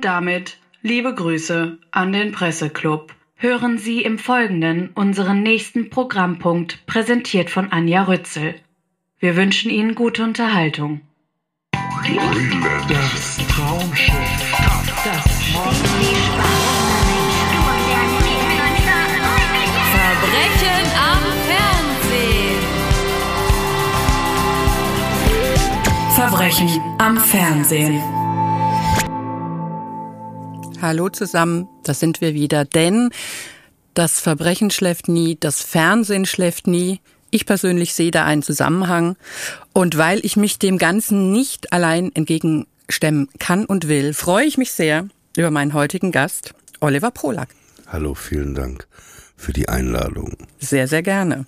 Und 0.00 0.06
damit 0.06 0.56
liebe 0.80 1.14
Grüße 1.14 1.76
an 1.90 2.12
den 2.12 2.32
Presseclub. 2.32 3.14
Hören 3.34 3.76
Sie 3.76 4.00
im 4.00 4.18
Folgenden 4.18 4.88
unseren 4.94 5.42
nächsten 5.42 5.90
Programmpunkt, 5.90 6.86
präsentiert 6.86 7.50
von 7.50 7.70
Anja 7.70 8.04
Rützel. 8.04 8.54
Wir 9.18 9.36
wünschen 9.36 9.70
Ihnen 9.70 9.94
gute 9.94 10.24
Unterhaltung. 10.24 11.02
Das 12.88 13.40
Traumschiff. 13.50 14.14
Das 15.04 15.50
Verbrechen 26.14 26.70
am 26.96 27.18
Fernsehen. 27.18 28.00
Verbrechen 28.00 28.00
am 28.00 28.00
Fernsehen. 28.08 28.19
Hallo 30.82 31.10
zusammen, 31.10 31.68
da 31.84 31.92
sind 31.92 32.22
wir 32.22 32.32
wieder, 32.32 32.64
denn 32.64 33.10
das 33.92 34.18
Verbrechen 34.20 34.70
schläft 34.70 35.08
nie, 35.08 35.36
das 35.38 35.60
Fernsehen 35.60 36.24
schläft 36.24 36.66
nie. 36.66 37.00
Ich 37.30 37.44
persönlich 37.44 37.92
sehe 37.92 38.10
da 38.10 38.24
einen 38.24 38.42
Zusammenhang. 38.42 39.16
Und 39.74 39.98
weil 39.98 40.24
ich 40.24 40.36
mich 40.36 40.58
dem 40.58 40.78
Ganzen 40.78 41.32
nicht 41.32 41.72
allein 41.74 42.10
entgegenstemmen 42.14 43.28
kann 43.38 43.66
und 43.66 43.88
will, 43.88 44.14
freue 44.14 44.46
ich 44.46 44.56
mich 44.56 44.72
sehr 44.72 45.06
über 45.36 45.50
meinen 45.50 45.74
heutigen 45.74 46.12
Gast, 46.12 46.54
Oliver 46.80 47.10
Polak. 47.10 47.50
Hallo, 47.86 48.14
vielen 48.14 48.54
Dank 48.54 48.88
für 49.36 49.52
die 49.52 49.68
Einladung. 49.68 50.36
Sehr, 50.60 50.88
sehr 50.88 51.02
gerne. 51.02 51.44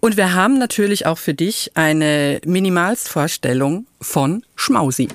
Und 0.00 0.16
wir 0.16 0.32
haben 0.32 0.58
natürlich 0.58 1.04
auch 1.04 1.18
für 1.18 1.34
dich 1.34 1.72
eine 1.74 2.40
Minimalstvorstellung 2.46 3.86
von 4.00 4.42
Schmausi. 4.56 5.08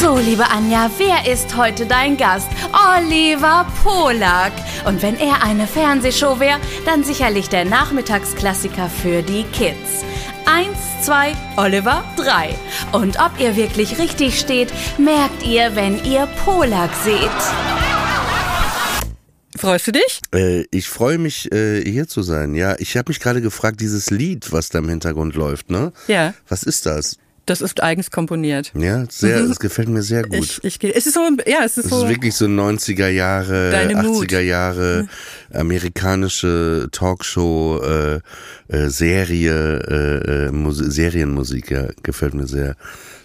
So, 0.00 0.18
liebe 0.18 0.50
Anja, 0.50 0.90
wer 0.98 1.32
ist 1.32 1.56
heute 1.56 1.86
dein 1.86 2.16
Gast? 2.16 2.48
Oliver 2.96 3.66
Polak. 3.84 4.52
Und 4.84 5.00
wenn 5.00 5.16
er 5.16 5.44
eine 5.44 5.68
Fernsehshow 5.68 6.40
wäre, 6.40 6.58
dann 6.84 7.04
sicherlich 7.04 7.48
der 7.48 7.64
Nachmittagsklassiker 7.64 8.88
für 8.88 9.22
die 9.22 9.44
Kids. 9.52 10.04
Eins, 10.44 10.76
zwei, 11.02 11.36
Oliver, 11.56 12.02
drei. 12.16 12.52
Und 12.90 13.20
ob 13.20 13.38
ihr 13.38 13.54
wirklich 13.54 13.98
richtig 13.98 14.40
steht, 14.40 14.72
merkt 14.98 15.46
ihr, 15.46 15.76
wenn 15.76 16.04
ihr 16.04 16.26
Polak 16.44 16.90
seht. 17.04 17.30
Freust 19.56 19.86
du 19.86 19.92
dich? 19.92 20.20
Äh, 20.34 20.64
ich 20.72 20.88
freue 20.88 21.18
mich, 21.18 21.52
äh, 21.52 21.82
hier 21.88 22.08
zu 22.08 22.22
sein. 22.22 22.54
Ja, 22.54 22.74
ich 22.78 22.96
habe 22.96 23.10
mich 23.10 23.20
gerade 23.20 23.40
gefragt, 23.40 23.80
dieses 23.80 24.10
Lied, 24.10 24.50
was 24.50 24.68
da 24.68 24.78
im 24.80 24.88
Hintergrund 24.88 25.36
läuft, 25.36 25.70
ne? 25.70 25.92
Ja. 26.08 26.34
Was 26.48 26.64
ist 26.64 26.86
das? 26.86 27.18
Das 27.48 27.62
ist 27.62 27.82
eigens 27.82 28.10
komponiert. 28.10 28.72
Ja, 28.74 29.06
sehr, 29.08 29.38
es 29.40 29.58
gefällt 29.58 29.88
mir 29.88 30.02
sehr 30.02 30.22
gut. 30.24 30.60
Ich, 30.62 30.82
ich, 30.82 30.96
es 30.96 31.06
ist 31.06 31.14
so, 31.14 31.20
ja, 31.46 31.60
es 31.64 31.78
ist 31.78 31.86
Es 31.86 31.90
so. 31.90 32.02
ist 32.04 32.08
wirklich 32.10 32.34
so 32.34 32.44
90er 32.44 33.08
Jahre, 33.08 33.70
Deine 33.70 34.02
Mut. 34.02 34.30
80er 34.30 34.40
Jahre, 34.40 35.08
amerikanische 35.52 36.88
Talkshow, 36.92 37.80
äh, 37.82 38.20
äh, 38.68 38.88
Serie, 38.88 39.78
äh, 39.78 40.46
äh, 40.48 40.50
Mus 40.52 40.76
Serienmusik, 40.78 41.70
ja, 41.70 41.88
gefällt 42.02 42.34
mir 42.34 42.46
sehr, 42.46 42.76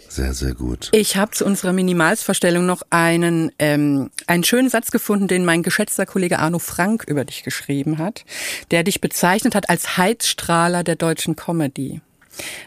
sehr, 0.07 0.33
sehr 0.33 0.53
gut. 0.53 0.89
Ich 0.93 1.17
habe 1.17 1.31
zu 1.31 1.45
unserer 1.45 1.73
Minimalsvorstellung 1.73 2.65
noch 2.65 2.83
einen, 2.91 3.51
ähm, 3.59 4.09
einen 4.27 4.43
schönen 4.43 4.69
Satz 4.69 4.91
gefunden, 4.91 5.27
den 5.27 5.43
mein 5.43 5.63
geschätzter 5.63 6.05
Kollege 6.05 6.39
Arno 6.39 6.59
Frank 6.59 7.03
über 7.07 7.25
dich 7.25 7.43
geschrieben 7.43 7.97
hat, 7.97 8.23
der 8.71 8.83
dich 8.83 9.01
bezeichnet 9.01 9.53
hat 9.55 9.69
als 9.69 9.97
Heizstrahler 9.97 10.83
der 10.83 10.95
deutschen 10.95 11.35
Comedy. 11.35 12.01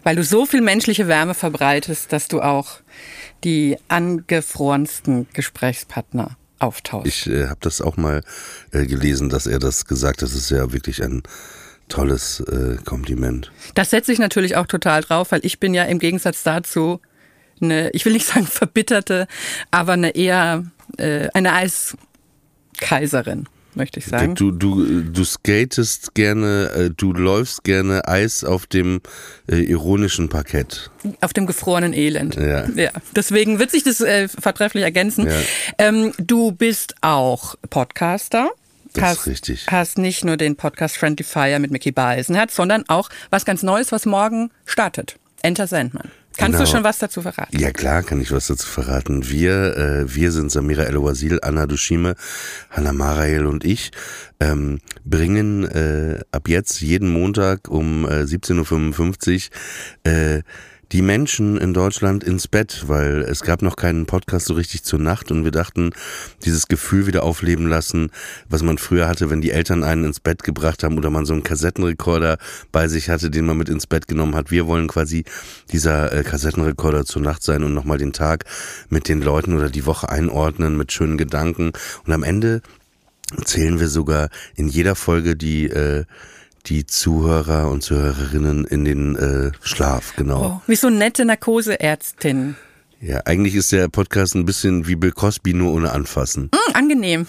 Weil 0.02 0.16
du 0.16 0.22
so 0.22 0.46
viel 0.46 0.60
menschliche 0.60 1.08
Wärme 1.08 1.34
verbreitest, 1.34 2.12
dass 2.12 2.28
du 2.28 2.40
auch 2.40 2.80
die 3.44 3.76
angefrorensten 3.88 5.26
Gesprächspartner 5.32 6.36
auftauschst. 6.58 7.06
Ich 7.06 7.26
äh, 7.26 7.48
habe 7.48 7.60
das 7.60 7.80
auch 7.80 7.96
mal 7.96 8.22
äh, 8.72 8.86
gelesen, 8.86 9.28
dass 9.28 9.46
er 9.46 9.58
das 9.58 9.86
gesagt 9.86 10.22
hat. 10.22 10.28
Das 10.28 10.34
ist 10.34 10.50
ja 10.50 10.72
wirklich 10.72 11.02
ein 11.02 11.22
tolles 11.88 12.40
äh, 12.40 12.76
Kompliment. 12.84 13.52
Das 13.74 13.90
setze 13.90 14.12
ich 14.12 14.18
natürlich 14.18 14.56
auch 14.56 14.66
total 14.66 15.02
drauf, 15.02 15.32
weil 15.32 15.40
ich 15.44 15.60
bin 15.60 15.74
ja 15.74 15.84
im 15.84 15.98
Gegensatz 15.98 16.42
dazu 16.42 17.00
eine, 17.60 17.90
ich 17.90 18.04
will 18.04 18.12
nicht 18.12 18.26
sagen 18.26 18.46
verbitterte, 18.46 19.26
aber 19.70 19.92
eine 19.92 20.10
eher 20.10 20.64
äh, 20.98 21.28
eine 21.34 21.52
Eiskaiserin, 21.52 23.48
möchte 23.76 24.00
ich 24.00 24.06
sagen. 24.06 24.34
Du, 24.34 24.50
du, 24.50 25.02
du 25.02 25.24
skatest 25.24 26.14
gerne, 26.14 26.70
äh, 26.74 26.90
du 26.90 27.12
läufst 27.12 27.64
gerne 27.64 28.08
Eis 28.08 28.44
auf 28.44 28.66
dem 28.66 29.00
äh, 29.48 29.56
ironischen 29.56 30.28
Parkett. 30.28 30.90
Auf 31.20 31.32
dem 31.32 31.46
gefrorenen 31.46 31.92
Elend. 31.92 32.36
Ja. 32.36 32.66
ja. 32.70 32.90
Deswegen 33.14 33.58
wird 33.58 33.70
sich 33.70 33.84
das 33.84 34.00
äh, 34.00 34.28
vertrefflich 34.28 34.84
ergänzen. 34.84 35.26
Ja. 35.26 35.40
Ähm, 35.78 36.12
du 36.18 36.52
bist 36.52 36.94
auch 37.00 37.54
Podcaster. 37.70 38.50
Das 38.94 39.04
hast, 39.04 39.18
ist 39.18 39.26
richtig. 39.26 39.66
Hast 39.68 39.98
nicht 39.98 40.24
nur 40.24 40.36
den 40.36 40.56
Podcast 40.56 40.96
Friendly 40.96 41.24
Fire 41.24 41.58
mit 41.58 41.70
Mickey 41.70 41.92
Beisenherz, 41.92 42.56
sondern 42.56 42.84
auch 42.88 43.10
was 43.30 43.44
ganz 43.44 43.62
Neues, 43.62 43.92
was 43.92 44.06
morgen 44.06 44.50
startet. 44.64 45.16
Enter 45.42 45.66
Sandman. 45.66 46.10
Kannst 46.36 46.58
du 46.60 46.64
Genau. 46.64 46.76
schon 46.76 46.84
was 46.84 46.98
dazu 46.98 47.22
verraten? 47.22 47.58
Ja 47.58 47.70
klar, 47.70 48.02
kann 48.02 48.20
ich 48.20 48.30
was 48.32 48.46
dazu 48.48 48.66
verraten. 48.66 49.28
Wir, 49.28 49.76
äh, 49.76 50.14
wir 50.14 50.32
sind 50.32 50.50
Samira 50.50 50.82
El-Wazil, 50.84 51.38
Anna 51.42 51.66
Dushime, 51.66 52.14
Hanna 52.70 52.92
Marael 52.92 53.46
und 53.46 53.64
ich, 53.64 53.90
ähm, 54.40 54.78
bringen 55.04 55.64
äh, 55.64 56.20
ab 56.32 56.48
jetzt 56.48 56.80
jeden 56.80 57.08
Montag 57.10 57.68
um 57.68 58.04
äh, 58.04 58.22
17.55 58.24 59.50
Uhr 60.06 60.12
äh, 60.12 60.42
die 60.92 61.02
Menschen 61.02 61.56
in 61.56 61.74
Deutschland 61.74 62.22
ins 62.22 62.46
Bett, 62.46 62.84
weil 62.86 63.22
es 63.22 63.40
gab 63.40 63.62
noch 63.62 63.76
keinen 63.76 64.06
Podcast 64.06 64.46
so 64.46 64.54
richtig 64.54 64.84
zur 64.84 64.98
Nacht 64.98 65.30
und 65.30 65.44
wir 65.44 65.50
dachten, 65.50 65.90
dieses 66.44 66.68
Gefühl 66.68 67.06
wieder 67.06 67.24
aufleben 67.24 67.66
lassen, 67.66 68.10
was 68.48 68.62
man 68.62 68.78
früher 68.78 69.08
hatte, 69.08 69.28
wenn 69.28 69.40
die 69.40 69.50
Eltern 69.50 69.82
einen 69.82 70.04
ins 70.04 70.20
Bett 70.20 70.44
gebracht 70.44 70.84
haben 70.84 70.96
oder 70.96 71.10
man 71.10 71.26
so 71.26 71.32
einen 71.32 71.42
Kassettenrekorder 71.42 72.38
bei 72.70 72.86
sich 72.88 73.10
hatte, 73.10 73.30
den 73.30 73.46
man 73.46 73.56
mit 73.56 73.68
ins 73.68 73.86
Bett 73.86 74.06
genommen 74.06 74.36
hat. 74.36 74.50
Wir 74.50 74.66
wollen 74.66 74.86
quasi 74.86 75.24
dieser 75.72 76.12
äh, 76.12 76.22
Kassettenrekorder 76.22 77.04
zur 77.04 77.22
Nacht 77.22 77.42
sein 77.42 77.64
und 77.64 77.74
nochmal 77.74 77.98
den 77.98 78.12
Tag 78.12 78.44
mit 78.88 79.08
den 79.08 79.20
Leuten 79.20 79.56
oder 79.56 79.70
die 79.70 79.86
Woche 79.86 80.08
einordnen 80.08 80.76
mit 80.76 80.92
schönen 80.92 81.18
Gedanken 81.18 81.72
und 82.04 82.12
am 82.12 82.22
Ende 82.22 82.62
zählen 83.44 83.80
wir 83.80 83.88
sogar 83.88 84.28
in 84.54 84.68
jeder 84.68 84.94
Folge 84.94 85.34
die 85.34 85.66
äh, 85.66 86.04
die 86.66 86.86
Zuhörer 86.86 87.70
und 87.70 87.82
Zuhörerinnen 87.82 88.64
in 88.64 88.84
den 88.84 89.16
äh, 89.16 89.52
Schlaf, 89.62 90.14
genau. 90.16 90.60
Oh, 90.60 90.62
wie 90.66 90.76
so 90.76 90.90
nette 90.90 91.24
Narkoseärztin. 91.24 92.56
Ja, 93.00 93.20
eigentlich 93.24 93.54
ist 93.54 93.72
der 93.72 93.88
Podcast 93.88 94.34
ein 94.34 94.46
bisschen 94.46 94.86
wie 94.86 94.96
Bill 94.96 95.12
Cosby, 95.12 95.52
nur 95.52 95.72
ohne 95.72 95.92
anfassen. 95.92 96.50
Hm, 96.54 96.74
angenehm. 96.74 97.26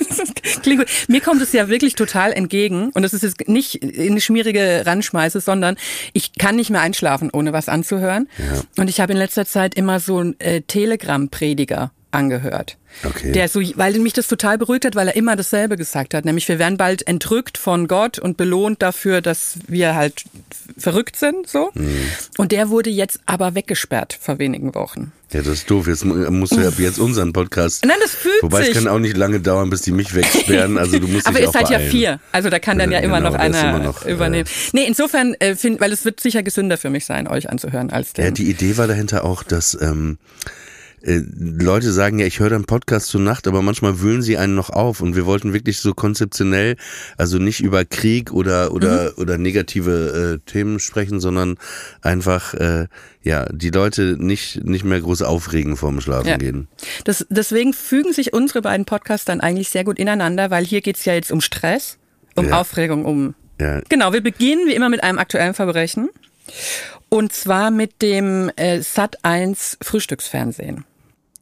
Klingt 0.62 0.80
gut. 0.80 0.88
Mir 1.08 1.20
kommt 1.20 1.42
es 1.42 1.52
ja 1.52 1.68
wirklich 1.68 1.94
total 1.94 2.32
entgegen. 2.32 2.90
Und 2.90 3.02
das 3.02 3.12
ist 3.12 3.22
jetzt 3.22 3.48
nicht 3.48 3.82
eine 3.82 4.20
schmierige 4.20 4.82
Randschmeiße, 4.86 5.40
sondern 5.40 5.76
ich 6.12 6.34
kann 6.38 6.56
nicht 6.56 6.70
mehr 6.70 6.80
einschlafen, 6.80 7.30
ohne 7.32 7.52
was 7.52 7.68
anzuhören. 7.68 8.28
Ja. 8.38 8.62
Und 8.78 8.88
ich 8.88 9.00
habe 9.00 9.12
in 9.12 9.18
letzter 9.18 9.46
Zeit 9.46 9.74
immer 9.74 9.98
so 9.98 10.18
einen 10.18 10.38
äh, 10.38 10.62
Telegram-Prediger 10.62 11.90
angehört. 12.12 12.76
Okay. 13.04 13.30
Der 13.32 13.48
so, 13.48 13.60
weil 13.76 13.96
mich 14.00 14.14
das 14.14 14.26
total 14.26 14.58
beruhigt 14.58 14.84
hat, 14.84 14.96
weil 14.96 15.06
er 15.08 15.14
immer 15.16 15.36
dasselbe 15.36 15.76
gesagt 15.76 16.12
hat. 16.12 16.24
Nämlich, 16.24 16.48
wir 16.48 16.58
werden 16.58 16.76
bald 16.76 17.06
entrückt 17.06 17.56
von 17.56 17.86
Gott 17.86 18.18
und 18.18 18.36
belohnt 18.36 18.82
dafür, 18.82 19.20
dass 19.20 19.54
wir 19.68 19.94
halt 19.94 20.24
verrückt 20.76 21.14
sind, 21.16 21.46
so. 21.48 21.70
Mhm. 21.74 21.88
Und 22.36 22.50
der 22.52 22.68
wurde 22.68 22.90
jetzt 22.90 23.20
aber 23.26 23.54
weggesperrt 23.54 24.18
vor 24.20 24.38
wenigen 24.40 24.74
Wochen. 24.74 25.12
Ja, 25.32 25.38
das 25.42 25.48
ist 25.58 25.70
doof. 25.70 25.86
Jetzt 25.86 26.04
mu- 26.04 26.28
musst 26.32 26.56
du 26.56 26.60
ja 26.60 26.70
jetzt 26.78 26.98
unseren 26.98 27.32
Podcast. 27.32 27.84
Nein, 27.84 27.96
das 28.02 28.10
fühlt 28.16 28.42
Wobei 28.42 28.62
sich. 28.64 28.70
es 28.70 28.74
kann 28.74 28.88
auch 28.88 28.98
nicht 28.98 29.16
lange 29.16 29.38
dauern, 29.38 29.70
bis 29.70 29.82
die 29.82 29.92
mich 29.92 30.12
wegsperren. 30.12 30.76
Also 30.76 30.98
du 30.98 31.06
musst 31.06 31.26
Aber 31.28 31.38
ihr 31.40 31.50
seid 31.52 31.70
ja 31.70 31.78
vier. 31.78 32.18
Also 32.32 32.50
da 32.50 32.58
kann 32.58 32.78
dann 32.80 32.90
ja 32.90 32.98
Ja, 32.98 33.04
immer 33.04 33.18
genau, 33.18 33.30
noch 33.30 33.36
der 33.36 33.44
einer 33.46 33.60
immer 33.76 33.78
noch, 33.78 34.04
äh, 34.04 34.12
übernehmen. 34.12 34.48
Nee, 34.72 34.84
insofern, 34.88 35.34
äh, 35.34 35.54
find, 35.54 35.80
weil 35.80 35.92
es 35.92 36.04
wird 36.04 36.18
sicher 36.18 36.42
gesünder 36.42 36.76
für 36.76 36.90
mich 36.90 37.04
sein, 37.06 37.28
euch 37.28 37.48
anzuhören, 37.48 37.90
als 37.90 38.14
den. 38.14 38.24
Ja, 38.24 38.30
die 38.32 38.50
Idee 38.50 38.76
war 38.76 38.88
dahinter 38.88 39.22
auch, 39.24 39.44
dass 39.44 39.78
ähm, 39.80 40.18
äh, 41.02 41.20
Leute 41.38 41.92
sagen, 41.92 42.18
ja, 42.18 42.26
ich 42.26 42.40
höre 42.40 42.50
deinen 42.50 42.64
Podcast 42.64 43.08
zur 43.08 43.20
Nacht, 43.20 43.46
aber 43.46 43.62
manchmal 43.62 44.00
wühlen 44.00 44.22
sie 44.22 44.36
einen 44.38 44.54
noch 44.54 44.70
auf. 44.70 45.00
Und 45.00 45.16
wir 45.16 45.26
wollten 45.26 45.52
wirklich 45.52 45.78
so 45.80 45.94
konzeptionell, 45.94 46.76
also 47.16 47.38
nicht 47.38 47.60
über 47.62 47.84
Krieg 47.84 48.32
oder 48.32 48.72
oder 48.72 49.12
oder 49.16 49.38
negative 49.38 50.40
äh, 50.44 50.50
Themen 50.50 50.78
sprechen, 50.80 51.20
sondern 51.20 51.56
einfach 52.02 52.54
äh, 52.54 52.86
ja 53.22 53.46
die 53.52 53.70
Leute 53.70 54.16
nicht 54.18 54.64
nicht 54.64 54.84
mehr 54.84 55.00
groß 55.00 55.22
aufregen 55.22 55.76
vorm 55.76 56.00
Schlafen 56.00 56.28
Ja. 56.28 56.36
gehen. 56.36 56.68
das, 57.04 57.26
deswegen 57.30 57.72
fügen 57.72 58.12
sich 58.12 58.32
unsere 58.32 58.62
beiden 58.62 58.86
Podcasts 58.86 59.24
dann 59.24 59.40
eigentlich 59.40 59.68
sehr 59.70 59.84
gut 59.84 59.98
ineinander, 59.98 60.50
weil 60.50 60.64
hier 60.64 60.80
geht's 60.80 61.04
ja 61.04 61.14
jetzt 61.14 61.32
um 61.32 61.40
Stress, 61.40 61.98
um 62.36 62.48
Ja. 62.48 62.60
Aufregung, 62.60 63.04
um. 63.04 63.34
Ja, 63.60 63.80
Genau, 63.88 64.12
wir 64.12 64.22
beginnen 64.22 64.66
wie 64.66 64.74
immer 64.74 64.88
mit 64.88 65.02
einem 65.02 65.18
aktuellen 65.18 65.52
Verbrechen. 65.54 66.08
Und 67.10 67.32
zwar 67.32 67.70
mit 67.70 68.02
dem 68.02 68.50
äh, 68.56 68.78
Sat1 68.78 69.76
Frühstücksfernsehen. 69.82 70.84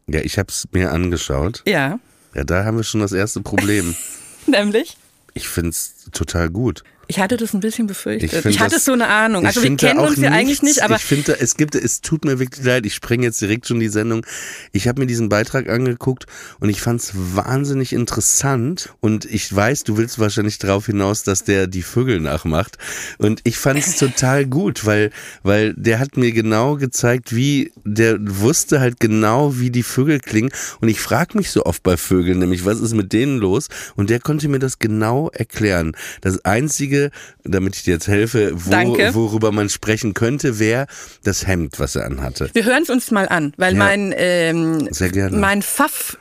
Ja 0.09 0.21
ich 0.21 0.39
habe 0.39 0.49
es 0.49 0.67
mir 0.73 0.91
angeschaut. 0.91 1.63
Ja, 1.67 2.01
Ja, 2.35 2.45
da 2.45 2.65
haben 2.65 2.77
wir 2.77 2.85
schon 2.85 3.01
das 3.01 3.13
erste 3.13 3.41
Problem. 3.41 3.95
nämlich. 4.47 4.97
Ich 5.35 5.49
find's 5.49 6.09
total 6.13 6.51
gut. 6.51 6.83
Ich 7.11 7.19
hatte 7.19 7.39
das 7.39 7.55
ein 7.55 7.61
bisschen 7.61 7.87
befürchtet. 7.87 8.33
Ich 8.33 8.45
Ich, 8.45 8.61
hatte 8.61 8.75
das- 8.77 8.85
so 8.85 8.93
eine 8.93 9.07
Ahnung. 9.09 9.47
Also 9.47 9.63
wir 9.63 9.75
kennen 9.77 9.99
uns 9.99 10.19
ja 10.19 10.31
eigentlich 10.31 10.61
nicht, 10.63 10.83
aber 10.83 10.97
ich 10.97 11.03
finde, 11.03 11.41
es 11.41 11.57
gibt, 11.57 11.75
es 11.75 12.03
tut 12.03 12.27
mir 12.27 12.39
wirklich 12.39 12.65
leid. 12.65 12.85
Ich 12.85 12.95
spreng 12.95 13.23
jetzt 13.23 13.41
direkt 13.41 13.67
schon 13.67 13.81
die 13.81 13.89
Sendung. 13.89 14.27
Ich 14.73 14.87
habe 14.89 15.01
mir 15.01 15.07
diesen 15.07 15.31
Beitrag 15.31 15.71
angeguckt 15.71 16.27
und 16.61 16.69
ich 16.69 16.83
fand 16.83 17.01
es 17.01 17.13
wahnsinnig 17.15 17.95
interessant. 17.95 18.93
Und 19.01 19.25
ich 19.25 19.55
weiß, 19.55 19.85
du 19.85 19.97
willst 19.97 20.19
wahrscheinlich 20.19 20.59
darauf 20.59 20.85
hinaus, 20.85 21.23
dass 21.23 21.45
der 21.45 21.67
die 21.67 21.81
Vögel 21.83 22.21
nachmacht. 22.21 22.77
Und 23.17 23.41
ich 23.45 23.57
fand 23.57 23.79
es 23.81 23.97
total 23.99 24.45
gut, 24.45 24.85
weil, 24.85 25.11
weil 25.43 25.73
der 25.75 26.01
hat 26.01 26.19
mir 26.19 26.33
genau 26.33 26.77
gezeigt, 26.77 27.35
wie 27.35 27.73
der 27.85 28.19
wusste 28.21 28.81
halt 28.81 29.01
genau, 29.01 29.59
wie 29.59 29.71
die 29.71 29.83
Vögel 29.83 30.21
klingen. 30.21 30.51
Und 30.83 30.89
ich 30.89 31.01
frage 31.01 31.39
mich 31.39 31.51
so 31.53 31.65
oft 31.65 31.83
bei 31.83 31.97
Vögeln, 31.97 32.39
nämlich 32.39 32.67
was 32.67 32.81
ist 32.81 32.93
mit 32.93 33.15
denen 33.15 33.39
los? 33.39 33.69
Und 33.97 34.11
der 34.11 34.21
konnte 34.21 34.49
mir 34.49 34.59
das 34.59 34.79
genau 34.79 35.31
erklären. 35.31 35.97
Das 36.21 36.45
einzige, 36.45 36.98
damit 37.45 37.77
ich 37.77 37.83
dir 37.85 37.95
jetzt 37.95 38.09
helfe, 38.09 38.53
wo, 38.55 38.71
Danke. 38.71 39.15
worüber 39.15 39.53
man 39.53 39.69
sprechen 39.69 40.15
könnte, 40.15 40.59
wäre 40.59 40.87
das 41.25 41.47
Hemd, 41.47 41.79
was 41.81 41.97
er 41.97 42.05
anhatte. 42.07 42.51
wir 42.53 42.65
hören 42.65 42.83
es 42.83 42.91
uns 42.91 43.11
mal 43.11 43.29
an, 43.29 43.53
weil 43.57 43.73
Ja. 43.75 43.79
mein, 43.79 44.15
ähm, 44.17 44.89
Sehr 44.93 45.11
gerne. 45.11 45.37
mein 45.37 45.63
Pfaff 45.63 46.17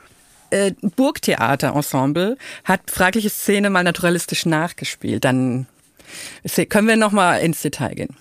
äh, 0.50 0.72
Burgtheater-Ensemble 0.96 2.36
hat 2.64 2.80
fragliche 2.90 3.28
Szene 3.30 3.68
mal 3.70 3.84
naturalistisch 3.84 4.46
nachgespielt. 4.46 5.24
Dann 5.24 5.66
können 6.70 6.88
wir 6.88 6.96
noch 6.96 7.12
mal 7.12 7.36
ins 7.38 7.60
Detail 7.62 7.94
gehen. 7.94 8.16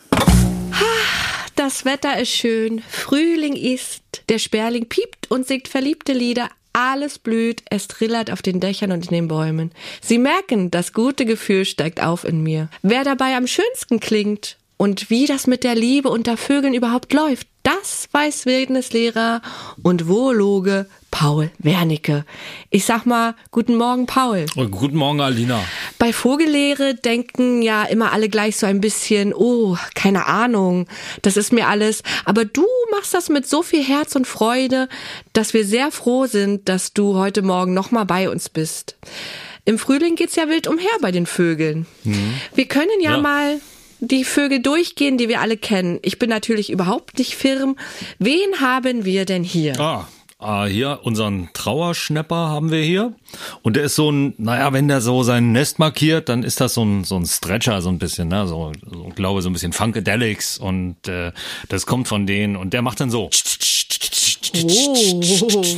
Das 1.56 1.86
Wetter 1.86 2.20
ist 2.22 2.30
schön, 2.30 2.82
Frühling 2.90 3.56
ist, 3.56 4.02
der 4.30 4.38
Sperling 4.40 4.88
piept 4.88 5.32
und 5.32 5.48
singt 5.48 5.68
verliebte 5.68 6.14
Lieder, 6.14 6.50
alles 6.78 7.18
blüht, 7.18 7.64
es 7.72 7.88
trillert 7.88 8.32
auf 8.32 8.44
den 8.44 8.60
Dächern 8.60 8.92
und 8.92 9.06
in 9.06 9.12
den 9.12 9.28
Bäumen. 9.28 9.72
Sie 10.00 10.20
merken, 10.20 10.70
das 10.70 10.94
gute 10.94 11.26
Gefühl 11.26 11.66
steigt 11.66 12.04
auf 12.04 12.24
in 12.24 12.44
mir. 12.44 12.70
Wer 12.84 13.04
dabei 13.04 13.36
am 13.36 13.48
schönsten 13.48 14.00
klingt 14.00 14.58
und 14.78 15.10
wie 15.10 15.26
das 15.26 15.48
mit 15.48 15.64
der 15.64 15.76
Liebe 15.76 16.10
unter 16.10 16.38
Vögeln 16.38 16.74
überhaupt 16.74 17.14
läuft, 17.14 17.48
das 17.64 18.08
weiß 18.12 18.46
Wildnislehrer 18.46 19.42
und 19.84 20.08
Woologe 20.08 20.88
Paul 21.12 21.50
Wernicke. 21.58 22.26
Ich 22.70 22.86
sag 22.86 23.06
mal, 23.06 23.34
guten 23.52 23.76
Morgen, 23.76 24.06
Paul. 24.06 24.46
Und 24.56 24.72
guten 24.72 24.96
Morgen, 24.98 25.20
Alina. 25.20 25.64
Bei 25.98 26.14
Vogellehre 26.14 26.96
denken 26.96 27.62
ja 27.62 27.84
immer 27.84 28.12
alle 28.14 28.30
gleich 28.30 28.56
so 28.58 28.68
ein 28.68 28.80
bisschen, 28.80 29.34
oh, 29.34 29.78
keine 29.96 30.28
Ahnung, 30.28 30.88
das 31.24 31.36
ist 31.38 31.52
mir 31.52 31.68
alles. 31.68 32.04
Aber 32.24 32.46
du 32.46 32.66
machst 32.92 33.14
das 33.14 33.30
mit 33.30 33.48
so 33.48 33.64
viel 33.64 33.84
Herz 33.84 34.16
und 34.16 34.28
Freude, 34.28 34.88
dass 35.34 35.54
wir 35.54 35.66
sehr 35.66 35.92
froh 35.92 36.28
sind, 36.28 36.70
dass 36.70 36.94
du 36.94 37.16
heute 37.16 37.42
Morgen 37.42 37.74
nochmal 37.74 38.06
bei 38.06 38.30
uns 38.30 38.48
bist. 38.48 38.96
Im 39.66 39.78
Frühling 39.80 40.16
geht's 40.16 40.36
ja 40.36 40.48
wild 40.48 40.68
umher 40.68 40.86
bei 41.02 41.12
den 41.12 41.26
Vögeln. 41.26 41.86
Wir 42.54 42.66
können 42.68 43.02
ja, 43.02 43.12
Ja. 43.14 43.18
mal 43.18 43.60
die 44.00 44.24
Vögel 44.24 44.62
durchgehen, 44.62 45.18
die 45.18 45.30
wir 45.30 45.42
alle 45.42 45.58
kennen. 45.58 46.00
Ich 46.04 46.20
bin 46.20 46.30
natürlich 46.30 46.70
überhaupt 46.72 47.18
nicht 47.18 47.36
firm. 47.36 47.76
Wen 48.20 48.60
haben 48.62 49.06
wir 49.06 49.26
denn 49.26 49.44
hier? 49.44 49.80
Ah, 49.80 50.08
ah, 50.40 50.66
hier 50.66 51.00
unseren 51.04 51.50
Trauerschnepper 51.54 52.36
haben 52.36 52.72
wir 52.72 52.82
hier. 52.84 53.14
Und 53.64 53.76
der 53.76 53.84
ist 53.84 53.96
so 53.96 54.12
ein, 54.12 54.34
naja, 54.38 54.72
wenn 54.74 54.88
der 54.88 55.02
so 55.02 55.24
sein 55.24 55.52
Nest 55.52 55.80
markiert, 55.80 56.30
dann 56.30 56.44
ist 56.44 56.62
das 56.62 56.76
so 56.76 56.84
ein, 56.86 57.04
so 57.04 57.16
ein 57.18 57.26
Stretcher, 57.26 57.82
so 57.82 57.90
ein 57.90 57.98
bisschen, 58.00 58.28
ne? 58.28 58.48
So, 58.48 58.72
so 58.90 59.06
ich 59.10 59.16
glaube, 59.16 59.42
so 59.42 59.50
ein 59.50 59.54
bisschen 59.54 59.74
Funkadelics 59.74 60.58
und 60.58 61.08
äh, 61.08 61.32
das 61.70 61.86
kommt 61.86 62.08
von 62.08 62.28
denen 62.28 62.56
und 62.56 62.74
der 62.74 62.82
macht 62.82 63.00
dann 63.00 63.10
so. 63.10 63.30
Oh. 64.54 65.24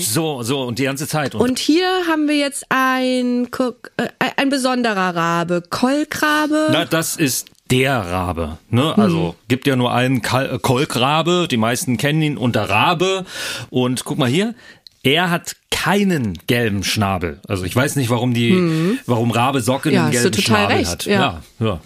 So, 0.02 0.44
so, 0.44 0.62
und 0.62 0.80
die 0.80 0.84
ganze 0.84 1.08
Zeit. 1.08 1.36
Und, 1.36 1.42
Und 1.42 1.60
hier 1.60 1.88
haben 2.08 2.28
wir 2.28 2.36
jetzt 2.38 2.66
ein, 2.70 3.50
Guck- 3.52 3.92
äh, 3.98 4.08
ein 4.38 4.50
besonderer 4.50 5.16
Rabe. 5.16 5.64
Kolkrabe. 5.70 6.68
na, 6.72 6.86
das 6.86 7.16
ist 7.16 7.48
der 7.72 7.98
Rabe. 8.00 8.58
Ne? 8.70 8.98
Also 8.98 9.36
gibt 9.48 9.68
ja 9.68 9.76
nur 9.76 9.94
einen 9.94 10.22
Kal 10.22 10.56
äh, 10.56 10.60
Kolkrabe, 10.60 11.48
die 11.50 11.58
meisten 11.58 11.98
kennen 11.98 12.22
ihn 12.22 12.38
unter 12.38 12.70
Rabe. 12.70 13.26
Und 13.70 14.06
guck 14.06 14.18
mal 14.18 14.30
hier, 14.30 14.56
er 15.04 15.30
hat 15.30 15.56
keinen 15.72 16.38
gelben 16.48 16.84
Schnabel. 16.84 17.40
Also 17.48 17.64
ich 17.64 17.76
weiß 17.76 17.96
nicht, 17.96 18.10
warum 18.10 18.34
die, 18.34 18.98
warum 19.06 19.32
Rabe 19.32 19.62
Socke 19.62 19.92
Ja, 19.92 20.04
einen 20.04 20.12
gelben 20.12 20.32
total 20.32 20.44
Schnabel 20.44 20.76
recht, 20.78 20.90
hat. 20.92 21.06
ja. 21.06 21.42
ja, 21.60 21.66
ja. 21.66 21.80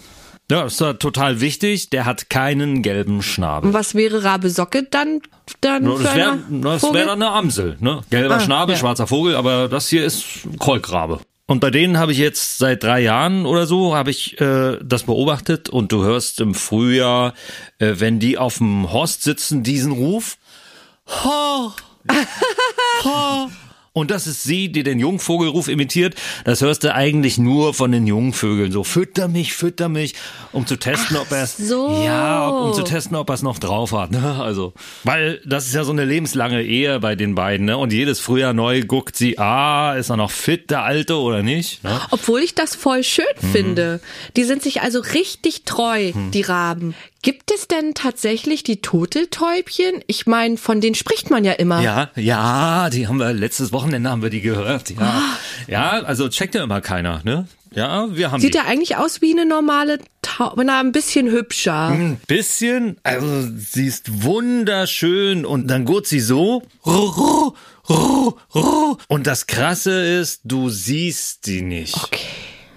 Ja, 0.52 0.64
ist 0.66 0.82
da 0.82 0.94
total 0.94 1.40
wichtig. 1.40 1.90
Der 1.90 2.06
hat 2.06 2.30
keinen 2.30 2.82
gelben 2.82 3.22
Schnabel. 3.24 3.70
Und 3.70 3.74
was 3.74 3.96
wäre 3.96 4.24
Rabe 4.26 4.50
Socke 4.50 4.84
dann? 4.84 5.22
dann 5.62 5.84
No, 5.84 5.98
Das 5.98 6.14
wäre 6.16 6.94
wär 6.94 7.06
dann 7.06 7.22
eine 7.24 7.32
Amsel, 7.32 7.78
ne? 7.80 8.02
Gelber 8.10 8.36
Ah, 8.36 8.40
Schnabel, 8.42 8.76
ja. 8.76 8.80
schwarzer 8.80 9.08
Vogel, 9.08 9.36
aber 9.36 9.70
das 9.70 9.88
hier 9.88 10.04
ist 10.06 10.26
Kolkrabe. 10.60 11.22
Und 11.54 11.60
bei 11.60 11.70
denen 11.70 12.00
habe 12.00 12.12
ich 12.12 12.18
jetzt 12.18 12.58
seit 12.58 12.82
drei 12.82 13.02
Jahren 13.02 13.46
oder 13.46 13.68
so 13.68 13.96
habe 13.96 14.10
ich 14.10 14.42
äh, 14.42 14.80
das 14.84 15.04
beobachtet 15.04 15.70
und 15.70 15.92
du 15.92 16.02
hörst 16.04 16.40
im 16.42 16.56
Frühjahr, 16.56 17.36
äh, 17.78 17.94
wenn 17.98 18.18
die 18.18 18.40
auf 18.40 18.58
dem 18.58 18.92
Horst 18.92 19.22
sitzen, 19.22 19.62
diesen 19.62 19.92
Ruf. 19.92 20.40
Ha, 21.06 21.76
ha. 23.04 23.52
Und 23.96 24.10
das 24.10 24.26
ist 24.26 24.42
sie, 24.42 24.72
die 24.72 24.82
den 24.82 24.98
Jungvogelruf 25.00 25.68
imitiert. 25.68 26.16
Das 26.46 26.62
hörst 26.62 26.84
du 26.84 26.94
eigentlich 26.94 27.38
nur 27.38 27.76
von 27.76 27.92
den 27.92 28.08
Jungvögeln. 28.08 28.72
So, 28.72 28.84
fütter 28.84 29.28
mich, 29.28 29.54
fütter 29.54 29.88
mich, 29.88 30.16
um 30.52 30.66
zu 30.66 30.78
testen, 30.78 31.16
ob 31.18 31.32
er 31.32 31.44
es, 31.44 31.58
so. 31.58 32.02
ja, 32.04 32.48
um 32.50 32.74
zu 32.74 32.82
testen, 32.82 33.16
ob 33.16 33.30
er 33.30 33.36
es 33.36 33.44
noch 33.44 33.60
drauf 33.60 33.92
hat. 33.92 34.10
Ne? 34.12 34.42
Also, 34.42 34.74
weil 35.04 35.40
das 35.46 35.68
ist 35.68 35.76
ja 35.76 35.84
so 35.84 35.92
eine 35.92 36.06
lebenslange 36.06 36.64
Ehe 36.64 37.00
bei 37.00 37.16
den 37.16 37.36
beiden. 37.36 37.68
Ne? 37.68 37.78
Und 37.78 37.94
jedes 37.94 38.20
Frühjahr 38.20 38.54
neu 38.54 38.82
guckt 38.82 39.16
sie, 39.16 39.38
ah, 39.38 39.94
ist 39.94 40.10
er 40.10 40.18
noch 40.18 40.32
fit, 40.32 40.72
der 40.72 40.82
Alte 40.84 41.16
oder 41.18 41.44
nicht? 41.44 41.84
Ne? 41.84 42.02
Obwohl 42.10 42.40
ich 42.42 42.56
das 42.56 42.76
voll 42.76 43.04
schön 43.04 43.26
Mhm. 43.42 43.52
finde. 43.52 44.00
Die 44.38 44.44
sind 44.44 44.64
sich 44.64 44.82
also 44.82 45.00
richtig 45.02 45.64
treu, 45.66 46.12
die 46.34 46.42
Raben. 46.42 46.96
Gibt 47.24 47.52
es 47.52 47.70
denn 47.70 47.94
tatsächlich 47.94 48.64
die 48.64 48.82
Turteltäubchen? 48.82 50.04
Ich 50.08 50.28
meine, 50.28 50.58
von 50.58 50.82
denen 50.82 50.94
spricht 50.94 51.30
man 51.30 51.46
ja 51.46 51.54
immer. 51.54 51.82
Ja, 51.82 52.10
ja, 52.18 52.90
die 52.90 53.08
haben 53.08 53.18
wir 53.18 53.32
letztes 53.32 53.72
Wochenende 53.72 54.10
haben 54.10 54.22
wir 54.22 54.30
die 54.30 54.42
gehört. 54.42 54.90
Ja, 54.90 55.22
ja, 55.68 55.90
also 56.04 56.28
checkt 56.28 56.54
ja 56.54 56.66
immer 56.66 56.82
keiner. 56.82 57.22
Ne? 57.24 57.48
Ja, 57.72 58.14
wir 58.14 58.30
haben 58.30 58.42
Sieht 58.42 58.56
die. 58.56 58.58
ja 58.58 58.66
eigentlich 58.66 58.98
aus 58.98 59.22
wie 59.22 59.32
eine 59.32 59.46
normale 59.46 60.00
Taube, 60.22 60.66
na, 60.66 60.82
ein 60.82 60.92
bisschen 60.92 61.32
hübscher. 61.32 61.88
Ein 61.88 62.20
bisschen, 62.28 62.98
also 63.04 63.48
sie 63.56 63.88
ist 63.88 64.24
wunderschön 64.24 65.46
und 65.46 65.68
dann 65.68 65.86
geht 65.86 66.08
sie 66.08 66.20
so. 66.20 66.62
Und 69.08 69.28
das 69.28 69.48
Krasse 69.48 70.06
ist, 70.06 70.42
du 70.44 70.70
siehst 70.70 71.46
sie 71.46 71.62
nicht. 71.62 71.96
Okay. 71.96 72.20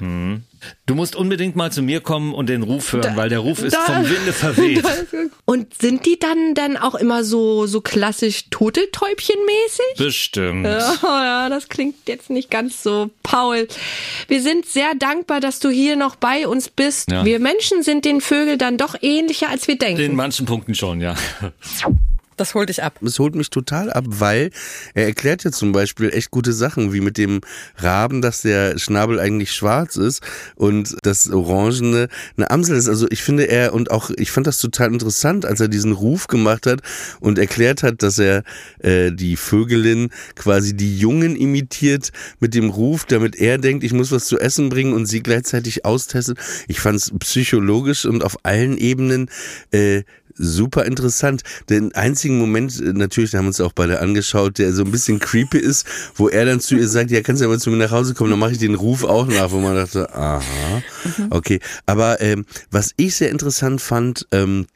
Du 0.01 0.95
musst 0.95 1.15
unbedingt 1.15 1.55
mal 1.57 1.71
zu 1.71 1.81
mir 1.83 2.01
kommen 2.01 2.35
und 2.35 2.49
den 2.49 2.63
Ruf 2.63 2.93
hören, 2.93 3.17
weil 3.17 3.29
der 3.29 3.39
Ruf 3.39 3.63
ist 3.63 3.75
da- 3.75 3.81
vom 3.83 4.09
Winde 4.09 4.33
verweht. 4.33 4.85
Und 5.45 5.75
sind 5.81 6.05
die 6.07 6.19
dann 6.19 6.55
dann 6.55 6.77
auch 6.77 6.97
immer 6.97 7.23
so 7.23 7.67
so 7.67 7.81
klassisch 7.81 8.51
Turteltäubchenmäßig? 8.51 9.85
Bestimmt. 9.97 10.67
Oh 10.67 11.07
ja, 11.07 11.49
das 11.49 11.69
klingt 11.69 11.95
jetzt 12.09 12.31
nicht 12.31 12.51
ganz 12.51 12.83
so. 12.83 13.11
Paul, 13.23 13.69
wir 14.27 14.43
sind 14.43 14.67
sehr 14.67 14.95
dankbar, 14.99 15.39
dass 15.41 15.61
du 15.61 15.69
hier 15.71 15.95
noch 15.97 16.17
bei 16.17 16.49
uns 16.49 16.69
bist. 16.69 17.11
Ja. 17.13 17.25
Wir 17.25 17.39
Menschen 17.39 17.83
sind 17.85 18.05
den 18.05 18.21
Vögeln 18.21 18.59
dann 18.59 18.77
doch 18.77 18.97
ähnlicher, 19.01 19.49
als 19.49 19.69
wir 19.69 19.79
denken. 19.79 20.01
In 20.03 20.17
manchen 20.17 20.47
Punkten 20.47 20.75
schon, 20.75 21.01
ja. 21.01 21.15
Das 22.37 22.55
holt 22.55 22.69
dich 22.69 22.83
ab. 22.83 23.01
Es 23.03 23.19
holt 23.19 23.35
mich 23.35 23.49
total 23.49 23.91
ab, 23.91 24.05
weil 24.09 24.51
er 24.95 25.07
erklärt 25.07 25.45
ja 25.45 25.51
zum 25.51 25.73
Beispiel 25.73 26.11
echt 26.11 26.31
gute 26.31 26.53
Sachen, 26.53 26.93
wie 26.93 27.01
mit 27.01 27.17
dem 27.17 27.41
Raben, 27.77 28.21
dass 28.21 28.43
der 28.43 28.79
Schnabel 28.79 29.19
eigentlich 29.19 29.53
schwarz 29.53 29.97
ist 29.97 30.23
und 30.55 30.97
das 31.03 31.31
Orangene 31.31 32.09
eine 32.37 32.51
Amsel 32.51 32.77
ist. 32.77 32.89
Also 32.89 33.07
ich 33.11 33.23
finde 33.23 33.45
er 33.45 33.73
und 33.73 33.91
auch 33.91 34.11
ich 34.17 34.31
fand 34.31 34.47
das 34.47 34.59
total 34.61 34.93
interessant, 34.93 35.47
als 35.47 35.61
er 35.61 35.69
diesen 35.69 35.93
Ruf 35.93 36.27
gemacht 36.27 36.67
hat 36.67 36.81
und 37.21 37.39
erklärt 37.39 37.83
hat, 37.83 38.03
dass 38.03 38.19
er 38.19 38.43
äh, 38.81 39.13
die 39.13 39.37
Vögelin 39.37 40.11
quasi 40.35 40.77
die 40.77 40.99
Jungen 40.99 41.37
imitiert 41.37 42.13
mit 42.39 42.55
dem 42.55 42.69
Ruf, 42.69 43.07
damit 43.07 43.37
er 43.37 43.57
denkt, 43.57 43.83
ich 43.83 43.95
muss 43.95 44.13
was 44.13 44.27
zu 44.27 44.39
essen 44.39 44.69
bringen 44.69 44.93
und 44.93 45.07
sie 45.07 45.23
gleichzeitig 45.23 45.87
austestet. 45.87 46.39
Ich 46.69 46.81
fand 46.81 46.99
es 46.99 47.13
psychologisch 47.19 48.05
und 48.05 48.23
auf 48.23 48.37
allen 48.45 48.77
Ebenen 48.77 49.31
äh, 49.71 50.03
super 50.37 50.85
interessant. 50.85 51.43
Den 51.69 51.95
einzigen 51.95 52.39
Moment, 52.39 52.81
äh, 52.81 52.93
natürlich, 52.93 53.31
da 53.31 53.39
haben 53.39 53.47
wir 53.47 53.49
uns 53.49 53.61
auch 53.61 53.73
beide 53.73 54.01
angeschaut, 54.01 54.59
der 54.59 54.73
so 54.73 54.85
ein 54.85 54.91
bisschen 54.91 55.19
creepy 55.19 55.59
ist, 55.59 55.87
wo 56.15 56.29
er 56.29 56.45
dann 56.45 56.61
zu 56.61 56.77
ihr 56.77 56.89
sagt, 56.89 57.11
ja, 57.11 57.21
kannst 57.23 57.43
du 57.43 57.49
mal 57.49 57.59
zu 57.59 57.71
mir 57.71 57.77
nach 57.77 57.91
Hause 57.91 58.15
kommen, 58.15 58.31
dann 58.31 58.39
mache 58.39 58.53
ich 58.53 58.59
den 58.59 58.75
Ruf 58.75 59.05
auch 59.05 59.27
nach, 59.27 59.51
wo 59.51 59.61
man 59.61 59.77
dachte, 59.77 60.15
aha, 60.15 60.83
okay. 61.31 61.61
Aber 61.87 62.21
ähm, 62.21 62.45
was 62.71 62.93
ich 62.97 63.17
sehr 63.17 63.31
interessant 63.31 63.81
fand, 63.81 64.27
ähm, 64.33 64.67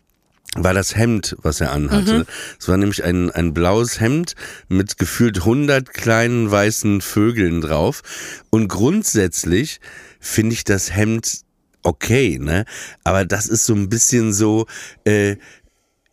war 0.56 0.74
das 0.74 0.96
Hemd, 0.96 1.36
was 1.42 1.60
er 1.60 1.70
anhatte. 1.70 2.26
Es 2.58 2.66
war 2.66 2.76
nämlich 2.76 3.04
ein, 3.04 3.30
ein 3.30 3.54
blaues 3.54 4.00
Hemd 4.00 4.34
mit 4.68 4.98
gefühlt 4.98 5.38
100 5.38 5.94
kleinen 5.94 6.50
weißen 6.50 7.00
Vögeln 7.02 7.60
drauf. 7.60 8.02
Und 8.50 8.66
grundsätzlich 8.66 9.80
finde 10.18 10.54
ich 10.54 10.64
das 10.64 10.92
Hemd 10.92 11.42
okay, 11.82 12.38
ne? 12.40 12.64
Aber 13.04 13.24
das 13.24 13.46
ist 13.46 13.66
so 13.66 13.74
ein 13.74 13.88
bisschen 13.88 14.32
so, 14.32 14.66
äh, 15.04 15.36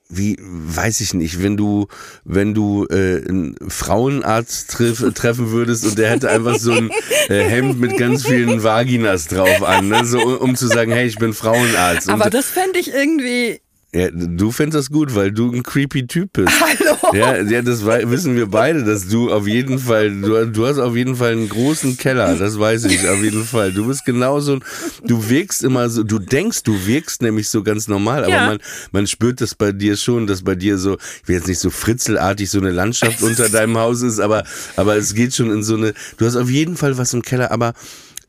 wie, 0.10 0.38
weiß 0.40 1.02
ich 1.02 1.14
nicht, 1.14 1.44
wenn 1.44 1.58
du, 1.58 1.88
wenn 2.24 2.54
du 2.54 2.86
äh, 2.90 3.28
einen 3.28 3.56
Frauenarzt 3.68 4.72
treff, 4.72 5.04
treffen 5.14 5.52
würdest 5.52 5.86
und 5.86 5.98
der 5.98 6.10
hätte 6.10 6.30
einfach 6.30 6.58
so 6.58 6.72
ein 6.72 6.90
äh, 7.28 7.44
Hemd 7.44 7.80
mit 7.80 7.98
ganz 7.98 8.26
vielen 8.26 8.64
Vaginas 8.64 9.28
drauf 9.28 9.64
an, 9.64 9.90
ne? 9.90 10.06
so, 10.06 10.20
um 10.40 10.56
zu 10.56 10.68
sagen, 10.68 10.92
hey, 10.92 11.08
ich 11.08 11.18
bin 11.18 11.34
Frauenarzt. 11.34 12.10
Aber 12.10 12.26
und, 12.26 12.34
das 12.34 12.46
fände 12.46 12.80
ich 12.80 12.94
irgendwie. 12.94 13.60
Ja, 13.94 14.10
du 14.12 14.52
findest 14.52 14.78
das 14.78 14.92
gut, 14.92 15.16
weil 15.16 15.32
du 15.32 15.50
ein 15.52 15.64
creepy 15.64 16.08
Typ 16.08 16.34
bist. 16.34 16.52
Hallo. 16.60 17.16
Ja, 17.18 17.38
ja, 17.42 17.62
das 17.62 17.86
wissen 17.86 18.36
wir 18.36 18.48
beide, 18.48 18.84
dass 18.84 19.08
du 19.08 19.32
auf 19.32 19.48
jeden 19.48 19.80
Fall, 19.80 20.12
du, 20.22 20.46
du 20.46 20.68
hast 20.68 20.78
auf 20.78 20.96
jeden 20.96 21.16
Fall 21.16 21.32
einen 21.32 21.48
großen 21.48 21.98
Keller, 21.98 22.36
das 22.36 22.60
weiß 22.60 22.84
ich 22.86 23.08
auf 23.08 23.24
jeden 23.24 23.46
Fall. 23.46 23.72
Du 23.72 23.88
bist 23.88 24.04
genauso, 24.04 24.60
du 25.06 25.30
wirkst 25.30 25.64
immer 25.64 25.90
so, 25.90 26.04
du 26.04 26.20
denkst, 26.20 26.64
du 26.64 26.86
wirkst 26.86 27.22
nämlich 27.22 27.48
so 27.48 27.64
ganz 27.64 27.88
normal, 27.88 28.26
aber 28.26 28.34
Ja. 28.34 28.46
man, 28.46 28.58
man 28.92 29.08
spürt 29.08 29.40
das 29.40 29.56
bei 29.56 29.72
dir 29.72 29.96
schon, 29.96 30.28
dass 30.28 30.42
bei 30.44 30.56
dir 30.56 30.78
so, 30.78 30.98
ich 31.24 31.28
will 31.30 31.36
jetzt 31.38 31.48
nicht 31.48 31.60
so 31.60 31.70
fritzelartig 31.70 32.50
so 32.50 32.60
eine 32.60 32.72
Landschaft 32.72 33.22
unter 33.24 33.48
deinem 33.48 33.78
Haus 33.78 34.02
ist, 34.02 34.20
aber, 34.20 34.44
aber 34.76 34.98
es 34.98 35.14
geht 35.14 35.34
schon 35.34 35.50
in 35.50 35.64
so 35.64 35.76
eine, 35.76 35.94
du 36.18 36.26
hast 36.26 36.36
auf 36.36 36.50
jeden 36.50 36.76
Fall 36.76 36.98
was 36.98 37.14
im 37.14 37.22
Keller, 37.22 37.52
aber 37.52 37.74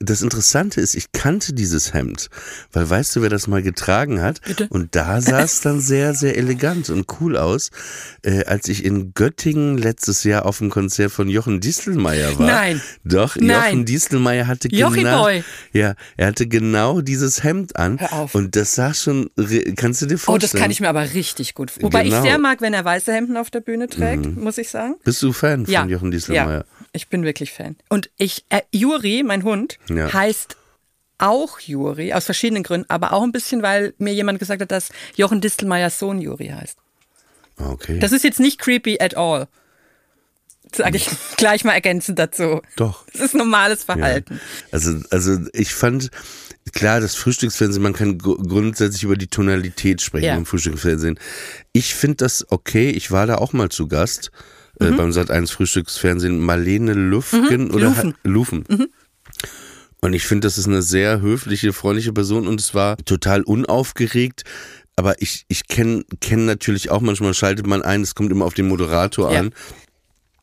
das 0.00 0.22
Interessante 0.22 0.80
ist, 0.80 0.94
ich 0.94 1.10
kannte 1.12 1.52
dieses 1.52 1.92
Hemd, 1.92 2.28
weil 2.72 2.88
weißt 2.88 3.16
du, 3.16 3.22
wer 3.22 3.30
das 3.30 3.48
mal 3.48 3.62
getragen 3.62 4.20
hat? 4.22 4.40
Bitte? 4.42 4.66
Und 4.70 4.94
da 4.94 5.20
sah 5.20 5.40
es 5.40 5.60
dann 5.60 5.80
sehr, 5.80 6.14
sehr 6.14 6.36
elegant 6.36 6.88
und 6.90 7.06
cool 7.20 7.36
aus, 7.36 7.70
äh, 8.22 8.44
als 8.44 8.68
ich 8.68 8.84
in 8.84 9.12
Göttingen 9.14 9.76
letztes 9.76 10.22
Jahr 10.24 10.46
auf 10.46 10.58
dem 10.58 10.70
Konzert 10.70 11.10
von 11.10 11.28
Jochen 11.28 11.60
Distelmeier 11.60 12.38
war. 12.38 12.46
Nein. 12.46 12.80
Doch, 13.04 13.36
Nein. 13.36 13.48
Jochen 13.72 13.84
Distelmeier 13.86 14.46
hatte 14.46 14.68
Jochi 14.68 14.98
genau, 15.00 15.22
Boy. 15.24 15.42
ja, 15.72 15.94
er 16.16 16.26
hatte 16.28 16.46
genau 16.46 17.00
dieses 17.00 17.42
Hemd 17.42 17.76
an. 17.76 17.98
Hör 17.98 18.12
auf. 18.12 18.34
Und 18.34 18.54
das 18.54 18.74
sah 18.76 18.94
schon, 18.94 19.30
kannst 19.76 20.00
du 20.02 20.06
dir 20.06 20.14
Oh, 20.14 20.18
vorstellen? 20.18 20.40
das 20.52 20.60
kann 20.60 20.70
ich 20.70 20.80
mir 20.80 20.88
aber 20.88 21.12
richtig 21.14 21.54
gut. 21.54 21.72
Wobei 21.80 22.04
Genau. 22.04 22.16
Mhm. 22.18 22.24
ich 22.24 22.30
sehr 22.30 22.38
mag, 22.38 22.60
wenn 22.60 22.72
er 22.74 22.84
weiße 22.84 23.12
Hemden 23.12 23.36
auf 23.36 23.50
der 23.50 23.60
Bühne 23.60 23.88
trägt, 23.88 24.36
muss 24.36 24.58
ich 24.58 24.68
sagen. 24.70 24.94
Bist 25.02 25.22
du 25.22 25.32
Fan 25.32 25.64
Ja. 25.66 25.80
von 25.80 25.88
Jochen 25.88 26.10
Distelmeier? 26.12 26.64
Ja, 26.77 26.77
ich 26.92 27.08
bin 27.08 27.24
wirklich 27.24 27.52
Fan. 27.52 27.76
Und 27.88 28.10
ich, 28.18 28.44
äh, 28.48 28.62
Juri, 28.72 29.22
mein 29.24 29.42
Hund, 29.44 29.78
Ja. 29.88 30.12
heißt 30.12 30.56
auch 31.18 31.58
Juri, 31.60 32.12
aus 32.12 32.24
verschiedenen 32.26 32.62
Gründen, 32.62 32.88
aber 32.88 33.12
auch 33.12 33.22
ein 33.22 33.32
bisschen, 33.32 33.62
weil 33.62 33.92
mir 33.98 34.14
jemand 34.14 34.38
gesagt 34.38 34.62
hat, 34.62 34.70
dass 34.70 34.90
Jochen 35.16 35.40
Distelmeiers 35.40 35.98
Sohn 35.98 36.20
Juri 36.20 36.48
heißt. 36.48 36.78
Okay. 37.58 37.98
Das 37.98 38.12
ist 38.12 38.22
jetzt 38.24 38.38
nicht 38.40 38.58
creepy 38.60 38.98
at 39.00 39.16
all. 39.16 39.48
Sage 40.74 40.96
ich 40.98 41.08
gleich 41.36 41.64
mal 41.64 41.72
ergänzend 41.72 42.18
dazu. 42.18 42.60
Doch. 42.76 43.04
Das 43.12 43.22
ist 43.22 43.34
normales 43.34 43.80
Ja. 43.88 43.94
Verhalten. 43.96 44.40
Also, 44.70 45.00
also 45.10 45.38
ich 45.54 45.74
fand, 45.74 46.10
klar, 46.72 47.00
das 47.00 47.14
Frühstücksfernsehen, 47.14 47.82
man 47.82 47.94
kann 47.94 48.18
gru- 48.18 48.36
grundsätzlich 48.36 49.02
über 49.02 49.16
die 49.16 49.28
Tonalität 49.28 50.02
sprechen 50.02 50.26
Ja. 50.26 50.36
im 50.36 50.44
Frühstücksfernsehen. 50.46 51.18
Ich 51.72 51.94
finde 51.94 52.16
das 52.18 52.46
okay, 52.52 52.90
ich 52.90 53.10
war 53.10 53.26
da 53.26 53.36
auch 53.36 53.52
mal 53.54 53.70
zu 53.70 53.88
Gast 53.88 54.30
Mhm. 54.80 54.86
äh, 54.86 54.90
beim 54.92 55.10
Sat1 55.10 55.50
Frühstücksfernsehen. 55.52 56.40
Marlene 56.40 56.92
Lufgen 56.94 57.70
oder 57.70 57.86
Lufen. 57.88 58.10
Ha- 58.12 58.16
Lufen. 58.24 58.64
Mhm. 58.68 58.88
Und 60.00 60.12
ich 60.12 60.24
finde, 60.26 60.46
das 60.46 60.58
ist 60.58 60.66
eine 60.66 60.82
sehr 60.82 61.20
höfliche, 61.20 61.72
freundliche 61.72 62.12
Person 62.12 62.46
und 62.46 62.60
es 62.60 62.72
war 62.74 62.96
total 62.98 63.42
unaufgeregt. 63.42 64.44
Aber 64.96 65.20
ich, 65.22 65.44
ich 65.48 65.66
kenne 65.68 66.04
kenn 66.20 66.44
natürlich 66.44 66.90
auch, 66.90 67.00
manchmal 67.00 67.34
schaltet 67.34 67.66
man 67.66 67.82
ein, 67.82 68.02
es 68.02 68.14
kommt 68.14 68.30
immer 68.32 68.44
auf 68.44 68.54
den 68.54 68.68
Moderator 68.68 69.32
Ja. 69.32 69.40
an 69.40 69.50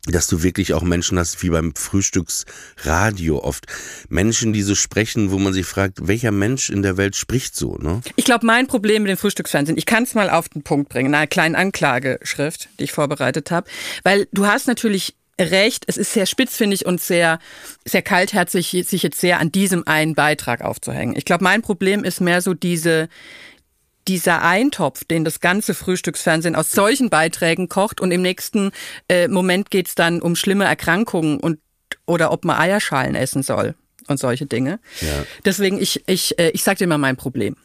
dass 0.08 0.28
du 0.28 0.44
wirklich 0.44 0.74
auch 0.74 0.84
Menschen 0.84 1.18
hast, 1.18 1.42
wie 1.42 1.50
beim 1.50 1.74
Frühstücksradio 1.76 3.44
oft. 3.44 3.66
Menschen, 4.10 4.54
die 4.54 4.62
so 4.62 4.76
sprechen, 4.76 5.32
wo 5.32 5.40
man 5.40 5.54
sich 5.54 5.66
fragt, 5.66 6.08
welcher 6.08 6.32
Mensch 6.32 6.70
in 6.70 6.84
der 6.84 6.98
Welt 6.98 7.16
spricht 7.16 7.56
so, 7.56 7.78
ne? 7.78 8.02
Ich 8.16 8.26
glaube, 8.26 8.46
mein 8.46 8.68
Problem 8.68 9.04
mit 9.04 9.10
dem 9.10 9.18
Frühstücksfernsehen, 9.18 9.78
ich 9.78 9.86
kann 9.86 10.04
es 10.04 10.14
mal 10.14 10.30
auf 10.30 10.50
den 10.50 10.64
Punkt 10.64 10.90
bringen, 10.90 11.10
in 11.10 11.16
einer 11.16 11.28
kleinen 11.28 11.56
Anklageschrift, 11.56 12.70
die 12.80 12.86
ich 12.86 12.92
vorbereitet 12.92 13.52
habe, 13.52 13.70
weil 14.04 14.28
du 14.32 14.46
hast 14.46 14.68
natürlich 14.68 15.16
recht, 15.40 15.84
es 15.88 15.98
ist 15.98 16.14
sehr 16.14 16.26
spitzfindig 16.26 16.86
und 16.86 17.02
sehr, 17.02 17.40
sehr 17.84 18.02
kaltherzig, 18.02 18.70
sich 18.88 19.04
jetzt 19.04 19.20
sehr 19.20 19.40
an 19.40 19.52
diesem 19.52 19.86
einen 19.86 20.16
Beitrag 20.16 20.62
aufzuhängen. 20.62 21.16
Ich 21.18 21.26
glaube, 21.26 21.44
mein 21.44 21.62
Problem 21.62 22.04
ist 22.04 22.22
mehr 22.22 22.42
so 22.42 22.54
diese, 22.54 23.10
dieser 24.08 24.44
Eintopf, 24.44 25.04
den 25.04 25.26
das 25.26 25.40
ganze 25.40 25.74
Frühstücksfernsehen 25.74 26.56
aus 26.56 26.72
solchen 26.72 27.10
Beiträgen 27.10 27.70
kocht 27.70 28.02
und 28.02 28.12
im 28.12 28.22
nächsten 28.22 28.72
äh, 29.10 29.28
Moment 29.28 29.72
geht's 29.72 29.96
dann 29.96 30.22
um 30.22 30.36
schlimme 30.36 30.66
Erkrankungen 30.66 31.40
und 31.40 31.60
oder 32.06 32.32
ob 32.32 32.46
man 32.46 32.58
Eierschalen 32.58 33.16
essen 33.16 33.44
soll 33.44 33.76
und 34.08 34.20
solche 34.20 34.46
Dinge. 34.46 34.80
Ja. 35.02 35.26
Deswegen, 35.44 35.82
ich, 35.82 36.04
ich, 36.08 36.38
äh, 36.40 36.50
ich 36.50 36.64
sag 36.64 36.78
dir 36.78 36.88
mal 36.88 36.98
mein 36.98 37.18
Problem. 37.18 37.56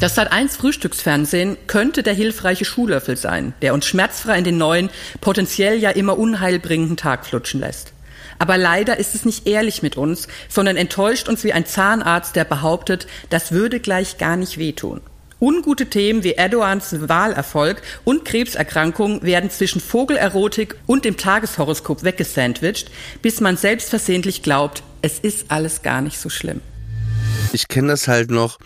Das 0.00 0.18
Sat1 0.18 0.56
Frühstücksfernsehen 0.56 1.56
könnte 1.66 2.02
der 2.02 2.14
hilfreiche 2.14 2.64
Schuhlöffel 2.64 3.16
sein, 3.16 3.54
der 3.62 3.74
uns 3.74 3.86
schmerzfrei 3.86 4.38
in 4.38 4.44
den 4.44 4.58
neuen, 4.58 4.90
potenziell 5.20 5.78
ja 5.78 5.90
immer 5.90 6.18
unheilbringenden 6.18 6.96
Tag 6.96 7.24
flutschen 7.24 7.60
lässt. 7.60 7.92
Aber 8.38 8.58
leider 8.58 8.98
ist 8.98 9.14
es 9.14 9.24
nicht 9.24 9.46
ehrlich 9.46 9.82
mit 9.82 9.96
uns, 9.96 10.26
sondern 10.48 10.76
enttäuscht 10.76 11.28
uns 11.28 11.44
wie 11.44 11.52
ein 11.52 11.66
Zahnarzt, 11.66 12.34
der 12.34 12.44
behauptet, 12.44 13.06
das 13.30 13.52
würde 13.52 13.78
gleich 13.78 14.18
gar 14.18 14.36
nicht 14.36 14.58
wehtun. 14.58 15.00
Ungute 15.44 15.90
Themen 15.90 16.24
wie 16.24 16.30
Erdogans 16.30 17.06
Wahlerfolg 17.06 17.82
und 18.04 18.24
Krebserkrankungen 18.24 19.20
werden 19.20 19.50
zwischen 19.50 19.78
Vogelerotik 19.78 20.74
und 20.86 21.04
dem 21.04 21.18
Tageshoroskop 21.18 22.02
weggesandwiched, 22.02 22.90
bis 23.20 23.42
man 23.42 23.58
selbstversehentlich 23.58 24.42
glaubt, 24.42 24.82
es 25.02 25.18
ist 25.18 25.50
alles 25.50 25.82
gar 25.82 26.00
nicht 26.00 26.18
so 26.18 26.30
schlimm. 26.30 26.62
Ich 27.52 27.68
kenne 27.68 27.88
das 27.88 28.08
halt 28.08 28.30
noch. 28.30 28.58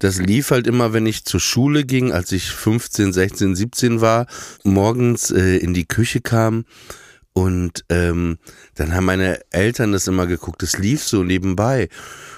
Das 0.00 0.18
lief 0.18 0.50
halt 0.50 0.66
immer, 0.66 0.92
wenn 0.92 1.06
ich 1.06 1.24
zur 1.24 1.38
Schule 1.38 1.84
ging, 1.84 2.10
als 2.10 2.32
ich 2.32 2.50
15, 2.50 3.12
16, 3.12 3.54
17 3.54 4.00
war, 4.00 4.26
morgens 4.64 5.30
äh, 5.30 5.58
in 5.58 5.74
die 5.74 5.86
Küche 5.86 6.20
kam 6.20 6.64
und 7.34 7.84
ähm, 7.88 8.38
dann 8.74 8.96
haben 8.96 9.04
meine 9.04 9.38
Eltern 9.52 9.92
das 9.92 10.08
immer 10.08 10.26
geguckt. 10.26 10.64
Es 10.64 10.76
lief 10.76 11.04
so 11.04 11.22
nebenbei 11.22 11.88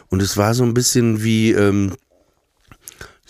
und 0.08 0.20
es 0.20 0.36
war 0.36 0.52
so 0.52 0.64
ein 0.64 0.74
bisschen 0.74 1.22
wie 1.22 1.52
ähm, 1.52 1.94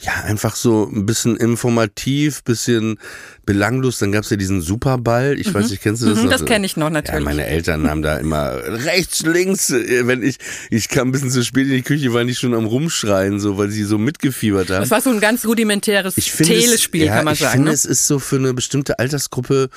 ja, 0.01 0.13
einfach 0.25 0.55
so 0.55 0.89
ein 0.93 1.07
bisschen 1.07 1.37
informativ, 1.37 2.45
bisschen 2.45 2.99
belanglos. 3.45 3.99
Dann 3.99 4.13
gab's 4.13 4.31
ja 4.31 4.37
diesen 4.37 4.61
Superball. 4.61 5.37
Ich 5.41 5.53
weiß 5.53 5.71
nicht, 5.71 5.83
kennst 5.83 6.03
du 6.03 6.07
das 6.07 6.19
Mhm, 6.19 6.25
noch? 6.25 6.31
das 6.31 6.45
kenn 6.45 6.63
ich 6.63 6.77
noch, 6.77 6.87
Ja, 6.87 6.91
natürlich. 6.91 7.25
meine 7.25 7.45
Eltern 7.47 7.91
haben 7.91 8.03
da 8.03 8.17
immer 8.19 8.53
rechts, 8.65 9.23
links. 9.23 9.71
äh, 9.71 10.07
Wenn 10.07 10.23
ich, 10.23 10.37
ich 10.71 10.89
kam 10.89 11.09
ein 11.09 11.13
bisschen 11.13 11.31
zu 11.31 11.43
spät 11.45 11.67
in 11.67 11.73
die 11.75 11.83
Küche, 11.83 12.13
waren 12.13 12.29
die 12.29 12.37
schon 12.37 12.55
am 12.55 12.67
Rumschreien, 12.67 13.41
so, 13.41 13.59
weil 13.59 13.71
sie 13.71 13.83
so 13.83 13.99
mitgefiebert 13.99 14.71
haben. 14.71 14.81
Das 14.83 14.91
war 14.93 15.01
so 15.01 15.11
ein 15.11 15.19
ganz 15.19 15.45
rudimentäres 15.45 16.17
Ich 16.17 16.31
finde 16.31 16.55
es- 16.55 16.65
Telespiel, 16.67 17.07
ja, 17.07 17.17
kann 17.17 17.25
man 17.25 17.35
ich 17.35 17.41
sagen. 17.41 17.53
finde, 17.55 17.71
ne? 17.71 17.75
es 17.75 17.85
ist 17.85 18.07
so 18.07 18.21
für 18.21 18.37
eine 18.37 18.55
bestimmte 18.55 19.01
Altersgruppe 19.01 19.69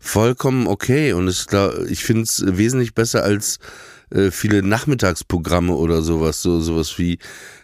vollkommen 0.00 0.66
okay. 0.66 1.12
Und 1.12 1.28
es, 1.28 1.46
ich 1.88 2.02
finde 2.04 2.22
es 2.22 2.42
wesentlich 2.44 2.94
besser 2.94 3.22
als 3.22 3.58
äh, 4.10 4.30
viele 4.30 4.62
Nachmittagsprogramme 4.62 5.74
oder 5.74 6.02
sowas, 6.02 6.42
so 6.42 6.60
sowas 6.60 6.98
wie 6.98 7.18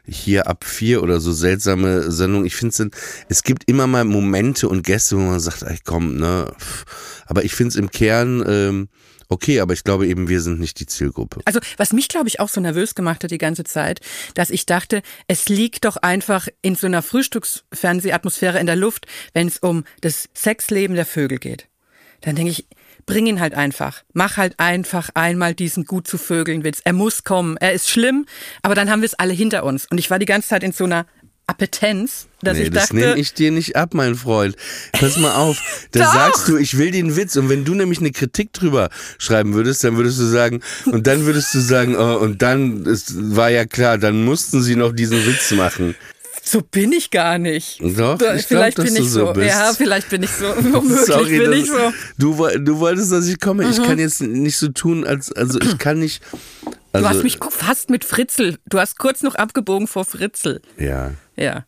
hier 0.07 0.47
ab 0.47 0.65
vier 0.65 1.03
oder 1.03 1.21
so 1.21 1.33
seltsame 1.33 2.11
Sendungen. 2.11 2.47
Ich 2.47 2.57
finde 2.57 2.75
es, 2.75 2.91
es 3.29 3.43
gibt 3.43 3.69
immer 3.69 3.87
mal 3.87 4.05
Momente 4.05 4.69
und 4.69 4.83
Gäste, 4.83 5.17
wo 5.17 5.23
man 5.23 5.41
sagt, 5.41 5.63
ey, 5.63 5.79
komm, 5.85 6.17
ne. 6.17 6.53
Aber 7.27 7.45
ich 7.45 7.55
finde 7.55 7.71
es 7.71 7.77
im 7.77 7.91
Kern 7.91 8.45
ähm, 8.47 8.89
okay, 9.29 9.61
aber 9.61 9.73
ich 9.73 9.85
glaube 9.85 10.07
eben, 10.07 10.29
wir 10.29 10.41
sind 10.41 10.61
nicht 10.61 10.81
die 10.81 10.87
Zielgruppe. 10.87 11.41
Also, 11.45 11.61
was 11.77 11.93
mich, 11.93 12.09
glaube 12.09 12.29
ich, 12.29 12.41
auch 12.41 12.49
so 12.49 12.61
nervös 12.61 12.95
gemacht 12.95 13.25
hat 13.25 13.31
die 13.31 13.39
ganze 13.39 13.65
Zeit, 13.65 14.01
dass 14.35 14.51
ich 14.51 14.67
dachte, 14.67 15.03
es 15.27 15.49
liegt 15.49 15.85
doch 15.85 15.97
einfach 15.97 16.49
in 16.63 16.75
so 16.75 16.87
einer 16.87 17.03
Frühstücksfernsehatmosphäre 17.03 18.59
in 18.59 18.67
der 18.67 18.77
Luft, 18.77 19.07
wenn 19.33 19.49
es 19.49 19.59
um 19.59 19.85
das 20.01 20.29
Sexleben 20.35 20.97
der 20.97 21.07
Vögel 21.07 21.39
geht. 21.39 21.69
Dann 22.23 22.37
denke 22.37 22.51
ich, 22.51 22.67
bring 23.07 23.27
ihn 23.27 23.41
halt 23.41 23.55
einfach. 23.55 24.03
Mach 24.13 24.37
halt 24.37 24.59
einfach 24.59 25.11
einmal 25.15 25.55
diesen 25.55 25.85
gut 25.85 26.07
zu 26.07 26.19
Vögeln 26.19 26.65
Witz. 26.65 26.81
Er 26.85 26.93
muss 26.93 27.25
kommen. 27.25 27.57
Er 27.57 27.73
ist 27.73 27.89
schlimm, 27.89 28.27
aber 28.63 28.75
dann 28.75 28.91
haben 28.91 29.01
wir 29.01 29.07
es 29.07 29.15
alle 29.15 29.33
hinter 29.33 29.65
uns. 29.65 29.87
Und 29.91 29.99
ich 29.99 30.11
war 30.11 30.19
die 30.19 30.27
ganze 30.27 30.49
Zeit 30.49 30.63
in 30.63 30.73
so 30.73 30.85
einer 30.85 31.07
Appetenz, 31.49 32.27
dass 32.43 32.59
nee, 32.59 32.65
ich 32.65 32.71
das 32.71 32.89
dachte, 32.89 32.97
nehme 32.97 33.19
ich 33.19 33.33
dir 33.33 33.53
nicht 33.53 33.77
ab, 33.77 33.95
mein 33.95 34.17
Freund. 34.17 34.57
Pass 34.93 35.17
mal 35.17 35.37
auf, 35.37 35.87
da 35.93 36.11
sagst 36.11 36.49
du, 36.49 36.57
ich 36.57 36.77
will 36.77 36.91
den 36.91 37.15
Witz. 37.15 37.37
Und 37.37 37.49
wenn 37.49 37.65
du 37.65 37.75
nämlich 37.75 38.01
eine 38.01 38.11
Kritik 38.11 38.53
drüber 38.53 38.91
schreiben 39.19 39.55
würdest, 39.55 39.85
dann 39.85 39.97
würdest 39.97 40.19
du 40.19 40.25
sagen, 40.25 40.61
und 40.87 41.07
dann 41.07 41.25
würdest 41.25 41.55
du 41.55 41.61
sagen, 41.61 41.95
oh, 41.97 42.17
und 42.17 42.43
dann, 42.43 42.85
es 42.87 43.15
war 43.17 43.51
ja 43.51 43.65
klar, 43.65 43.97
dann 43.97 44.25
mussten 44.25 44.61
sie 44.61 44.75
noch 44.75 44.93
diesen 44.93 45.25
Witz 45.25 45.53
machen. 45.53 45.95
So 46.49 46.63
bin 46.63 46.93
ich 46.93 47.11
gar 47.11 47.39
nicht. 47.39 47.81
Doch, 47.81 48.19
Da- 48.19 48.35
ich 48.37 48.47
glaub, 48.47 48.61
vielleicht 48.61 48.79
dass 48.79 48.85
bin 48.85 48.97
ich 48.97 49.11
so 49.11 49.35
so. 49.35 49.41
Ja, 49.41 49.73
vielleicht 49.77 50.09
bin 50.11 50.23
ich 50.23 50.31
so. 50.31 50.45
Womöglich 50.47 51.01
Sorry, 51.07 51.39
bin 51.41 51.53
ich 51.55 51.67
so. 51.67 51.93
Du, 52.19 52.35
du 52.59 52.79
wolltest, 52.79 53.11
dass 53.11 53.27
ich 53.27 53.41
komme. 53.41 53.69
Ich 53.69 53.77
kann 53.83 53.99
jetzt 53.99 54.23
nicht 54.23 54.57
so 54.57 54.69
tun, 54.69 55.05
als, 55.05 55.33
also 55.33 55.61
ich 55.61 55.77
kann 55.79 55.99
nicht. 55.99 56.23
Also, 56.93 57.09
Du 57.09 57.15
hast 57.15 57.23
mich 57.25 57.39
fast 57.51 57.91
mit 57.91 58.05
Fritzel. 58.05 58.59
Du 58.67 58.79
hast 58.79 58.97
kurz 58.99 59.23
noch 59.23 59.35
abgebogen 59.35 59.87
vor 59.89 60.05
Fritzel. 60.05 60.63
Ja. 60.79 61.13
Ja. 61.37 61.65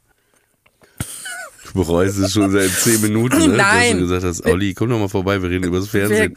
Du 1.66 1.84
bereust 1.84 2.16
es 2.18 2.32
schon 2.32 2.50
seit 2.50 2.70
zehn 2.70 3.00
Minuten, 3.02 3.36
ne? 3.38 3.48
dass 3.48 3.56
Nein. 3.56 3.96
du 3.98 4.02
gesagt 4.04 4.24
hast, 4.24 4.46
Olli, 4.46 4.72
komm 4.72 4.88
doch 4.88 4.98
mal 4.98 5.08
vorbei, 5.08 5.42
wir 5.42 5.50
reden 5.50 5.64
über 5.64 5.78
das 5.80 5.88
Fernsehen. 5.88 6.34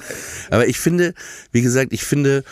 Aber 0.49 0.67
ich 0.67 0.77
finde, 0.77 1.13
wie 1.53 1.61
gesagt, 1.61 1.93
ich 1.93 2.03
finde 2.03 2.43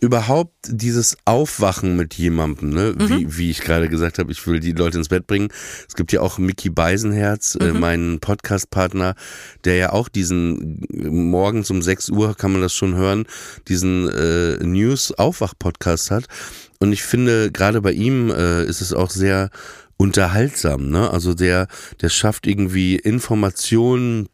überhaupt 0.00 0.54
dieses 0.68 1.16
Aufwachen 1.24 1.96
mit 1.96 2.14
jemandem, 2.14 2.70
ne? 2.70 2.94
Mhm. 2.96 3.08
wie, 3.08 3.36
wie 3.38 3.50
ich 3.50 3.60
gerade 3.60 3.88
gesagt 3.88 4.18
habe, 4.18 4.30
ich 4.30 4.46
will 4.46 4.60
die 4.60 4.72
Leute 4.72 4.98
ins 4.98 5.08
Bett 5.08 5.26
bringen. 5.26 5.48
Es 5.88 5.94
gibt 5.96 6.12
ja 6.12 6.20
auch 6.20 6.38
Mickey 6.38 6.70
Beisenherz, 6.70 7.56
äh, 7.60 7.72
Mhm. 7.72 7.80
meinen 7.80 8.20
Podcast-Partner, 8.20 9.14
der 9.64 9.74
ja 9.76 9.92
auch 9.92 10.08
diesen 10.08 10.86
morgens 10.90 11.70
um 11.70 11.82
6 11.82 12.10
Uhr 12.10 12.34
kann 12.36 12.52
man 12.52 12.60
das 12.60 12.72
schon 12.74 12.94
hören, 12.94 13.26
diesen 13.66 14.08
äh, 14.08 14.56
News-Aufwach-Podcast 14.64 16.10
hat. 16.10 16.24
Und 16.78 16.92
ich 16.92 17.02
finde, 17.02 17.50
gerade 17.50 17.80
bei 17.80 17.92
ihm 17.92 18.30
äh, 18.30 18.64
ist 18.64 18.80
es 18.80 18.92
auch 18.92 19.10
sehr 19.10 19.50
unterhaltsam, 19.96 20.90
ne? 20.90 21.10
Also 21.10 21.34
der, 21.34 21.66
der 22.00 22.08
schafft 22.08 22.46
irgendwie 22.46 22.94
Informationen, 22.96 24.28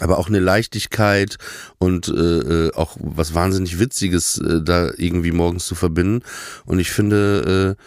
aber 0.00 0.18
auch 0.18 0.28
eine 0.28 0.40
Leichtigkeit 0.40 1.36
und 1.78 2.08
äh, 2.08 2.12
äh, 2.12 2.72
auch 2.74 2.96
was 2.98 3.34
wahnsinnig 3.34 3.78
Witziges 3.78 4.38
äh, 4.38 4.60
da 4.62 4.90
irgendwie 4.96 5.32
morgens 5.32 5.66
zu 5.66 5.74
verbinden. 5.74 6.22
Und 6.64 6.78
ich 6.78 6.90
finde, 6.90 7.76
äh, 7.78 7.82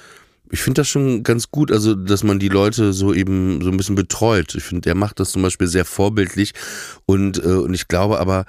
ich 0.50 0.62
finde 0.62 0.82
das 0.82 0.88
schon 0.88 1.24
ganz 1.24 1.52
gut, 1.52 1.72
also 1.72 1.94
dass 1.94 2.24
man 2.24 2.40
die 2.40 2.50
Leute 2.50 2.94
so 2.94 3.14
eben 3.14 3.62
so 3.62 3.70
ein 3.70 3.78
bisschen 3.78 3.96
betreut. 3.96 4.56
Ich 4.56 4.64
finde, 4.64 4.90
er 4.90 4.96
macht 4.96 5.20
das 5.20 5.32
zum 5.32 5.42
Beispiel 5.42 5.68
sehr 5.68 5.86
vorbildlich 5.86 6.54
und 7.06 7.44
äh, 7.44 7.48
und 7.48 7.74
ich 7.74 7.88
glaube 7.88 8.20
aber 8.20 8.46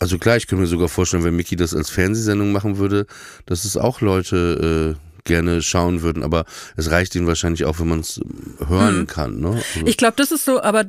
also 0.00 0.18
klar, 0.18 0.36
ich 0.36 0.46
könnte 0.46 0.62
mir 0.62 0.68
sogar 0.68 0.88
vorstellen, 0.88 1.24
wenn 1.24 1.34
Mickey 1.34 1.56
das 1.56 1.74
als 1.74 1.90
Fernsehsendung 1.90 2.52
machen 2.52 2.78
würde, 2.78 3.06
dass 3.46 3.64
es 3.64 3.76
auch 3.76 4.00
Leute 4.00 4.96
äh, 4.96 5.08
gerne 5.24 5.60
schauen 5.62 6.02
würden, 6.02 6.22
aber 6.22 6.44
es 6.76 6.90
reicht 6.90 7.14
ihnen 7.14 7.26
wahrscheinlich 7.26 7.64
auch, 7.64 7.80
wenn 7.80 7.88
man 7.88 8.00
es 8.00 8.20
hören 8.66 9.06
kann. 9.06 9.40
Ne? 9.40 9.60
Also, 9.74 9.86
Ich 9.86 9.96
glaube, 9.96 10.14
das 10.16 10.30
ist 10.30 10.44
so, 10.44 10.62
aber 10.62 10.84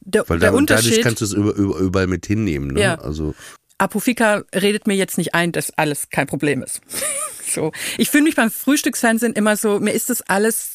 der, 0.00 0.28
weil 0.28 0.38
der 0.38 0.50
da, 0.50 0.56
dadurch 0.56 0.58
Unterschied. 0.58 1.02
kannst 1.02 1.20
du 1.20 1.24
es 1.24 1.32
über, 1.32 1.54
über, 1.54 1.78
überall 1.78 2.06
mit 2.06 2.26
hinnehmen. 2.26 2.72
Ne? 2.72 2.80
Ja. 2.80 2.94
Also 2.96 3.34
Apofika 3.78 4.44
redet 4.54 4.86
mir 4.86 4.94
jetzt 4.94 5.18
nicht 5.18 5.34
ein, 5.34 5.52
dass 5.52 5.70
alles 5.78 6.10
kein 6.10 6.26
Problem 6.26 6.62
ist. 6.62 6.80
so. 7.46 7.72
Ich 7.96 8.10
fühle 8.10 8.24
mich 8.24 8.36
beim 8.36 8.50
Frühstücksfernsehen 8.50 9.32
immer 9.32 9.56
so, 9.56 9.80
mir 9.80 9.92
ist 9.92 10.10
das 10.10 10.22
alles, 10.22 10.74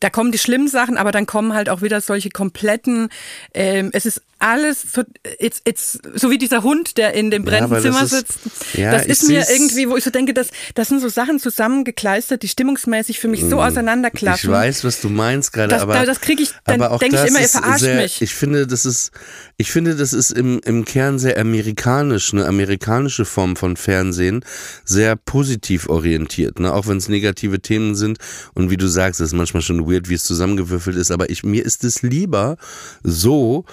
da 0.00 0.10
kommen 0.10 0.32
die 0.32 0.38
schlimmen 0.38 0.68
Sachen, 0.68 0.96
aber 0.96 1.12
dann 1.12 1.26
kommen 1.26 1.52
halt 1.52 1.68
auch 1.68 1.82
wieder 1.82 2.00
solche 2.00 2.30
kompletten, 2.30 3.08
ähm, 3.52 3.90
es 3.92 4.06
ist 4.06 4.22
alles, 4.38 4.82
so, 4.94 5.02
it's, 5.38 5.60
it's, 5.64 5.98
so 6.14 6.30
wie 6.30 6.38
dieser 6.38 6.62
Hund, 6.62 6.96
der 6.98 7.14
in 7.14 7.30
dem 7.30 7.44
Ja, 7.44 7.50
brennenden 7.50 7.70
das 7.74 7.82
Zimmer 7.82 8.02
ist- 8.02 8.10
sitzt. 8.10 8.38
ja, 8.74 8.90
das 8.92 9.06
ist 9.06 9.26
mir 9.28 9.44
irgendwie, 9.50 9.88
wo 9.88 9.96
ich 9.96 10.04
so 10.04 10.10
denke, 10.10 10.34
das, 10.34 10.48
das 10.74 10.88
sind 10.88 11.00
so 11.00 11.08
Sachen 11.08 11.38
zusammengekleistert, 11.38 12.42
die 12.42 12.48
stimmungsmäßig 12.48 13.18
für 13.20 13.28
mich 13.28 13.42
so 13.44 13.60
auseinanderklaffen. 13.62 14.50
Mm. 14.50 14.52
Ich 14.52 14.58
weiß, 14.58 14.84
was 14.84 15.00
du 15.00 15.08
meinst 15.08 15.52
gerade, 15.52 15.68
Das- 15.70 15.82
aber 15.82 15.94
da- 15.94 16.04
das 16.04 16.20
krieg 16.20 16.40
ich- 16.40 16.50
dann 16.64 16.82
aber 16.82 16.92
auch 16.94 16.98
denk 16.98 17.14
ich 17.14 17.20
das 17.20 17.28
immer, 17.30 17.40
ihr 17.40 17.48
verarscht 17.48 17.80
sehr, 17.84 18.02
mich. 18.02 18.20
Ich 18.22 18.34
finde, 18.34 18.66
das 18.66 18.84
ist, 18.86 19.12
ich 19.56 19.70
finde, 19.70 19.94
das 19.96 20.12
ist 20.12 20.30
im, 20.30 20.60
im 20.64 20.84
Kern 20.84 21.18
sehr 21.18 21.38
amerikanisch, 21.38 22.32
eine 22.32 22.46
amerikanische 22.46 23.24
Form 23.24 23.56
von 23.56 23.76
Fernsehen, 23.76 24.44
sehr 24.84 25.16
positiv 25.16 25.88
orientiert, 25.88 26.58
ne? 26.58 26.72
Auch 26.72 26.86
wenn 26.86 26.96
es 26.98 27.08
negative 27.08 27.60
Themen 27.60 27.94
sind 27.94 28.18
und 28.54 28.70
wie 28.70 28.76
du 28.76 28.86
sagst, 28.88 29.20
es 29.20 29.28
ist 29.28 29.34
manchmal 29.34 29.62
schon 29.62 29.88
weird, 29.90 30.08
wie 30.08 30.14
es 30.14 30.24
zusammengewürfelt 30.24 30.96
ist, 30.96 31.10
aber 31.10 31.30
ich 31.30 31.42
mir 31.44 31.64
ist 31.64 31.84
es 31.84 32.02
lieber 32.02 32.56
so 33.02 33.64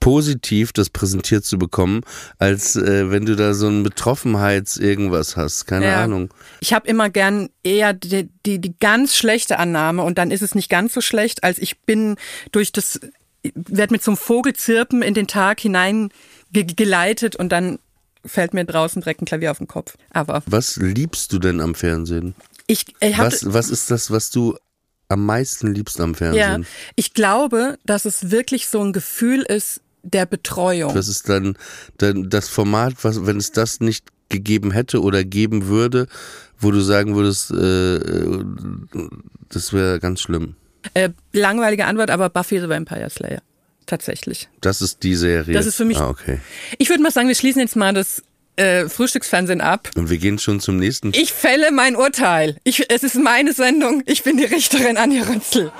positiv 0.00 0.72
das 0.72 0.90
präsentiert 0.90 1.44
zu 1.44 1.58
bekommen, 1.58 2.02
als 2.38 2.76
äh, 2.76 3.10
wenn 3.10 3.26
du 3.26 3.36
da 3.36 3.54
so 3.54 3.68
ein 3.68 3.82
Betroffenheits 3.82 4.76
irgendwas 4.76 5.36
hast, 5.36 5.66
keine 5.66 5.86
Ja. 5.86 6.02
Ahnung. 6.04 6.32
Ich 6.60 6.72
habe 6.72 6.88
immer 6.88 7.10
gern 7.10 7.50
eher 7.62 7.92
die, 7.92 8.28
die, 8.46 8.60
die 8.60 8.74
ganz 8.78 9.16
schlechte 9.16 9.58
Annahme 9.58 10.02
und 10.02 10.18
dann 10.18 10.30
ist 10.30 10.42
es 10.42 10.54
nicht 10.54 10.70
ganz 10.70 10.94
so 10.94 11.00
schlecht, 11.00 11.44
als 11.44 11.58
ich 11.58 11.80
bin 11.82 12.16
durch 12.52 12.72
das, 12.72 13.00
werde 13.54 13.92
mit 13.92 14.02
so 14.02 14.12
einem 14.12 14.16
Vogelzirpen 14.18 15.02
in 15.02 15.14
den 15.14 15.26
Tag 15.26 15.60
hinein 15.60 16.10
ge 16.52 16.64
geleitet 16.64 17.36
und 17.36 17.50
dann 17.50 17.78
fällt 18.24 18.54
mir 18.54 18.64
draußen 18.64 19.02
direkt 19.02 19.20
ein 19.22 19.26
Klavier 19.26 19.50
auf 19.50 19.58
den 19.58 19.68
Kopf. 19.68 19.96
Aber 20.10 20.42
Was 20.46 20.76
liebst 20.76 21.32
du 21.32 21.38
denn 21.38 21.60
am 21.60 21.74
Fernsehen? 21.74 22.34
ich, 22.66 22.86
ich 23.00 23.18
hab, 23.18 23.26
Was, 23.26 23.52
was 23.52 23.68
ist 23.68 23.90
das, 23.90 24.10
was 24.10 24.30
du 24.30 24.56
am 25.14 25.24
meisten 25.24 25.72
liebst 25.74 26.00
am 26.00 26.10
ja, 26.12 26.16
Fernsehen? 26.16 26.66
ich 26.96 27.14
glaube, 27.14 27.78
dass 27.86 28.04
es 28.04 28.30
wirklich 28.30 28.66
so 28.68 28.82
ein 28.82 28.92
Gefühl 28.92 29.42
ist 29.42 29.80
der 30.02 30.26
Betreuung. 30.26 30.94
Das 30.94 31.08
ist 31.08 31.28
dann, 31.28 31.56
dann 31.98 32.28
das 32.28 32.48
Format, 32.48 32.94
was, 33.02 33.24
wenn 33.26 33.38
es 33.38 33.52
das 33.52 33.80
nicht 33.80 34.06
gegeben 34.28 34.70
hätte 34.70 35.00
oder 35.00 35.24
geben 35.24 35.66
würde, 35.66 36.06
wo 36.58 36.70
du 36.70 36.80
sagen 36.80 37.14
würdest, 37.14 37.50
äh, 37.50 37.96
äh, 37.96 38.44
das 39.48 39.72
wäre 39.72 40.00
ganz 40.00 40.20
schlimm. 40.20 40.56
Äh, 40.92 41.10
langweilige 41.32 41.86
Antwort, 41.86 42.10
aber 42.10 42.28
Buffy 42.28 42.60
the 42.60 42.68
Vampire 42.68 43.08
Slayer. 43.08 43.40
Tatsächlich. 43.86 44.48
Das 44.60 44.82
ist 44.82 45.02
die 45.02 45.14
Serie. 45.14 45.54
Das 45.54 45.66
ist 45.66 45.76
für 45.76 45.84
mich- 45.84 45.98
Ah, 45.98 46.08
okay. 46.08 46.40
Ich 46.78 46.88
würde 46.88 47.02
mal 47.02 47.10
sagen, 47.12 47.28
wir 47.28 47.34
schließen 47.34 47.60
jetzt 47.60 47.76
mal 47.76 47.92
das 47.94 48.22
äh, 48.56 48.88
Frühstücksfernsehen 48.88 49.60
ab. 49.60 49.90
Und 49.96 50.10
wir 50.10 50.18
gehen 50.18 50.38
schon 50.38 50.60
zum 50.60 50.76
nächsten. 50.76 51.12
Ich 51.14 51.32
fälle 51.32 51.70
mein 51.72 51.96
Urteil. 51.96 52.56
Ich, 52.64 52.90
es 52.90 53.02
ist 53.02 53.16
meine 53.16 53.52
Sendung. 53.52 54.02
Ich 54.06 54.22
bin 54.22 54.36
die 54.36 54.44
Richterin 54.44 54.96
Anja 54.96 55.24
Rützel. 55.24 55.72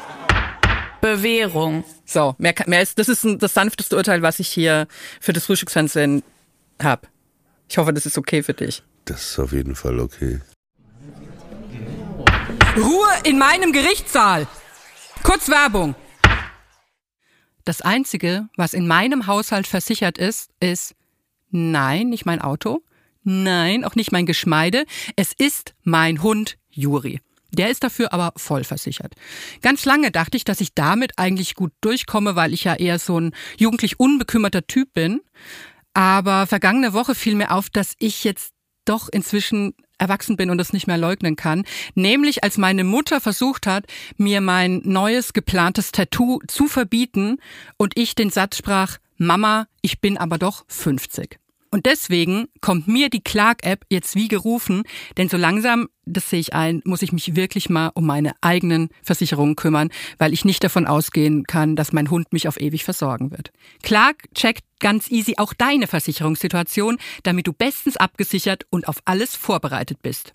Bewährung. 1.00 1.84
So, 2.06 2.34
mehr, 2.38 2.54
mehr 2.66 2.82
ist, 2.82 2.98
das 2.98 3.08
ist 3.08 3.24
ein, 3.24 3.38
das 3.38 3.54
sanfteste 3.54 3.96
Urteil, 3.96 4.22
was 4.22 4.38
ich 4.38 4.48
hier 4.48 4.88
für 5.20 5.32
das 5.32 5.46
Frühstücksfernsehen 5.46 6.22
habe. 6.82 7.08
Ich 7.68 7.78
hoffe, 7.78 7.92
das 7.92 8.06
ist 8.06 8.18
okay 8.18 8.42
für 8.42 8.54
dich. 8.54 8.82
Das 9.04 9.30
ist 9.30 9.38
auf 9.38 9.52
jeden 9.52 9.74
Fall 9.74 10.00
okay. 10.00 10.40
Ruhe 12.76 13.08
in 13.24 13.38
meinem 13.38 13.72
Gerichtssaal. 13.72 14.46
Kurz 15.22 15.48
Werbung. 15.48 15.94
Das 17.64 17.80
Einzige, 17.80 18.48
was 18.56 18.74
in 18.74 18.86
meinem 18.86 19.26
Haushalt 19.26 19.66
versichert 19.66 20.18
ist, 20.18 20.50
ist 20.60 20.94
nein, 21.54 22.10
nicht 22.10 22.26
mein 22.26 22.40
Auto, 22.40 22.82
nein, 23.22 23.84
auch 23.84 23.94
nicht 23.94 24.12
mein 24.12 24.26
Geschmeide, 24.26 24.84
es 25.16 25.32
ist 25.32 25.74
mein 25.84 26.22
Hund 26.22 26.58
Juri. 26.70 27.20
Der 27.52 27.70
ist 27.70 27.84
dafür 27.84 28.12
aber 28.12 28.32
voll 28.36 28.64
versichert. 28.64 29.14
Ganz 29.62 29.84
lange 29.84 30.10
dachte 30.10 30.36
ich, 30.36 30.44
dass 30.44 30.60
ich 30.60 30.74
damit 30.74 31.18
eigentlich 31.18 31.54
gut 31.54 31.72
durchkomme, 31.80 32.34
weil 32.34 32.52
ich 32.52 32.64
ja 32.64 32.74
eher 32.74 32.98
so 32.98 33.20
ein 33.20 33.32
jugendlich 33.56 34.00
unbekümmerter 34.00 34.66
Typ 34.66 34.92
bin. 34.92 35.20
Aber 35.92 36.48
vergangene 36.48 36.92
Woche 36.92 37.14
fiel 37.14 37.36
mir 37.36 37.52
auf, 37.52 37.70
dass 37.70 37.94
ich 38.00 38.24
jetzt 38.24 38.52
doch 38.84 39.08
inzwischen 39.08 39.74
erwachsen 39.98 40.36
bin 40.36 40.50
und 40.50 40.58
das 40.58 40.72
nicht 40.72 40.88
mehr 40.88 40.98
leugnen 40.98 41.36
kann. 41.36 41.62
Nämlich 41.94 42.42
als 42.42 42.58
meine 42.58 42.82
Mutter 42.82 43.20
versucht 43.20 43.68
hat, 43.68 43.86
mir 44.16 44.40
mein 44.40 44.82
neues 44.84 45.32
geplantes 45.32 45.92
Tattoo 45.92 46.40
zu 46.48 46.66
verbieten 46.66 47.38
und 47.76 47.96
ich 47.96 48.16
den 48.16 48.30
Satz 48.30 48.58
sprach, 48.58 48.98
Mama, 49.16 49.68
ich 49.80 50.00
bin 50.00 50.18
aber 50.18 50.38
doch 50.38 50.64
50. 50.66 51.38
Und 51.74 51.86
deswegen 51.86 52.46
kommt 52.60 52.86
mir 52.86 53.10
die 53.10 53.20
Clark-App 53.20 53.84
jetzt 53.90 54.14
wie 54.14 54.28
gerufen, 54.28 54.84
denn 55.16 55.28
so 55.28 55.36
langsam, 55.36 55.88
das 56.04 56.30
sehe 56.30 56.38
ich 56.38 56.54
ein, 56.54 56.82
muss 56.84 57.02
ich 57.02 57.12
mich 57.12 57.34
wirklich 57.34 57.68
mal 57.68 57.90
um 57.96 58.06
meine 58.06 58.30
eigenen 58.42 58.90
Versicherungen 59.02 59.56
kümmern, 59.56 59.90
weil 60.16 60.32
ich 60.32 60.44
nicht 60.44 60.62
davon 60.62 60.86
ausgehen 60.86 61.42
kann, 61.48 61.74
dass 61.74 61.92
mein 61.92 62.10
Hund 62.10 62.32
mich 62.32 62.46
auf 62.46 62.60
ewig 62.60 62.84
versorgen 62.84 63.32
wird. 63.32 63.50
Clark 63.82 64.32
checkt 64.36 64.62
ganz 64.78 65.10
easy 65.10 65.34
auch 65.36 65.52
deine 65.52 65.88
Versicherungssituation, 65.88 66.96
damit 67.24 67.48
du 67.48 67.52
bestens 67.52 67.96
abgesichert 67.96 68.68
und 68.70 68.86
auf 68.86 68.98
alles 69.04 69.34
vorbereitet 69.34 69.98
bist. 70.00 70.32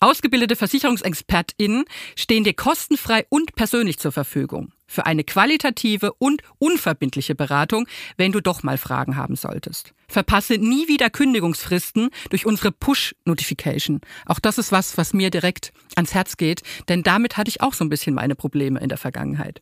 Ausgebildete 0.00 0.56
VersicherungsexpertInnen 0.56 1.84
stehen 2.16 2.44
dir 2.44 2.54
kostenfrei 2.54 3.26
und 3.28 3.54
persönlich 3.56 3.98
zur 3.98 4.12
Verfügung 4.12 4.72
für 4.92 5.06
eine 5.06 5.24
qualitative 5.24 6.12
und 6.12 6.42
unverbindliche 6.58 7.34
Beratung, 7.34 7.86
wenn 8.16 8.32
du 8.32 8.40
doch 8.40 8.62
mal 8.62 8.78
Fragen 8.78 9.16
haben 9.16 9.36
solltest. 9.36 9.94
Verpasse 10.12 10.54
nie 10.54 10.88
wieder 10.88 11.10
Kündigungsfristen 11.10 12.10
durch 12.30 12.46
unsere 12.46 12.70
Push-Notification. 12.70 14.00
Auch 14.26 14.38
das 14.38 14.58
ist 14.58 14.70
was, 14.70 14.96
was 14.98 15.14
mir 15.14 15.30
direkt 15.30 15.72
ans 15.96 16.14
Herz 16.14 16.36
geht, 16.36 16.62
denn 16.88 17.02
damit 17.02 17.36
hatte 17.36 17.48
ich 17.48 17.60
auch 17.60 17.74
so 17.74 17.84
ein 17.84 17.88
bisschen 17.88 18.14
meine 18.14 18.34
Probleme 18.34 18.78
in 18.80 18.88
der 18.88 18.98
Vergangenheit. 18.98 19.60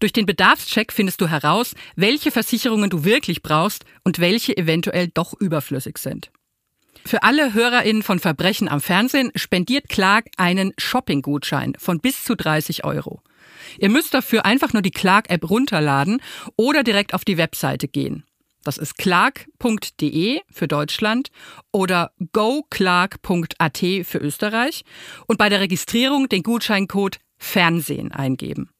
Durch 0.00 0.12
den 0.12 0.26
Bedarfscheck 0.26 0.92
findest 0.92 1.20
du 1.20 1.28
heraus, 1.28 1.74
welche 1.96 2.30
Versicherungen 2.30 2.90
du 2.90 3.04
wirklich 3.04 3.42
brauchst 3.42 3.84
und 4.04 4.18
welche 4.18 4.56
eventuell 4.56 5.08
doch 5.08 5.32
überflüssig 5.40 5.98
sind. 5.98 6.30
Für 7.04 7.22
alle 7.22 7.52
HörerInnen 7.52 8.02
von 8.02 8.20
Verbrechen 8.20 8.68
am 8.68 8.80
Fernsehen 8.80 9.32
spendiert 9.34 9.88
Clark 9.88 10.26
einen 10.36 10.72
Shopping-Gutschein 10.78 11.74
von 11.78 12.00
bis 12.00 12.22
zu 12.22 12.36
30 12.36 12.84
Euro. 12.84 13.22
Ihr 13.78 13.88
müsst 13.88 14.14
dafür 14.14 14.44
einfach 14.44 14.72
nur 14.72 14.82
die 14.82 14.90
Clark-App 14.90 15.48
runterladen 15.48 16.20
oder 16.56 16.82
direkt 16.82 17.14
auf 17.14 17.24
die 17.24 17.38
Webseite 17.38 17.88
gehen. 17.88 18.24
Das 18.64 18.78
ist 18.78 18.96
clark.de 18.96 20.40
für 20.50 20.68
Deutschland 20.68 21.30
oder 21.72 22.12
goclark.at 22.32 23.78
für 23.78 24.18
Österreich 24.18 24.84
und 25.26 25.38
bei 25.38 25.48
der 25.48 25.60
Registrierung 25.60 26.28
den 26.28 26.42
Gutscheincode 26.42 27.18
Fernsehen 27.38 28.12
eingeben. 28.12 28.70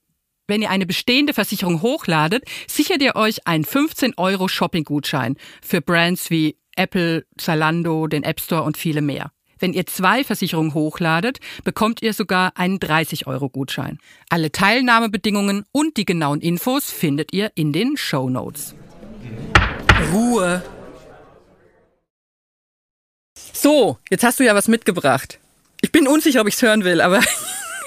Wenn 0.46 0.62
ihr 0.62 0.70
eine 0.70 0.86
bestehende 0.86 1.32
Versicherung 1.32 1.82
hochladet, 1.82 2.44
sichert 2.68 3.02
ihr 3.02 3.16
euch 3.16 3.46
einen 3.46 3.64
15 3.64 4.14
Euro 4.16 4.48
Shopping-Gutschein 4.48 5.36
für 5.62 5.80
Brands 5.80 6.30
wie 6.30 6.56
Apple, 6.76 7.24
Zalando, 7.38 8.06
den 8.06 8.22
App 8.22 8.40
Store 8.40 8.62
und 8.62 8.76
viele 8.76 9.02
mehr. 9.02 9.32
Wenn 9.58 9.72
ihr 9.72 9.86
zwei 9.86 10.24
Versicherungen 10.24 10.74
hochladet, 10.74 11.38
bekommt 11.62 12.02
ihr 12.02 12.12
sogar 12.12 12.56
einen 12.56 12.78
30-Euro-Gutschein. 12.78 13.98
Alle 14.28 14.50
Teilnahmebedingungen 14.50 15.64
und 15.70 15.96
die 15.96 16.04
genauen 16.04 16.40
Infos 16.40 16.90
findet 16.90 17.32
ihr 17.32 17.52
in 17.54 17.72
den 17.72 17.96
Show 17.96 18.28
Notes. 18.28 18.74
Ruhe. 20.10 20.62
So, 23.52 23.98
jetzt 24.10 24.24
hast 24.24 24.40
du 24.40 24.44
ja 24.44 24.54
was 24.54 24.68
mitgebracht. 24.68 25.38
Ich 25.80 25.92
bin 25.92 26.08
unsicher, 26.08 26.40
ob 26.40 26.48
ich 26.48 26.54
es 26.54 26.62
hören 26.62 26.84
will, 26.84 27.00
aber 27.00 27.20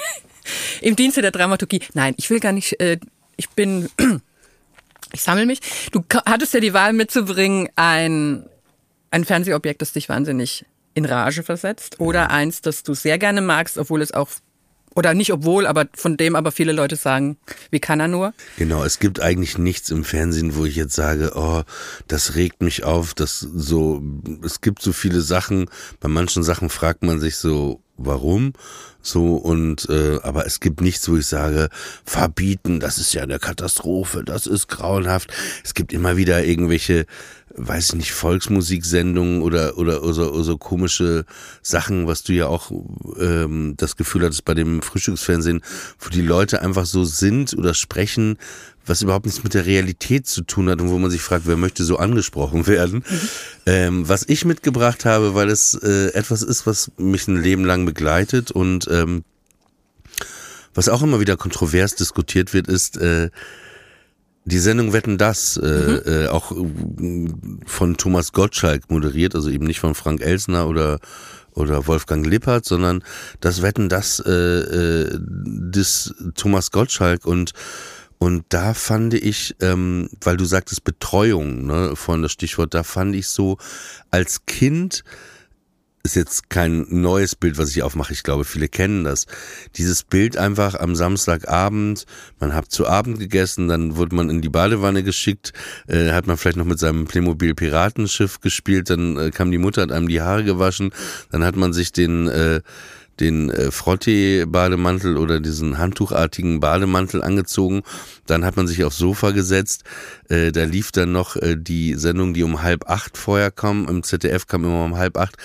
im 0.82 0.96
Dienste 0.96 1.22
der 1.22 1.32
Dramaturgie. 1.32 1.82
Nein, 1.94 2.14
ich 2.18 2.30
will 2.30 2.40
gar 2.40 2.52
nicht. 2.52 2.80
Äh, 2.80 3.00
ich 3.38 3.50
bin. 3.50 3.90
ich 5.14 5.22
sammle 5.22 5.46
mich. 5.46 5.60
Du 5.92 6.04
hattest 6.26 6.54
ja 6.54 6.60
die 6.60 6.74
Wahl 6.74 6.94
mitzubringen, 6.94 7.70
ein, 7.76 8.46
ein 9.12 9.26
Fernsehobjekt, 9.26 9.82
das 9.82 9.92
dich 9.92 10.10
wahnsinnig 10.10 10.66
in 10.94 11.06
Rage 11.06 11.44
versetzt 11.44 12.00
oder 12.00 12.32
eins, 12.32 12.62
das 12.62 12.84
du 12.84 12.94
sehr 12.94 13.18
gerne 13.18 13.42
magst, 13.42 13.78
obwohl 13.78 14.02
es 14.02 14.14
auch. 14.14 14.30
Oder 14.96 15.14
nicht 15.14 15.34
obwohl, 15.34 15.68
aber 15.68 15.88
von 15.94 16.16
dem 16.16 16.36
aber 16.36 16.52
viele 16.52 16.72
Leute 16.72 16.96
sagen, 16.96 17.38
wie 17.70 17.82
kann 17.82 18.00
er 18.00 18.08
nur? 18.08 18.34
Genau, 18.58 18.84
es 18.84 19.00
gibt 19.00 19.20
eigentlich 19.20 19.58
nichts 19.58 19.92
im 19.92 20.06
Fernsehen, 20.06 20.56
wo 20.56 20.64
ich 20.64 20.78
jetzt 20.78 20.96
sage, 20.96 21.34
oh, 21.36 21.64
das 22.08 22.36
regt 22.36 22.62
mich 22.62 22.86
auf, 22.86 23.14
das 23.14 23.40
so, 23.40 24.02
es 24.42 24.62
gibt 24.62 24.82
so 24.82 24.94
viele 24.94 25.20
Sachen, 25.20 25.70
bei 26.00 26.08
manchen 26.08 26.44
Sachen 26.44 26.70
fragt 26.70 27.04
man 27.04 27.20
sich 27.20 27.36
so, 27.36 27.82
warum? 27.98 28.54
So 29.02 29.36
und 29.36 29.88
äh, 29.90 30.20
aber 30.24 30.46
es 30.46 30.60
gibt 30.60 30.82
nichts, 30.82 31.08
wo 31.10 31.18
ich 31.18 31.28
sage, 31.28 31.70
verbieten, 32.06 32.80
das 32.80 32.98
ist 32.98 33.14
ja 33.14 33.24
eine 33.24 33.38
Katastrophe, 33.38 34.24
das 34.24 34.48
ist 34.48 34.68
grauenhaft. 34.68 35.32
Es 35.64 35.74
gibt 35.74 35.94
immer 35.94 36.18
wieder 36.18 36.44
irgendwelche, 36.44 37.06
weiß 37.58 37.90
ich 37.90 37.96
nicht, 37.96 38.12
Volksmusiksendungen 38.12 39.42
oder 39.42 39.78
oder, 39.78 40.04
oder, 40.04 40.14
so, 40.14 40.32
oder 40.32 40.44
so 40.44 40.58
komische 40.58 41.26
Sachen, 41.62 42.08
was 42.08 42.24
du 42.24 42.34
ja 42.34 42.48
auch 42.48 42.72
ähm, 43.20 43.76
das 43.78 43.96
Gefühl 43.96 44.24
hattest 44.24 44.46
bei 44.46 44.54
dem 44.54 44.82
Frühstücksfernsehen, 44.82 45.62
wo 46.00 46.10
die 46.10 46.22
Leute 46.22 46.62
einfach 46.62 46.86
so 46.86 47.04
sind 47.06 47.54
oder 47.58 47.74
sprechen, 47.74 48.38
was 48.86 49.02
überhaupt 49.02 49.26
nichts 49.26 49.44
mit 49.44 49.54
der 49.54 49.66
Realität 49.66 50.28
zu 50.28 50.42
tun 50.44 50.70
hat 50.70 50.82
und 50.82 50.90
wo 50.90 51.00
man 51.00 51.12
sich 51.12 51.22
fragt, 51.22 51.48
wer 51.48 51.58
möchte 51.58 51.84
so 51.84 51.98
angesprochen 51.98 52.68
werden. 52.68 53.04
Ähm, 53.66 54.08
was 54.08 54.26
ich 54.28 54.46
mitgebracht 54.46 55.06
habe, 55.06 55.34
weil 55.34 55.50
es 55.50 55.74
äh, 55.76 56.14
etwas 56.14 56.42
ist, 56.42 56.68
was 56.68 56.92
mich 56.98 57.28
ein 57.28 57.42
Leben 57.42 57.66
lang 57.66 57.86
begleitet 57.86 58.52
und 58.52 58.88
ähm, 58.92 59.24
was 60.74 60.90
auch 60.90 61.02
immer 61.02 61.22
wieder 61.22 61.38
kontrovers 61.38 61.96
diskutiert 61.96 62.54
wird, 62.54 62.68
ist 62.68 62.98
äh, 62.98 63.30
die 64.46 64.60
Sendung 64.60 64.94
Wetten 64.94 65.18
das, 65.18 65.58
äh, 65.58 65.66
äh, 65.66 66.28
auch 66.28 66.52
äh, 66.52 67.28
von 67.66 67.98
Thomas 67.98 68.32
Gottschalk 68.32 68.90
moderiert, 68.90 69.36
also 69.36 69.50
eben 69.50 69.66
nicht 69.66 69.80
von 69.80 69.96
Frank 69.96 70.22
Elsner 70.22 70.68
oder 70.68 71.00
oder 71.52 71.88
Wolfgang 71.88 72.26
Lippert, 72.26 72.66
sondern 72.66 73.02
das 73.40 73.62
Wetten 73.62 73.88
das 73.90 74.20
äh, 74.20 74.32
äh, 74.32 75.20
des 75.20 76.14
Thomas 76.36 76.72
Gottschalk. 76.72 77.26
Und 77.26 77.54
und 78.18 78.46
da 78.50 78.74
fand 78.74 79.14
ich, 79.14 79.56
ähm, 79.62 80.10
weil 80.22 80.38
du 80.38 80.46
sagtest 80.46 80.84
Betreuung, 80.84 81.66
ne, 81.66 81.96
von 81.96 82.22
das 82.22 82.32
Stichwort, 82.32 82.74
da 82.74 82.84
fand 82.84 83.16
ich 83.16 83.28
so 83.28 83.58
als 84.12 84.46
Kind 84.46 85.04
ist 86.06 86.16
jetzt 86.16 86.50
kein 86.50 86.86
neues 86.90 87.36
Bild, 87.36 87.58
was 87.58 87.70
ich 87.72 87.84
aufmache. 87.84 88.14
Ich 88.14 88.24
glaube, 88.24 88.46
viele 88.46 88.70
kennen 88.70 89.04
das. 89.04 89.26
Dieses 89.76 90.04
Bild 90.04 90.38
einfach 90.38 90.76
am 90.76 90.96
Samstagabend, 90.96 92.06
man 92.40 92.54
hat 92.54 92.72
zu 92.72 92.88
Abend 92.88 93.20
gegessen, 93.20 93.68
dann 93.68 93.98
wurde 93.98 94.16
man 94.16 94.30
in 94.30 94.42
die 94.42 94.50
Badewanne 94.50 95.04
geschickt, 95.04 95.52
äh, 95.88 96.12
hat 96.12 96.28
man 96.28 96.38
vielleicht 96.38 96.58
noch 96.58 96.66
mit 96.66 96.80
seinem 96.80 97.06
Playmobil 97.06 97.56
Piratenschiff 97.56 98.40
gespielt, 98.40 98.90
dann 98.90 99.18
äh, 99.18 99.32
kam 99.32 99.52
die 99.52 99.58
Mutter, 99.58 99.82
hat 99.82 99.92
einem 99.92 100.08
die 100.08 100.22
Haare 100.22 100.44
gewaschen, 100.44 100.92
dann 101.32 101.44
hat 101.44 101.56
man 101.56 101.74
sich 101.74 101.92
den 101.92 102.28
äh, 102.28 102.62
den 103.20 103.50
äh, 103.50 103.72
Frottee-Bademantel 103.72 105.18
oder 105.18 105.40
diesen 105.40 105.78
handtuchartigen 105.78 106.60
Bademantel 106.60 107.24
angezogen. 107.24 107.84
Dann 108.26 108.44
hat 108.44 108.58
man 108.58 108.68
sich 108.68 108.84
aufs 108.84 108.98
Sofa 108.98 109.32
gesetzt. 109.32 109.84
Äh, 110.30 110.52
da 110.52 110.64
lief 110.64 110.92
dann 110.92 111.12
noch 111.12 111.36
äh, 111.38 111.56
die 111.58 111.96
Sendung, 111.96 112.34
die 112.34 112.44
um 112.44 112.62
halb 112.62 112.90
acht 112.90 113.18
vorher 113.18 113.52
kam. 113.52 113.88
Im 113.88 114.04
ZDF 114.04 114.48
kam 114.48 114.66
immer 114.66 114.84
um 114.84 114.98
halb 114.98 115.18
acht. 115.18 115.38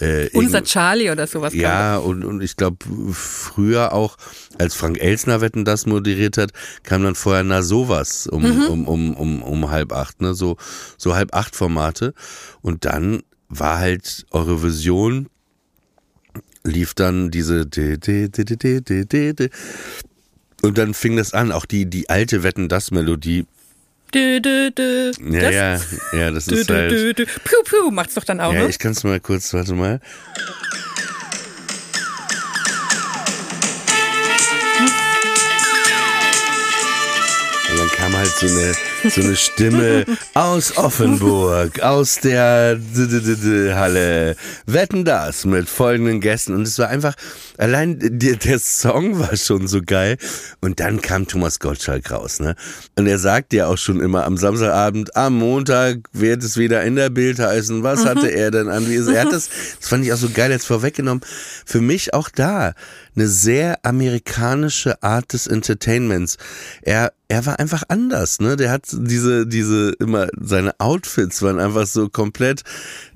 Äh, 0.00 0.30
Unser 0.32 0.62
Charlie 0.62 1.10
oder 1.10 1.26
sowas. 1.26 1.54
ja, 1.54 1.96
und, 1.96 2.24
und 2.24 2.40
ich 2.40 2.56
glaube, 2.56 2.78
früher 3.12 3.92
auch, 3.92 4.16
als 4.58 4.74
Frank 4.74 5.00
Elsner 5.00 5.40
Wetten 5.40 5.64
das 5.64 5.86
moderiert 5.86 6.38
hat, 6.38 6.52
kam 6.84 7.02
dann 7.02 7.14
vorher 7.14 7.42
na 7.44 7.62
sowas 7.62 8.26
um, 8.26 8.44
um, 8.44 8.86
um, 8.86 9.14
um, 9.14 9.42
um 9.42 9.70
halb 9.70 9.92
acht, 9.92 10.20
ne? 10.20 10.34
So, 10.34 10.56
so 10.96 11.14
halb 11.14 11.34
acht 11.34 11.56
Formate. 11.56 12.14
Und 12.62 12.84
dann 12.84 13.22
war 13.48 13.78
halt 13.78 14.26
Eurovision, 14.30 15.28
lief 16.64 16.94
dann 16.94 17.30
diese 17.30 17.66
und 20.62 20.76
dann 20.78 20.94
fing 20.94 21.16
das 21.16 21.34
an, 21.34 21.52
auch 21.52 21.64
die, 21.64 21.86
die 21.86 22.08
alte 22.08 22.42
Wetten 22.42 22.68
das 22.68 22.90
Melodie. 22.90 23.46
Dü, 24.14 24.40
dü, 24.44 24.70
dü. 24.76 25.12
Ja, 25.20 25.40
Das- 25.40 25.54
ja, 26.12 26.18
ja, 26.18 26.30
das 26.30 26.48
ist 26.48 26.70
halt. 26.70 26.90
dü, 26.90 27.14
dü. 27.16 27.26
Piu, 27.44 27.62
piu, 27.64 27.90
macht's 27.90 28.14
doch 28.14 28.24
dann 28.24 28.40
auch, 28.40 28.52
Ja, 28.54 28.62
ne? 28.62 28.68
ich 28.68 28.78
kann 28.78 28.92
es 28.92 29.04
mal 29.04 29.20
kurz, 29.20 29.52
warte 29.52 29.74
mal. 29.74 30.00
Und 37.70 37.78
dann 37.78 37.88
kam 37.90 38.16
halt 38.16 38.28
so 38.30 38.46
eine, 38.46 38.72
so 39.04 39.20
eine 39.20 39.36
Stimme 39.36 40.04
aus 40.34 40.76
Offenburg, 40.76 41.80
aus 41.80 42.16
der 42.16 42.76
D 42.76 43.02
-D 43.04 43.36
-D 43.36 43.74
Halle. 43.74 44.36
Wetten 44.66 45.04
das 45.04 45.44
mit 45.44 45.68
folgenden 45.68 46.20
Gästen. 46.20 46.54
Und 46.54 46.62
es 46.62 46.78
war 46.78 46.88
einfach, 46.88 47.14
allein 47.56 47.98
der, 48.00 48.36
der 48.36 48.58
Song 48.58 49.18
war 49.18 49.36
schon 49.36 49.68
so 49.68 49.80
geil. 49.84 50.18
Und 50.60 50.80
dann 50.80 51.00
kam 51.00 51.26
Thomas 51.26 51.58
Gottschalk 51.60 52.10
raus, 52.10 52.40
ne? 52.40 52.56
Und 52.96 53.06
er 53.06 53.18
sagt 53.18 53.52
ja 53.52 53.66
auch 53.66 53.78
schon 53.78 54.00
immer 54.00 54.24
am 54.24 54.36
Samstagabend, 54.36 55.16
am 55.16 55.38
Montag 55.38 55.98
wird 56.12 56.42
es 56.42 56.56
wieder 56.56 56.82
in 56.82 56.96
der 56.96 57.10
Bild 57.10 57.38
heißen. 57.38 57.82
Was 57.82 58.04
hatte 58.04 58.28
er 58.28 58.50
denn 58.50 58.68
an? 58.68 58.90
Er 58.90 59.20
hat 59.20 59.32
das, 59.32 59.48
das 59.80 59.88
fand 59.88 60.04
ich 60.04 60.12
auch 60.12 60.18
so 60.18 60.30
geil 60.30 60.50
jetzt 60.50 60.66
vorweggenommen. 60.66 61.22
Für 61.64 61.80
mich 61.80 62.14
auch 62.14 62.28
da 62.28 62.74
eine 63.14 63.28
sehr 63.28 63.84
amerikanische 63.84 65.02
Art 65.02 65.32
des 65.32 65.46
Entertainments. 65.46 66.36
Er, 66.82 67.12
er 67.26 67.44
war 67.46 67.58
einfach 67.58 67.82
anders, 67.88 68.40
ne? 68.40 68.56
Der 68.56 68.70
hat 68.70 68.86
diese, 68.92 69.46
diese, 69.46 69.92
immer, 69.98 70.28
seine 70.40 70.78
Outfits 70.78 71.42
waren 71.42 71.58
einfach 71.58 71.86
so 71.86 72.08
komplett, 72.08 72.62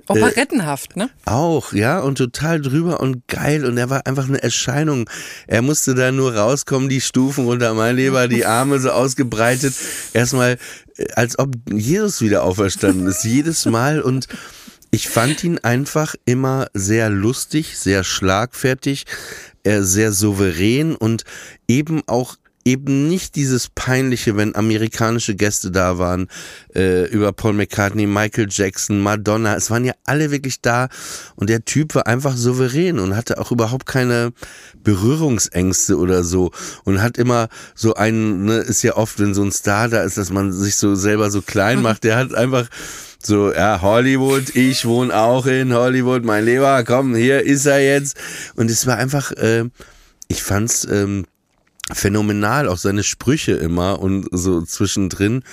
Operettenhaft, 0.07 0.97
ne? 0.97 1.09
auch, 1.25 1.71
ja, 1.71 1.99
und 1.99 2.17
total 2.17 2.59
drüber 2.59 2.99
und 2.99 3.27
geil. 3.27 3.65
Und 3.65 3.77
er 3.77 3.89
war 3.89 4.05
einfach 4.05 4.27
eine 4.27 4.41
Erscheinung. 4.43 5.09
Er 5.47 5.61
musste 5.61 5.95
da 5.95 6.11
nur 6.11 6.35
rauskommen, 6.35 6.89
die 6.89 7.01
Stufen 7.01 7.45
runter, 7.45 7.73
mein 7.73 7.95
Lieber, 7.95 8.27
die 8.27 8.45
Arme 8.45 8.79
so 8.79 8.91
ausgebreitet. 8.91 9.73
Erstmal, 10.13 10.57
äh, 10.97 11.05
als 11.15 11.39
ob 11.39 11.55
Jesus 11.71 12.21
wieder 12.21 12.43
auferstanden 12.43 13.07
ist, 13.07 13.23
jedes 13.23 13.65
Mal. 13.65 14.01
Und 14.01 14.27
ich 14.91 15.07
fand 15.07 15.43
ihn 15.43 15.59
einfach 15.59 16.15
immer 16.25 16.67
sehr 16.73 17.09
lustig, 17.09 17.77
sehr 17.77 18.03
schlagfertig, 18.03 19.05
äh, 19.63 19.81
sehr 19.81 20.11
souverän 20.11 20.95
und 20.95 21.23
eben 21.67 22.03
auch 22.07 22.35
eben 22.65 23.07
nicht 23.07 23.35
dieses 23.35 23.69
peinliche, 23.69 24.37
wenn 24.37 24.55
amerikanische 24.55 25.35
Gäste 25.35 25.71
da 25.71 25.97
waren, 25.97 26.27
äh, 26.75 27.05
über 27.09 27.33
Paul 27.33 27.53
McCartney, 27.53 28.05
Michael 28.05 28.47
Jackson, 28.49 29.01
Madonna. 29.01 29.55
Es 29.55 29.69
waren 29.69 29.85
ja 29.85 29.93
alle 30.05 30.31
wirklich 30.31 30.61
da 30.61 30.87
und 31.35 31.49
der 31.49 31.65
Typ 31.65 31.95
war 31.95 32.07
einfach 32.07 32.35
souverän 32.35 32.99
und 32.99 33.15
hatte 33.15 33.39
auch 33.39 33.51
überhaupt 33.51 33.85
keine 33.85 34.31
Berührungsängste 34.83 35.97
oder 35.97 36.23
so 36.23 36.51
und 36.83 37.01
hat 37.01 37.17
immer 37.17 37.49
so 37.75 37.95
einen, 37.95 38.45
ne, 38.45 38.57
ist 38.57 38.83
ja 38.83 38.95
oft, 38.95 39.19
wenn 39.19 39.33
so 39.33 39.43
ein 39.43 39.51
Star 39.51 39.89
da 39.89 40.03
ist, 40.03 40.17
dass 40.17 40.31
man 40.31 40.51
sich 40.51 40.75
so 40.75 40.95
selber 40.95 41.31
so 41.31 41.41
klein 41.41 41.81
macht. 41.81 42.03
Der 42.03 42.17
hat 42.17 42.33
einfach 42.33 42.67
so, 43.25 43.53
ja, 43.53 43.81
Hollywood, 43.81 44.55
ich 44.55 44.85
wohne 44.85 45.15
auch 45.15 45.45
in 45.45 45.73
Hollywood, 45.73 46.25
mein 46.25 46.45
Lieber, 46.45 46.83
komm, 46.83 47.15
hier 47.15 47.41
ist 47.41 47.65
er 47.65 47.79
jetzt. 47.79 48.17
Und 48.55 48.69
es 48.69 48.85
war 48.85 48.97
einfach, 48.97 49.31
äh, 49.31 49.65
ich 50.27 50.43
fand's 50.43 50.85
ähm, 50.89 51.25
phänomenal, 51.91 52.69
auch 52.69 52.77
seine 52.77 53.03
Sprüche 53.03 53.53
immer 53.53 53.99
und 53.99 54.27
so 54.31 54.61
zwischendrin. 54.61 55.43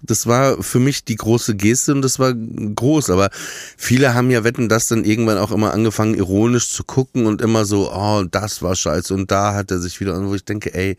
Das 0.00 0.26
war 0.26 0.62
für 0.62 0.80
mich 0.80 1.04
die 1.04 1.16
große 1.16 1.56
Geste 1.56 1.92
und 1.92 2.02
das 2.02 2.18
war 2.18 2.32
groß, 2.34 3.10
aber 3.10 3.28
viele 3.76 4.14
haben 4.14 4.30
ja 4.30 4.44
wetten, 4.44 4.68
das 4.68 4.88
dann 4.88 5.04
irgendwann 5.04 5.36
auch 5.36 5.50
immer 5.50 5.74
angefangen, 5.74 6.14
ironisch 6.14 6.70
zu 6.70 6.84
gucken 6.84 7.26
und 7.26 7.42
immer 7.42 7.64
so, 7.66 7.92
oh, 7.92 8.24
das 8.30 8.62
war 8.62 8.74
scheiße 8.76 9.12
und 9.12 9.30
da 9.30 9.54
hat 9.54 9.70
er 9.70 9.78
sich 9.78 10.00
wieder, 10.00 10.14
und 10.14 10.28
wo 10.28 10.34
ich 10.34 10.44
denke, 10.44 10.74
ey, 10.74 10.96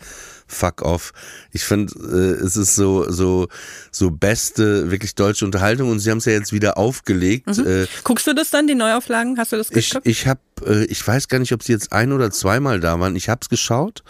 fuck 0.47 0.83
off. 0.83 1.13
Ich 1.51 1.63
finde, 1.63 1.93
äh, 1.95 2.43
es 2.45 2.55
ist 2.55 2.75
so, 2.75 3.09
so, 3.11 3.47
so 3.91 4.11
beste, 4.11 4.91
wirklich 4.91 5.15
deutsche 5.15 5.45
Unterhaltung 5.45 5.89
und 5.89 5.99
sie 5.99 6.11
haben 6.11 6.19
es 6.19 6.25
ja 6.25 6.33
jetzt 6.33 6.53
wieder 6.53 6.77
aufgelegt. 6.77 7.47
Äh, 7.57 7.87
Guckst 8.03 8.27
du 8.27 8.33
das 8.33 8.51
dann, 8.51 8.67
die 8.67 8.75
Neuauflagen? 8.75 9.37
Hast 9.39 9.51
du 9.51 9.57
das 9.57 9.71
ich, 9.71 9.89
geguckt? 9.89 10.07
ich 10.07 10.27
habe, 10.27 10.39
äh, 10.65 10.85
ich 10.85 11.05
weiß 11.05 11.27
gar 11.27 11.39
nicht, 11.39 11.53
ob 11.53 11.63
sie 11.63 11.71
jetzt 11.71 11.91
ein 11.91 12.11
oder 12.11 12.29
zweimal 12.29 12.79
da 12.79 12.99
waren. 12.99 13.15
Ich 13.15 13.29
habe 13.29 13.39
es 13.41 13.49
geschaut 13.49 14.03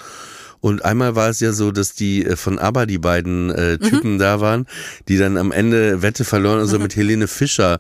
Und 0.65 0.83
einmal 0.83 1.15
war 1.15 1.29
es 1.29 1.41
ja 1.41 1.53
so, 1.53 1.71
dass 1.71 1.93
die 1.93 2.25
äh, 2.25 2.35
von 2.35 2.57
ABBA, 2.57 2.87
die 2.87 2.97
beiden 2.97 3.51
äh, 3.51 3.77
Typen 3.77 4.17
da 4.17 4.41
waren, 4.41 4.65
die 5.07 5.15
dann 5.15 5.37
am 5.37 5.51
Ende 5.51 6.01
Wette 6.01 6.25
verloren 6.25 6.59
und 6.59 6.65
so 6.65 6.79
mit 6.79 6.95
Helene 6.95 7.27
Fischer 7.27 7.77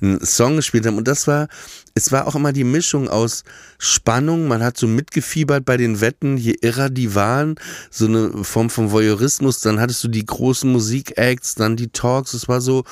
einen 0.00 0.18
Song 0.20 0.56
gespielt 0.56 0.84
haben. 0.84 0.98
Und 0.98 1.06
das 1.06 1.28
war, 1.28 1.46
es 1.94 2.10
war 2.10 2.26
auch 2.26 2.34
immer 2.34 2.52
die 2.52 2.64
Mischung 2.64 3.08
aus 3.08 3.44
Spannung, 3.78 4.48
man 4.48 4.64
hat 4.64 4.76
so 4.76 4.88
mitgefiebert 4.88 5.64
bei 5.64 5.76
den 5.76 6.00
Wetten, 6.00 6.36
je 6.36 6.56
irrer 6.60 6.90
die 6.90 7.14
waren, 7.14 7.54
so 7.88 8.06
eine 8.06 8.42
Form 8.42 8.68
von 8.68 8.90
Voyeurismus, 8.90 9.60
dann 9.60 9.78
hattest 9.78 10.02
du 10.02 10.08
die 10.08 10.26
großen 10.26 10.68
Musikacts, 10.68 11.54
dann 11.54 11.76
die 11.76 11.90
Talks, 11.90 12.34
es 12.34 12.48
war 12.48 12.60
so, 12.60 12.82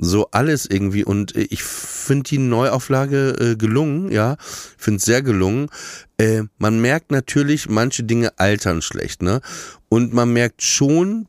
so 0.00 0.28
alles 0.30 0.66
irgendwie 0.66 1.04
und 1.04 1.36
äh, 1.36 1.46
ich 1.50 1.62
finde 1.62 2.24
die 2.24 2.38
Neuauflage 2.38 3.36
äh, 3.38 3.56
gelungen, 3.56 4.10
ja, 4.10 4.36
finde 4.76 4.98
es 4.98 5.04
sehr 5.04 5.22
gelungen. 5.22 5.68
Äh, 6.16 6.44
man 6.58 6.80
merkt 6.80 7.10
natürlich, 7.10 7.68
manche 7.68 8.02
Dinge 8.02 8.38
altern 8.38 8.82
schlecht, 8.82 9.22
ne? 9.22 9.40
Und 9.88 10.12
man 10.12 10.32
merkt 10.32 10.62
schon, 10.62 11.26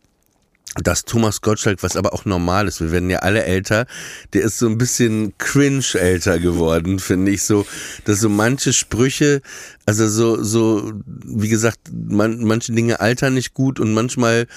dass 0.75 1.03
Thomas 1.03 1.41
Gottschalk, 1.41 1.83
was 1.83 1.97
aber 1.97 2.13
auch 2.13 2.23
normal 2.23 2.67
ist, 2.67 2.79
wir 2.79 2.91
werden 2.91 3.09
ja 3.09 3.19
alle 3.19 3.43
älter, 3.43 3.87
der 4.31 4.43
ist 4.43 4.57
so 4.57 4.67
ein 4.67 4.77
bisschen 4.77 5.33
cringe 5.37 5.83
älter 5.95 6.39
geworden, 6.39 6.99
finde 6.99 7.31
ich 7.31 7.43
so, 7.43 7.65
dass 8.05 8.21
so 8.21 8.29
manche 8.29 8.71
Sprüche, 8.71 9.41
also 9.85 10.07
so, 10.07 10.41
so, 10.41 10.93
wie 11.05 11.49
gesagt, 11.49 11.79
man, 11.91 12.45
manche 12.45 12.71
Dinge 12.71 13.01
altern 13.01 13.33
nicht 13.33 13.53
gut 13.53 13.81
und 13.81 13.93
manchmal 13.93 14.47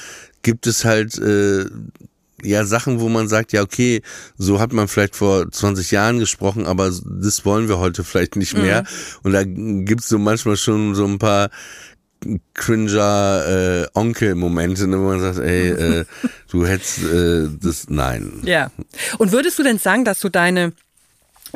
gibt 0.43 0.69
es 0.69 0.85
halt, 0.85 1.19
äh, 1.19 1.65
ja, 2.45 2.65
Sachen, 2.65 3.01
wo 3.01 3.09
man 3.09 3.29
sagt, 3.29 3.53
ja, 3.53 3.63
okay, 3.63 4.03
so 4.37 4.61
hat 4.61 4.73
man 4.73 4.89
vielleicht 4.89 5.17
vor 5.17 5.51
20 5.51 5.91
Jahren 5.91 6.19
gesprochen, 6.19 6.67
aber 6.67 6.91
das 7.05 7.45
wollen 7.45 7.69
wir 7.69 7.79
heute 7.79 8.05
vielleicht 8.05 8.37
nicht 8.37 8.57
mehr. 8.57 8.85
Und 9.23 9.33
da 9.33 9.45
gibt's 9.45 10.09
so 10.09 10.19
manchmal 10.19 10.57
schon 10.57 10.95
so 10.95 11.05
ein 11.05 11.19
paar 11.19 11.51
cringer 12.55 13.45
äh, 13.47 13.99
Onkel-Momente, 13.99 14.87
ne, 14.87 14.99
wo 14.99 15.05
man 15.05 15.21
sagt, 15.21 15.39
ey, 15.39 15.71
äh, 15.71 16.05
du 16.51 16.67
hättest 16.67 17.05
äh, 17.05 17.49
das, 17.61 17.89
nein. 17.89 18.41
Ja. 18.45 18.71
Und 19.19 19.33
würdest 19.33 19.59
du 19.59 19.63
denn 19.63 19.79
sagen, 19.79 20.05
dass 20.05 20.21
du 20.21 20.29
deine 20.29 20.73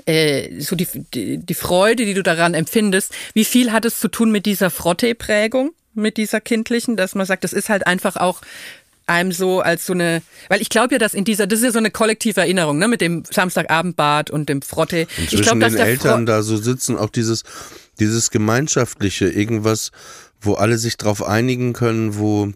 äh, 0.06 0.60
so 0.60 0.76
die, 0.76 0.86
die, 1.14 1.38
die 1.38 1.54
Freude, 1.54 2.04
die 2.04 2.14
du 2.14 2.22
daran 2.22 2.54
empfindest, 2.54 3.12
wie 3.34 3.44
viel 3.44 3.72
hat 3.72 3.84
es 3.84 3.98
zu 3.98 4.08
tun 4.08 4.30
mit 4.30 4.46
dieser 4.46 4.70
Frotte-Prägung, 4.70 5.72
mit 5.94 6.16
dieser 6.16 6.40
kindlichen, 6.40 6.96
dass 6.96 7.14
man 7.14 7.26
sagt, 7.26 7.44
das 7.44 7.52
ist 7.52 7.68
halt 7.68 7.86
einfach 7.86 8.16
auch 8.16 8.40
einem 9.08 9.32
so 9.32 9.60
als 9.60 9.86
so 9.86 9.92
eine, 9.92 10.22
weil 10.48 10.60
ich 10.60 10.68
glaube 10.68 10.94
ja, 10.94 10.98
dass 10.98 11.14
in 11.14 11.24
dieser, 11.24 11.46
das 11.46 11.60
ist 11.60 11.64
ja 11.64 11.72
so 11.72 11.78
eine 11.78 11.90
kollektive 11.90 12.40
Erinnerung, 12.40 12.78
ne, 12.78 12.88
mit 12.88 13.00
dem 13.00 13.24
Samstagabendbad 13.28 14.30
und 14.30 14.48
dem 14.48 14.62
Frotte. 14.62 15.06
Und 15.18 15.32
ich 15.32 15.42
glaube, 15.42 15.60
dass 15.60 15.72
den 15.72 15.82
Eltern 15.82 16.20
Fro 16.20 16.24
da 16.26 16.42
so 16.42 16.56
sitzen, 16.56 16.96
auch 16.96 17.10
dieses, 17.10 17.44
dieses 17.98 18.30
Gemeinschaftliche, 18.30 19.28
irgendwas, 19.28 19.90
wo 20.40 20.54
alle 20.54 20.78
sich 20.78 20.96
drauf 20.96 21.22
einigen 21.22 21.72
können, 21.72 22.18
wo 22.18 22.52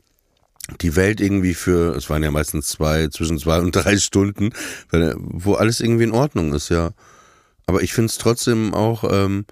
die 0.81 0.95
Welt 0.95 1.21
irgendwie 1.21 1.55
für, 1.55 1.97
es 1.97 2.09
waren 2.09 2.23
ja 2.23 2.31
meistens 2.31 2.69
zwei, 2.69 3.09
zwischen 3.09 3.39
zwei 3.39 3.59
und 3.59 3.73
drei 3.73 3.97
Stunden, 3.97 4.51
wo 5.17 5.55
alles 5.55 5.81
irgendwie 5.81 6.05
in 6.05 6.13
Ordnung 6.13 6.53
ist, 6.55 6.69
ja. 6.69 6.91
Aber 7.67 7.83
ich 7.83 7.93
finde 7.93 8.11
es 8.11 8.19
trotzdem 8.19 8.75
auch, 8.75 9.05
ähm, 9.11 9.45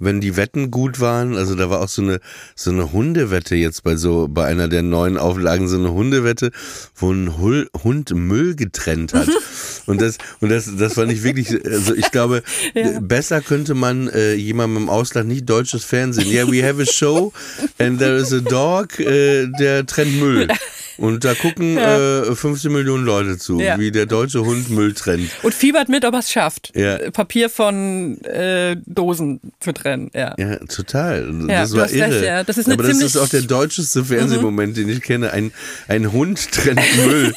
wenn 0.00 0.20
die 0.20 0.36
Wetten 0.36 0.70
gut 0.70 0.98
waren, 0.98 1.36
also 1.36 1.54
da 1.54 1.70
war 1.70 1.80
auch 1.80 1.88
so 1.88 2.02
eine 2.02 2.20
so 2.56 2.70
eine 2.70 2.92
Hundewette 2.92 3.54
jetzt 3.54 3.84
bei 3.84 3.96
so 3.96 4.26
bei 4.28 4.46
einer 4.46 4.66
der 4.66 4.82
neuen 4.82 5.16
Auflagen 5.16 5.68
so 5.68 5.76
eine 5.76 5.92
Hundewette, 5.92 6.50
wo 6.96 7.12
ein 7.12 7.38
Hul 7.38 7.68
Hund 7.84 8.12
Müll 8.14 8.56
getrennt 8.56 9.14
hat 9.14 9.28
und 9.86 10.00
das 10.00 10.18
und 10.40 10.48
das 10.48 10.76
das 10.76 10.94
fand 10.94 11.12
ich 11.12 11.22
wirklich 11.22 11.64
also 11.64 11.94
ich 11.94 12.10
glaube 12.10 12.42
besser 13.00 13.40
könnte 13.40 13.74
man 13.74 14.08
äh, 14.08 14.34
jemandem 14.34 14.84
im 14.84 14.88
Ausland 14.88 15.28
nicht 15.28 15.48
deutsches 15.48 15.84
Fernsehen. 15.84 16.28
Yeah, 16.28 16.50
we 16.50 16.62
have 16.66 16.80
a 16.80 16.86
show 16.86 17.32
and 17.78 17.98
there 17.98 18.16
is 18.16 18.32
a 18.32 18.40
dog, 18.40 18.98
äh, 18.98 19.46
der 19.58 19.86
trennt 19.86 20.18
Müll. 20.18 20.48
Und 21.00 21.24
da 21.24 21.34
gucken 21.34 21.76
äh, 21.78 22.34
15 22.34 22.70
Millionen 22.70 23.04
Leute 23.04 23.38
zu, 23.38 23.58
Ja. 23.60 23.78
wie 23.78 23.90
der 23.90 24.06
deutsche 24.06 24.44
Hund 24.44 24.70
Müll 24.70 24.92
trennt. 24.94 25.30
und 25.42 25.54
fiebert 25.54 25.88
mit, 25.88 26.04
ob 26.04 26.12
er 26.14 26.20
es 26.20 26.30
schafft, 26.30 26.72
Ja. 26.76 27.10
Papier 27.10 27.48
von 27.50 28.20
äh, 28.24 28.76
Dosen 28.86 29.40
zu 29.60 29.72
trennen. 29.72 30.10
Ja. 30.14 30.34
Ja, 30.38 30.56
total. 30.66 31.32
Ja, 31.48 31.62
das 31.62 31.74
war 31.74 31.90
irre. 31.90 32.24
ja. 32.24 32.44
Das 32.44 32.58
ist 32.58 32.68
Aber 32.70 32.82
das 32.82 33.00
ist 33.00 33.14
Mhm. 33.16 33.20
auch 33.22 33.28
der 33.28 33.42
deutscheste 33.42 34.04
Fernsehmoment, 34.04 34.76
den 34.76 34.88
ich 34.88 35.00
kenne. 35.02 35.32
Ein, 35.32 35.52
ein 35.88 36.12
Hund 36.12 36.52
trennt 36.52 36.80
Müll. 37.06 37.34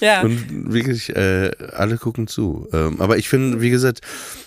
Ja. 0.00 0.22
Und 0.22 0.72
wirklich, 0.72 1.14
äh, 1.16 1.50
alle 1.72 1.96
gucken 1.98 2.26
zu. 2.26 2.68
Ähm, 2.72 3.00
aber 3.00 3.16
ich 3.18 3.28
finde, 3.28 3.60
wie 3.60 3.70
gesagt, 3.70 4.00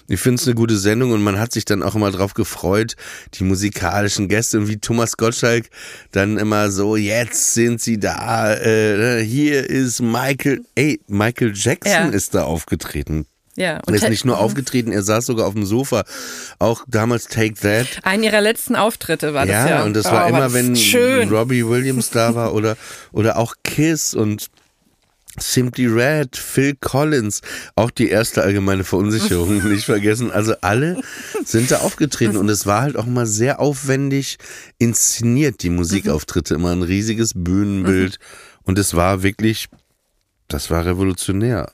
ich 0.08 0.20
finde 0.20 0.42
es 0.42 0.48
eine 0.48 0.56
gute 0.56 0.78
Sendung 0.78 1.12
und 1.12 1.22
man 1.24 1.40
hat 1.40 1.52
sich 1.54 1.66
dann 1.66 1.84
auch 1.84 1.96
immer 1.96 2.12
drauf 2.12 2.34
gefreut, 2.34 2.96
die 3.36 3.44
musikalischen 3.44 4.28
Gäste 4.28 4.58
und 4.60 4.68
wie 4.68 4.78
Thomas 4.78 5.18
Gottschalk 5.18 5.66
dann 6.12 6.38
immer 6.38 6.72
so, 6.72 6.96
jetzt 6.96 7.54
sind 7.54 7.82
sie 7.82 8.00
da, 8.00 8.56
äh, 8.56 9.24
hier 9.24 9.70
ist 9.70 10.02
Michael, 10.02 10.62
ey, 10.76 11.00
Michael 11.08 11.54
Jackson 11.56 11.92
Ja. 11.92 12.08
ist 12.10 12.34
da 12.36 12.44
aufgetreten. 12.44 13.26
ja. 13.56 13.80
Er 13.88 13.94
ist 13.94 14.08
nicht 14.10 14.26
nur 14.26 14.40
aufgetreten, 14.40 14.92
er 14.92 15.04
saß 15.04 15.26
sogar 15.26 15.46
auf 15.48 15.54
dem 15.54 15.66
Sofa. 15.66 16.04
Auch 16.60 16.86
damals 16.88 17.26
Take 17.26 17.56
That. 17.56 17.88
Einen 18.04 18.24
ihrer 18.24 18.42
letzten 18.42 18.76
Auftritte 18.76 19.34
war 19.34 19.46
Ja, 19.46 19.62
das 19.64 19.70
ja. 19.70 19.84
und 19.84 19.94
das 19.96 20.06
Oh, 20.06 20.12
war 20.12 20.30
immer, 20.30 20.54
wenn 20.54 20.76
schön. 20.76 21.30
Robbie 21.30 21.68
Williams 21.68 22.10
da 22.10 22.34
war 22.36 22.54
oder, 22.54 22.78
oder 23.12 23.38
auch 23.38 23.56
Kiss 23.64 24.14
und 24.14 24.48
Simply 25.40 25.88
Red, 25.88 26.36
Phil 26.36 26.76
Collins, 26.80 27.42
auch 27.76 27.92
die 27.92 28.10
erste 28.10 28.44
allgemeine 28.44 28.84
Verunsicherung 28.84 29.64
nicht 29.70 29.86
vergessen. 29.86 30.32
Also 30.32 30.56
alle 30.62 31.02
sind 31.46 31.72
da 31.72 31.80
aufgetreten 31.80 32.38
und 32.38 32.50
es 32.50 32.66
war 32.66 32.82
halt 32.82 32.98
auch 32.98 33.08
immer 33.08 33.26
sehr 33.26 33.60
aufwendig 33.60 34.38
inszeniert, 34.78 35.64
die 35.64 35.70
Musikauftritte, 35.70 36.56
immer 36.56 36.72
ein 36.72 36.84
riesiges 36.84 37.34
Bühnenbild. 37.36 38.20
Und 38.64 38.78
es 38.78 38.94
war 38.94 39.24
wirklich, 39.24 39.68
das 40.48 40.70
war 40.70 40.86
revolutionär 40.86 41.72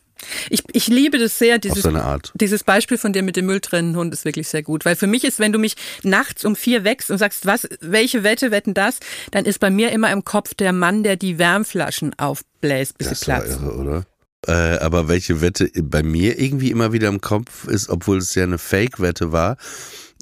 Ich, 0.50 0.64
ich 0.72 0.88
liebe 0.88 1.18
das 1.18 1.38
sehr, 1.40 1.58
dieses, 1.58 1.86
Art. 1.86 2.32
dieses 2.36 2.64
Beispiel 2.64 2.98
von 2.98 3.14
dir 3.14 3.24
mit 3.24 3.36
dem 3.36 3.46
mülltrennenden 3.46 4.00
Hund 4.00 4.14
ist 4.14 4.26
wirklich 4.26 4.48
sehr 4.48 4.64
gut. 4.64 4.86
Weil 4.86 4.96
für 4.96 5.08
mich 5.08 5.24
ist, 5.24 5.40
wenn 5.40 5.52
du 5.52 5.60
mich 5.60 5.76
nachts 6.04 6.46
um 6.46 6.56
vier 6.56 6.84
wächst 6.84 7.12
und 7.12 7.18
sagst, 7.18 7.46
was, 7.46 7.68
welche 7.82 8.24
Wette 8.24 8.52
wetten 8.52 8.74
das, 8.74 9.00
dann 9.32 9.46
ist 9.46 9.60
bei 9.60 9.70
mir 9.70 9.92
immer 9.92 10.12
im 10.12 10.24
Kopf 10.26 10.54
der 10.54 10.74
Mann, 10.74 11.04
der 11.04 11.16
die 11.16 11.38
Wärmflaschen 11.38 12.18
aufbläst, 12.18 12.98
bis 12.98 13.08
sie 13.08 13.14
Das 13.16 13.28
war 13.28 13.42
platzen. 13.42 13.64
irre, 13.66 13.76
oder? 13.76 14.06
Äh, 14.48 14.78
aber 14.80 15.08
welche 15.08 15.42
Wette 15.42 15.70
bei 15.82 16.04
mir 16.04 16.40
irgendwie 16.40 16.70
immer 16.70 16.94
wieder 16.94 17.08
im 17.08 17.20
Kopf 17.22 17.68
ist, 17.68 17.90
obwohl 17.90 18.18
es 18.18 18.36
ja 18.36 18.44
eine 18.44 18.60
Fake-Wette 18.60 19.32
war, 19.32 19.58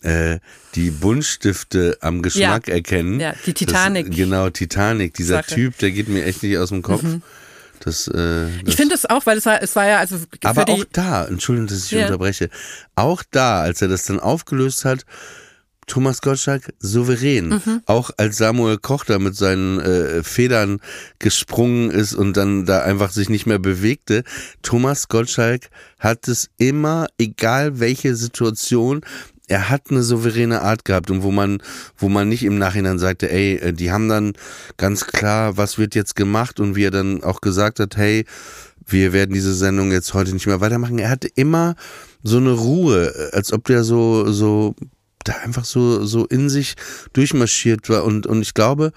äh, 0.01 0.39
die 0.75 0.91
Buntstifte 0.91 1.97
am 2.01 2.21
Geschmack 2.21 2.67
erkennen. 2.67 3.19
Ja, 3.19 3.33
die 3.45 3.53
Titanic. 3.53 4.07
Das, 4.07 4.15
genau, 4.15 4.49
Titanic. 4.49 5.13
Dieser 5.13 5.35
Sache. 5.37 5.51
Mhm. 5.51 5.55
Typ, 5.55 5.77
der 5.79 5.91
geht 5.91 6.07
mir 6.07 6.25
echt 6.25 6.43
nicht 6.43 6.57
aus 6.57 6.69
dem 6.69 6.81
Kopf. 6.81 7.03
Das, 7.83 8.07
äh, 8.07 8.47
Ich 8.59 8.63
das, 8.63 8.75
finde 8.75 8.95
das 8.95 9.05
auch, 9.05 9.25
weil 9.25 9.37
es 9.37 9.45
war, 9.45 9.61
es 9.61 9.75
war 9.75 9.87
ja 9.87 9.97
also 9.99 10.17
aber 10.43 10.69
auch 10.69 10.85
da, 10.93 11.25
Entschuldigung, 11.25 11.67
dass 11.67 11.85
ich 11.85 11.91
Ja. 11.91 12.05
unterbreche, 12.05 12.49
auch 12.95 13.23
da, 13.29 13.61
als 13.61 13.81
er 13.81 13.89
das 13.89 14.05
dann 14.05 14.19
aufgelöst 14.19 14.85
hat, 14.85 15.05
Thomas 15.85 16.21
Gottschalk 16.21 16.73
souverän. 16.79 17.49
Mhm. 17.49 17.81
Auch 17.87 18.11
als 18.15 18.37
Samuel 18.37 18.77
Koch 18.77 19.03
da 19.03 19.19
mit 19.19 19.35
seinen 19.35 19.81
äh, 19.81 20.23
Federn 20.23 20.79
gesprungen 21.19 21.91
ist 21.91 22.13
und 22.13 22.37
dann 22.37 22.65
da 22.65 22.83
einfach 22.83 23.11
sich 23.11 23.27
nicht 23.27 23.45
mehr 23.47 23.59
bewegte. 23.59 24.23
Thomas 24.61 25.09
Gottschalk 25.09 25.69
hat 25.99 26.29
es 26.29 26.49
immer, 26.57 27.07
egal 27.17 27.81
welche 27.81 28.15
Situation, 28.15 29.01
er 29.47 29.69
hat 29.69 29.89
eine 29.89 30.03
souveräne 30.03 30.61
Art 30.61 30.85
gehabt 30.85 31.11
und 31.11 31.23
wo 31.23 31.31
man, 31.31 31.61
wo 31.97 32.09
man 32.09 32.29
nicht 32.29 32.43
im 32.43 32.57
Nachhinein 32.57 32.99
sagte, 32.99 33.29
ey, 33.31 33.55
äh, 33.55 33.73
die 33.73 33.91
haben 33.91 34.07
dann 34.07 34.33
ganz 34.77 35.07
klar, 35.07 35.57
was 35.57 35.77
wird 35.77 35.95
jetzt 35.95 36.15
gemacht 36.15 36.59
und 36.59 36.75
wie 36.75 36.85
er 36.85 36.91
dann 36.91 37.23
auch 37.23 37.41
gesagt 37.41 37.79
hat, 37.79 37.97
hey, 37.97 38.25
wir 38.85 39.13
werden 39.13 39.33
diese 39.33 39.53
Sendung 39.53 39.91
jetzt 39.91 40.13
heute 40.13 40.33
nicht 40.33 40.47
mehr 40.47 40.61
weitermachen. 40.61 40.99
Er 40.99 41.09
hatte 41.09 41.29
immer 41.35 41.75
so 42.23 42.37
eine 42.37 42.51
Ruhe, 42.51 43.13
äh, 43.15 43.35
als 43.35 43.51
ob 43.51 43.65
der 43.65 43.83
so, 43.83 44.31
so, 44.31 44.75
da 45.23 45.33
einfach 45.43 45.65
so, 45.65 46.05
so 46.05 46.25
in 46.25 46.49
sich 46.49 46.75
durchmarschiert 47.13 47.89
war 47.89 48.03
und, 48.03 48.27
und 48.27 48.41
ich 48.41 48.53
glaube, 48.53 48.91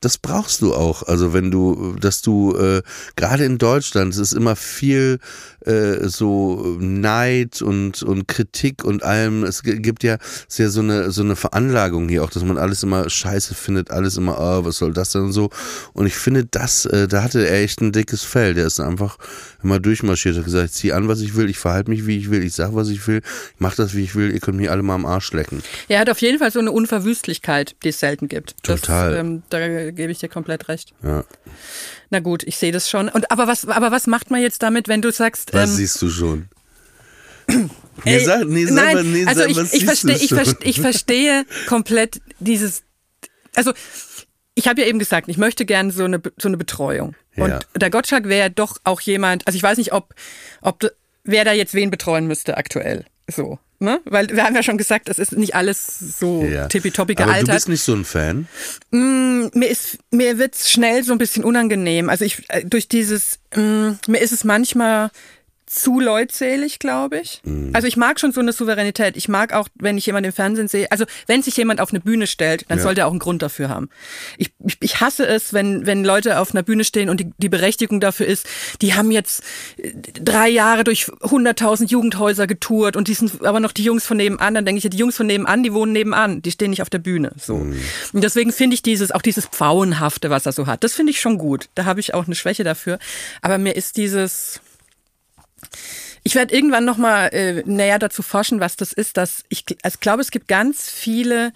das 0.00 0.16
brauchst 0.16 0.62
du 0.62 0.74
auch. 0.74 1.02
Also 1.02 1.32
wenn 1.34 1.50
du, 1.50 1.94
dass 2.00 2.22
du 2.22 2.56
äh, 2.56 2.82
gerade 3.16 3.44
in 3.44 3.58
Deutschland, 3.58 4.14
es 4.14 4.18
ist 4.18 4.32
immer 4.32 4.56
viel 4.56 5.18
äh, 5.66 6.08
so 6.08 6.76
Neid 6.80 7.62
und 7.62 8.02
und 8.02 8.28
Kritik 8.28 8.84
und 8.84 9.02
allem. 9.02 9.44
Es 9.44 9.62
gibt 9.62 10.02
ja 10.02 10.18
sehr 10.48 10.70
so 10.70 10.80
eine 10.80 11.10
so 11.10 11.22
eine 11.22 11.36
Veranlagung 11.36 12.08
hier 12.08 12.24
auch, 12.24 12.30
dass 12.30 12.44
man 12.44 12.58
alles 12.58 12.82
immer 12.82 13.08
Scheiße 13.08 13.54
findet, 13.54 13.90
alles 13.90 14.16
immer, 14.16 14.38
ah, 14.38 14.64
was 14.64 14.78
soll 14.78 14.92
das 14.92 15.10
denn 15.10 15.22
und 15.22 15.32
so. 15.32 15.50
Und 15.92 16.06
ich 16.06 16.14
finde, 16.14 16.44
das, 16.44 16.86
äh, 16.86 17.08
da 17.08 17.22
hatte 17.22 17.46
er 17.46 17.62
echt 17.62 17.80
ein 17.80 17.92
dickes 17.92 18.22
Fell. 18.22 18.54
Der 18.54 18.66
ist 18.66 18.80
einfach 18.80 19.18
immer 19.62 19.78
durchmarschiert, 19.78 20.36
hat 20.36 20.44
gesagt, 20.44 20.66
ich 20.66 20.72
zieh 20.72 20.92
an, 20.92 21.08
was 21.08 21.20
ich 21.20 21.34
will, 21.36 21.50
ich 21.50 21.58
verhalte 21.58 21.90
mich, 21.90 22.06
wie 22.06 22.18
ich 22.18 22.30
will, 22.30 22.42
ich 22.42 22.54
sag, 22.54 22.74
was 22.74 22.88
ich 22.88 23.06
will, 23.06 23.18
ich 23.18 23.60
mach 23.60 23.74
das, 23.74 23.94
wie 23.94 24.02
ich 24.02 24.14
will, 24.14 24.32
ihr 24.32 24.40
könnt 24.40 24.56
mich 24.56 24.70
alle 24.70 24.82
mal 24.82 24.94
am 24.94 25.06
Arsch 25.06 25.32
lecken. 25.32 25.62
er 25.88 26.00
hat 26.00 26.10
auf 26.10 26.20
jeden 26.20 26.38
Fall 26.38 26.50
so 26.50 26.58
eine 26.58 26.72
Unverwüstlichkeit, 26.72 27.76
die 27.82 27.90
es 27.90 28.00
selten 28.00 28.28
gibt. 28.28 28.54
Total. 28.62 29.10
Das, 29.10 29.20
ähm, 29.20 29.42
da 29.50 29.90
gebe 29.90 30.10
ich 30.12 30.18
dir 30.18 30.28
komplett 30.28 30.68
recht. 30.68 30.94
Ja. 31.02 31.24
Na 32.10 32.18
gut, 32.20 32.42
ich 32.42 32.56
sehe 32.56 32.72
das 32.72 32.90
schon. 32.90 33.08
Und 33.08 33.30
aber 33.30 33.46
was, 33.46 33.66
aber 33.66 33.92
was 33.92 34.06
macht 34.06 34.30
man 34.30 34.42
jetzt 34.42 34.62
damit, 34.62 34.88
wenn 34.88 35.00
du 35.00 35.12
sagst, 35.12 35.54
Was 35.54 35.70
ähm, 35.70 35.76
siehst 35.76 36.02
du 36.02 36.10
schon? 36.10 36.48
Nee, 38.04 38.14
Ey, 38.16 38.24
sag, 38.24 38.46
nee, 38.46 38.64
sag 38.64 38.74
nein, 38.76 38.94
mal, 38.94 39.04
nee, 39.04 39.26
also 39.26 39.40
sag, 39.40 39.50
ich, 39.50 39.58
ich, 39.58 40.00
du 40.00 40.12
ich, 40.12 40.28
schon? 40.28 40.38
verstehe, 40.38 40.70
ich 40.70 40.80
verstehe 40.80 41.44
komplett 41.66 42.22
dieses, 42.38 42.82
also 43.54 43.74
ich 44.54 44.68
habe 44.68 44.80
ja 44.80 44.86
eben 44.86 44.98
gesagt, 44.98 45.28
ich 45.28 45.36
möchte 45.36 45.66
gerne 45.66 45.90
so 45.90 46.04
eine, 46.04 46.22
so 46.38 46.48
eine 46.48 46.56
Betreuung. 46.56 47.14
Ja. 47.36 47.44
Und 47.44 47.82
der 47.82 47.90
Gottschalk 47.90 48.26
wäre 48.26 48.50
doch 48.50 48.78
auch 48.84 49.00
jemand, 49.02 49.46
also 49.46 49.56
ich 49.56 49.62
weiß 49.62 49.76
nicht, 49.76 49.92
ob, 49.92 50.14
ob 50.62 50.90
wer 51.24 51.44
da 51.44 51.52
jetzt 51.52 51.74
wen 51.74 51.90
betreuen 51.90 52.26
müsste 52.26 52.56
aktuell. 52.56 53.04
So. 53.28 53.58
Ne? 53.82 53.98
Weil 54.04 54.28
wir 54.28 54.44
haben 54.44 54.54
ja 54.54 54.62
schon 54.62 54.76
gesagt, 54.76 55.08
es 55.08 55.18
ist 55.18 55.32
nicht 55.32 55.54
alles 55.54 55.98
so 56.18 56.44
Ja. 56.44 56.68
tippitoppi 56.68 57.14
Aber 57.16 57.24
du 57.24 57.28
gealtert. 57.30 57.54
bist 57.54 57.68
nicht 57.70 57.82
so 57.82 57.94
ein 57.94 58.04
Fan. 58.04 58.46
mir 58.90 59.68
ist 59.68 59.96
mir 60.10 60.36
wird's 60.38 60.70
schnell 60.70 61.02
so 61.02 61.12
ein 61.12 61.18
bisschen 61.18 61.44
unangenehm. 61.44 62.10
Also 62.10 62.26
ich 62.26 62.44
äh, 62.50 62.62
durch 62.64 62.88
dieses 62.88 63.38
mh, 63.54 63.96
mir 64.06 64.18
ist 64.20 64.32
es 64.32 64.44
manchmal 64.44 65.10
zu 65.72 66.00
leutselig, 66.00 66.80
glaube 66.80 67.20
ich. 67.20 67.40
Also 67.72 67.86
ich 67.86 67.96
mag 67.96 68.18
schon 68.18 68.32
so 68.32 68.40
eine 68.40 68.52
Souveränität. 68.52 69.16
Ich 69.16 69.28
mag 69.28 69.52
auch, 69.52 69.68
wenn 69.76 69.96
ich 69.96 70.04
jemanden 70.04 70.26
im 70.30 70.32
Fernsehen 70.32 70.66
sehe, 70.66 70.90
also 70.90 71.04
wenn 71.28 71.44
sich 71.44 71.56
jemand 71.56 71.80
auf 71.80 71.90
eine 71.90 72.00
Bühne 72.00 72.26
stellt, 72.26 72.64
dann 72.68 72.78
Ja. 72.78 72.82
sollte 72.82 73.02
er 73.02 73.06
auch 73.06 73.12
einen 73.12 73.20
Grund 73.20 73.40
dafür 73.40 73.68
haben. 73.68 73.88
Ich, 74.36 74.50
ich, 74.66 74.78
ich 74.80 75.00
hasse 75.00 75.24
es, 75.28 75.52
wenn, 75.52 75.86
wenn 75.86 76.04
Leute 76.04 76.40
auf 76.40 76.52
einer 76.52 76.64
Bühne 76.64 76.82
stehen 76.82 77.08
und 77.08 77.20
die, 77.20 77.30
die 77.38 77.48
Berechtigung 77.48 78.00
dafür 78.00 78.26
ist, 78.26 78.46
die 78.82 78.94
haben 78.94 79.12
jetzt 79.12 79.44
äh, 79.76 79.92
drei 80.20 80.48
Jahre 80.48 80.82
durch 80.82 81.04
100.000 81.06 81.88
Jugendhäuser 81.88 82.48
getourt 82.48 82.96
und 82.96 83.06
die 83.06 83.14
sind 83.14 83.44
aber 83.44 83.60
noch 83.60 83.70
die 83.70 83.84
Jungs 83.84 84.04
von 84.04 84.16
nebenan. 84.16 84.54
Dann 84.54 84.64
denke 84.66 84.80
ich, 84.84 84.90
die 84.90 84.96
Jungs 84.98 85.16
von 85.16 85.28
nebenan, 85.28 85.62
die 85.62 85.72
wohnen 85.72 85.92
nebenan, 85.92 86.42
die 86.42 86.50
stehen 86.50 86.70
nicht 86.70 86.82
auf 86.82 86.90
der 86.90 86.98
Bühne. 86.98 87.30
So. 87.38 87.54
Und 87.54 87.76
deswegen 88.24 88.50
finde 88.52 88.74
ich 88.74 88.82
dieses, 88.82 89.12
auch 89.12 89.22
dieses 89.22 89.46
Pfauenhafte, 89.46 90.30
was 90.30 90.46
er 90.46 90.52
so 90.52 90.66
hat, 90.66 90.82
das 90.82 90.94
finde 90.94 91.12
ich 91.12 91.20
schon 91.20 91.38
gut. 91.38 91.68
Da 91.76 91.84
habe 91.84 92.00
ich 92.00 92.12
auch 92.12 92.26
eine 92.26 92.34
Schwäche 92.34 92.64
dafür. 92.64 92.98
Aber 93.40 93.56
mir 93.58 93.76
ist 93.76 93.96
dieses, 93.96 94.60
ich 96.22 96.34
werde 96.34 96.54
irgendwann 96.54 96.84
noch 96.84 96.96
mal 96.96 97.26
äh, 97.28 97.62
näher 97.64 97.98
dazu 97.98 98.22
forschen, 98.22 98.60
was 98.60 98.76
das 98.76 98.92
ist. 98.92 99.16
Dass 99.16 99.44
ich, 99.48 99.64
also 99.82 99.94
ich 99.96 100.00
glaube, 100.00 100.20
es 100.22 100.30
gibt 100.30 100.48
ganz 100.48 100.90
viele 100.90 101.52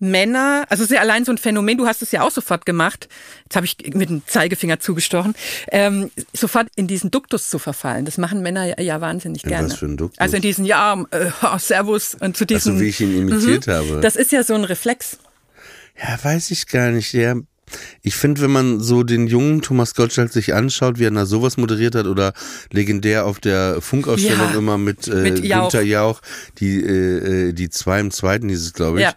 Männer, 0.00 0.64
also 0.70 0.82
es 0.82 0.90
ist 0.90 0.96
ja 0.96 1.02
allein 1.02 1.26
so 1.26 1.32
ein 1.32 1.38
Phänomen, 1.38 1.76
du 1.76 1.86
hast 1.86 2.00
es 2.00 2.10
ja 2.10 2.22
auch 2.22 2.30
sofort 2.30 2.64
gemacht, 2.64 3.08
jetzt 3.44 3.54
habe 3.54 3.66
ich 3.66 3.76
mit 3.94 4.08
dem 4.08 4.26
Zeigefinger 4.26 4.80
zugestochen, 4.80 5.34
ähm, 5.70 6.10
sofort 6.32 6.68
in 6.74 6.86
diesen 6.86 7.10
Duktus 7.10 7.50
zu 7.50 7.58
verfallen. 7.58 8.06
Das 8.06 8.16
machen 8.16 8.40
Männer 8.40 8.64
ja, 8.64 8.80
ja 8.80 9.00
wahnsinnig 9.02 9.44
In 9.44 9.50
gerne. 9.50 9.68
was 9.68 9.76
für 9.76 9.86
ein 9.86 9.98
Duktus? 9.98 10.18
Also 10.18 10.36
in 10.36 10.42
diesen, 10.42 10.64
ja, 10.64 11.04
äh, 11.10 11.30
oh, 11.42 11.58
Servus 11.58 12.14
und 12.14 12.34
zu 12.34 12.44
Ach 12.44 12.48
so, 12.48 12.54
diesen. 12.54 12.80
wie 12.80 12.88
ich 12.88 13.00
ihn 13.00 13.28
imitiert 13.28 13.68
habe. 13.68 14.00
Das 14.00 14.16
ist 14.16 14.32
ja 14.32 14.42
so 14.42 14.54
ein 14.54 14.64
Reflex. 14.64 15.18
Ja, 16.02 16.18
weiß 16.22 16.50
ich 16.50 16.66
gar 16.66 16.90
nicht. 16.90 17.12
Der, 17.12 17.36
ich 18.02 18.14
finde, 18.14 18.40
wenn 18.42 18.50
man 18.50 18.80
so 18.80 19.02
den 19.02 19.26
jungen 19.26 19.62
Thomas 19.62 19.94
Gottschalk 19.94 20.32
sich 20.32 20.54
anschaut, 20.54 20.98
wie 20.98 21.04
er 21.04 21.10
da 21.10 21.26
sowas 21.26 21.56
moderiert 21.56 21.94
hat 21.94 22.06
oder 22.06 22.32
legendär 22.70 23.26
auf 23.26 23.40
der 23.40 23.80
Funkausstellung 23.80 24.50
Ja, 24.52 24.58
immer 24.58 24.78
mit, 24.78 25.08
äh, 25.08 25.16
mit 25.16 25.44
Jauch. 25.44 25.70
Günther 25.70 25.82
Jauch, 25.82 26.20
die, 26.58 26.80
äh, 26.82 27.48
äh, 27.48 27.52
die 27.52 27.70
zwei 27.70 28.00
im 28.00 28.10
zweiten 28.10 28.48
hieß 28.48 28.62
es, 28.62 28.72
glaube 28.72 28.98
ich. 28.98 29.04
Ja. 29.04 29.14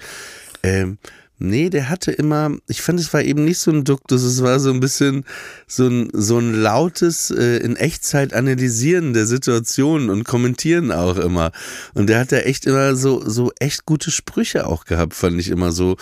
Ähm, 0.64 0.98
nee, 1.40 1.70
der 1.70 1.90
hatte 1.90 2.12
immer, 2.12 2.56
ich 2.68 2.82
fand, 2.82 3.00
es 3.00 3.14
war 3.14 3.22
eben 3.22 3.44
nicht 3.44 3.60
so 3.60 3.72
ein 3.72 3.84
Duktus, 3.84 4.24
es 4.24 4.42
war 4.42 4.60
so 4.60 4.72
ein 4.72 4.80
bisschen 4.80 5.26
so 5.68 5.88
ein, 5.88 6.10
so 6.14 6.40
ein 6.40 6.54
lautes, 6.54 7.32
äh, 7.32 7.58
in 7.58 7.76
Echtzeit 7.76 8.34
analysieren 8.34 9.14
der 9.14 9.26
Situationen 9.26 10.10
und 10.10 10.24
kommentieren 10.24 10.92
auch 10.92 11.18
immer. 11.18 11.52
Und 11.94 12.08
der 12.08 12.20
hat 12.20 12.32
da 12.32 12.38
echt 12.38 12.66
immer 12.66 12.96
so, 12.96 13.28
so 13.28 13.52
echt 13.60 13.86
gute 13.86 14.12
Sprüche 14.12 14.68
auch 14.68 14.86
gehabt, 14.86 15.14
fand 15.14 15.40
ich 15.40 15.50
immer 15.50 15.72
so 15.72 15.98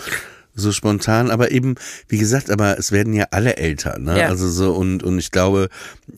so 0.54 0.70
spontan, 0.72 1.30
aber 1.30 1.50
eben, 1.50 1.76
wie 2.08 2.18
gesagt, 2.18 2.50
aber 2.50 2.78
es 2.78 2.92
werden 2.92 3.12
ja 3.14 3.26
alle 3.30 3.56
älter, 3.56 3.98
ne? 3.98 4.18
Ja. 4.18 4.28
Also 4.28 4.48
so, 4.50 4.74
und, 4.74 5.02
und 5.02 5.18
ich 5.18 5.30
glaube, 5.30 5.68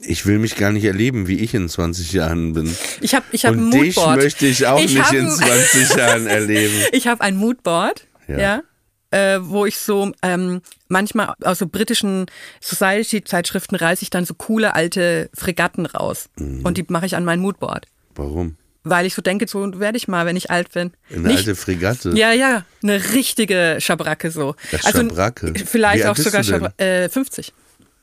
ich 0.01 0.27
will 0.27 0.39
mich 0.39 0.57
gar 0.57 0.73
nicht 0.73 0.85
erleben, 0.85 1.29
wie 1.29 1.39
ich 1.39 1.55
in 1.55 1.69
20 1.69 2.13
Jahren 2.13 2.53
bin. 2.53 2.75
Ich 3.01 3.15
habe 3.15 3.25
ich 3.31 3.45
hab 3.47 3.53
ein 3.55 3.65
und 3.67 3.71
dich 3.75 3.97
Moodboard. 3.97 4.17
möchte 4.17 4.47
ich 4.47 4.67
auch 4.67 4.81
Ich 4.81 4.95
nicht 4.95 5.13
in 5.13 5.27
ein- 5.27 5.31
20 5.37 5.95
Jahren 5.97 6.27
erleben. 6.27 6.75
Ich 6.93 7.07
habe 7.07 7.21
ein 7.21 7.37
Moodboard, 7.37 8.07
Ja. 8.27 8.39
ja, 8.39 8.63
äh, 9.11 9.39
wo 9.41 9.67
ich 9.67 9.79
so 9.79 10.11
ähm, 10.23 10.61
manchmal 10.89 11.35
aus 11.43 11.61
so 11.61 11.67
britischen 11.69 12.27
Society-Zeitschriften 12.61 13.77
reiße 13.77 14.03
ich 14.03 14.11
dann 14.11 14.25
so 14.25 14.35
coole 14.35 14.75
alte 14.75 15.31
Fregatten 15.35 15.87
raus. 15.87 16.29
Mhm. 16.39 16.61
Und 16.65 16.77
die 16.79 16.85
mache 16.89 17.07
ich 17.07 17.17
an 17.17 17.25
mein 17.25 17.41
Moodboard. 17.41 17.87
Warum? 18.15 18.57
Weil 18.85 19.07
ich 19.07 19.15
so 19.15 19.23
denke, 19.23 19.49
so 19.49 19.81
werde 19.81 19.97
ich 19.97 20.09
mal, 20.09 20.27
wenn 20.27 20.37
ich 20.37 20.51
alt 20.51 20.73
bin. 20.73 20.93
Eine 21.11 21.21
Nicht- 21.29 21.39
alte 21.39 21.57
Fregatte. 21.57 22.11
Ja, 22.15 22.33
ja, 22.33 22.65
eine 22.83 23.03
richtige 23.15 23.79
Schabracke 23.81 24.31
so. 24.31 24.55
Das 24.71 24.83
Schabracke. 24.83 25.55
Vielleicht 25.65 26.05
auch 26.07 26.17
sogar 26.17 26.43
du 26.43 26.51
denn? 26.53 26.61
Schabra 26.61 26.85
äh, 26.85 27.09
50. 27.09 27.53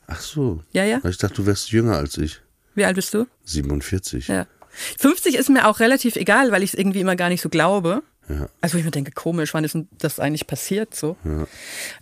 Ach 0.08 0.20
so. 0.20 0.64
Ja, 0.74 0.84
ja. 0.84 1.00
Ich 1.08 1.18
dachte, 1.18 1.36
du 1.36 1.46
wärst 1.46 1.72
jünger 1.72 1.98
als 1.98 2.18
ich. 2.18 2.42
Wie 2.76 2.84
alt 2.84 2.96
bist 2.96 3.14
du? 3.14 3.28
47. 3.46 4.28
Ja. 4.28 4.48
50 4.98 5.36
ist 5.36 5.50
mir 5.50 5.68
auch 5.68 5.80
relativ 5.80 6.16
egal, 6.16 6.52
weil 6.52 6.64
ich 6.64 6.74
es 6.74 6.80
irgendwie 6.80 7.02
immer 7.02 7.16
gar 7.16 7.30
nicht 7.30 7.42
so 7.42 7.50
glaube. 7.50 8.02
Ja. 8.30 8.48
Also 8.62 8.78
ich 8.78 8.86
mir 8.86 8.92
denke, 8.92 9.12
komisch, 9.12 9.54
wann 9.54 9.64
ist 9.64 9.74
denn 9.76 9.88
das 10.00 10.20
eigentlich 10.20 10.48
passiert 10.48 10.96
so? 10.96 11.18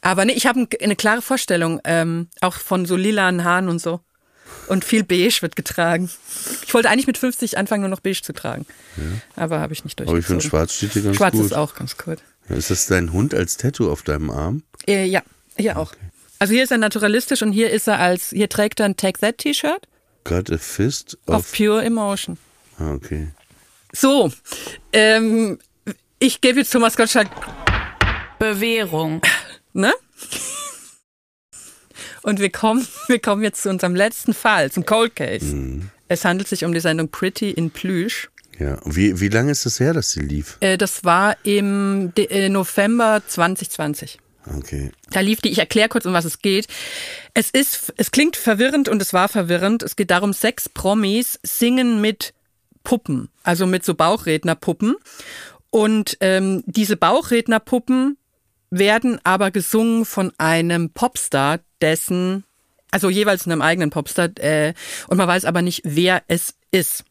Aber 0.02 0.26
nee, 0.26 0.34
ich 0.34 0.46
habe 0.46 0.62
ein, 0.62 0.68
eine 0.82 0.96
klare 0.96 1.22
Vorstellung, 1.22 1.82
ähm, 1.84 2.28
auch 2.42 2.56
von 2.56 2.86
so 2.86 2.96
lilanen 2.96 3.44
Haaren 3.44 3.68
und 3.70 3.80
so. 3.82 4.00
Und 4.70 4.86
viel 4.86 5.04
Beige 5.04 5.42
wird 5.42 5.56
getragen. 5.56 6.10
Ich 6.66 6.74
wollte 6.74 6.90
eigentlich 6.90 7.08
mit 7.08 7.18
50 7.18 7.58
anfangen, 7.58 7.82
nur 7.82 7.90
noch 7.90 8.00
Beige 8.00 8.22
zu 8.22 8.34
tragen. 8.34 8.66
Aber 9.36 9.60
habe 9.60 9.74
ich 9.74 9.84
nicht 9.84 10.00
Aber 10.00 10.12
durchgezogen. 10.12 10.38
ich 10.40 10.44
finde, 10.44 10.50
schwarz 10.50 10.74
steht 10.76 10.96
dir 10.96 11.02
ganz 11.02 11.18
Schwarz 11.18 11.34
gut. 11.34 11.46
ist 11.46 11.54
auch 11.54 11.76
ganz 11.76 11.98
gut. 11.98 12.20
Ja, 12.48 12.56
Ist 12.56 12.70
das 12.70 12.86
dein 12.88 13.12
Hund 13.12 13.34
als 13.34 13.58
Tattoo 13.58 13.92
auf 13.92 14.04
deinem 14.04 14.30
Arm? 14.30 14.64
Äh, 14.88 15.06
ja, 15.06 15.22
hier 15.58 15.78
auch. 15.78 15.94
Also 16.40 16.54
hier 16.54 16.64
ist 16.64 16.72
er 16.72 16.78
naturalistisch 16.78 17.42
und 17.42 17.52
hier 17.52 17.70
ist 17.72 17.88
er 17.88 18.00
als, 18.00 18.30
hier 18.30 18.48
trägt 18.48 18.80
er 18.80 18.86
ein 18.86 18.96
Take 18.96 19.20
That 19.20 19.40
T-Shirt 19.40 19.88
Got 20.24 20.52
a 20.52 20.58
fist 20.58 21.18
of 21.26 21.36
of... 21.38 21.52
Pure 21.52 21.84
Emotion. 21.84 22.38
Ah, 22.78 22.94
okay. 22.94 23.30
So, 23.92 24.32
ähm, 24.94 25.58
ich 26.20 26.42
gebe 26.42 26.60
jetzt 26.60 26.72
Thomas 26.72 26.96
Gottschalk 26.96 27.30
Bewährung. 28.38 29.22
Ne? 29.72 29.94
Und 32.30 32.40
wir 32.40 32.52
kommen, 32.52 32.88
wir 33.08 33.20
kommen 33.20 33.42
jetzt 33.42 33.64
zu 33.64 33.70
unserem 33.70 33.96
letzten 33.96 34.34
Fall, 34.34 34.72
zum 34.72 34.86
Cold 34.86 35.16
Case. 35.16 35.46
Mhm. 35.46 35.90
Es 36.08 36.26
handelt 36.26 36.48
sich 36.48 36.64
um 36.64 36.74
die 36.74 36.80
Sendung 36.80 37.10
Pretty 37.10 37.50
in 37.50 37.72
Plüsch. 37.72 38.30
Ja. 38.60 38.78
Wie, 38.86 39.20
wie 39.20 39.30
lange 39.30 39.52
ist 39.52 39.66
es 39.66 39.80
her, 39.80 39.94
dass 39.94 40.12
sie 40.12 40.20
lief? 40.20 40.58
Äh, 40.60 40.78
das 40.78 41.04
war 41.04 41.38
im 41.44 42.14
De 42.16 42.28
äh, 42.28 42.50
November 42.50 43.22
2020. 43.26 44.20
Okay. 44.58 44.92
Da 45.12 45.22
lief 45.22 45.42
die, 45.42 45.50
ich 45.50 45.60
erkläre 45.60 45.90
kurz, 45.90 46.06
um 46.06 46.14
was 46.14 46.26
es 46.26 46.40
geht. 46.40 46.68
Es 47.34 47.50
ist, 47.50 47.94
es 47.98 48.12
klingt 48.12 48.36
verwirrend 48.36 48.90
und 48.90 49.02
es 49.02 49.14
war 49.14 49.28
verwirrend. 49.28 49.82
Es 49.82 49.96
geht 49.96 50.12
darum, 50.12 50.34
sechs 50.34 50.70
Promis 50.70 51.40
singen 51.42 52.00
mit 52.02 52.34
Puppen, 52.84 53.30
also 53.44 53.66
mit 53.66 53.84
so 53.84 53.96
Bauchrednerpuppen. 53.96 54.96
Und 55.72 56.18
ähm, 56.20 56.64
diese 56.66 56.96
Bauchrednerpuppen 56.96 58.18
werden 58.70 59.20
aber 59.24 59.52
gesungen 59.52 60.06
von 60.06 60.32
einem 60.38 60.92
Popstar, 60.92 61.60
dessen, 61.82 62.44
also 62.92 63.10
jeweils 63.10 63.46
einem 63.46 63.62
eigenen 63.62 63.90
Popstar, 63.90 64.30
äh, 64.40 64.74
und 65.08 65.18
man 65.18 65.28
weiß 65.28 65.46
aber 65.46 65.62
nicht, 65.62 65.82
wer 65.86 66.24
es 66.28 66.56
ist. 66.72 67.04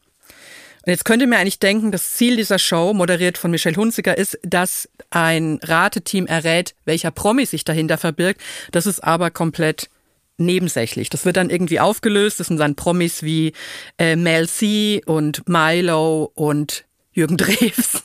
Und 0.85 0.91
jetzt 0.91 1.05
könnte 1.05 1.27
mir 1.27 1.37
eigentlich 1.37 1.59
denken, 1.59 1.91
das 1.91 2.13
Ziel 2.13 2.37
dieser 2.37 2.57
Show, 2.57 2.93
moderiert 2.93 3.37
von 3.37 3.51
Michelle 3.51 3.75
Hunziker, 3.75 4.17
ist, 4.17 4.39
dass 4.43 4.89
ein 5.09 5.59
Rateteam 5.61 6.25
errät, 6.25 6.73
welcher 6.85 7.11
Promi 7.11 7.45
sich 7.45 7.65
dahinter 7.65 7.97
verbirgt. 7.97 8.41
Das 8.71 8.85
ist 8.85 9.03
aber 9.03 9.29
komplett 9.29 9.89
nebensächlich. 10.37 11.09
Das 11.09 11.25
wird 11.25 11.37
dann 11.37 11.49
irgendwie 11.49 11.79
aufgelöst. 11.79 12.39
Das 12.39 12.47
sind 12.47 12.57
dann 12.57 12.75
Promis 12.75 13.23
wie 13.23 13.53
äh, 13.97 14.15
Mel 14.15 14.47
C 14.47 15.01
und 15.05 15.47
Milo 15.47 16.31
und 16.33 16.85
Jürgen 17.11 17.37
Drews. 17.37 18.03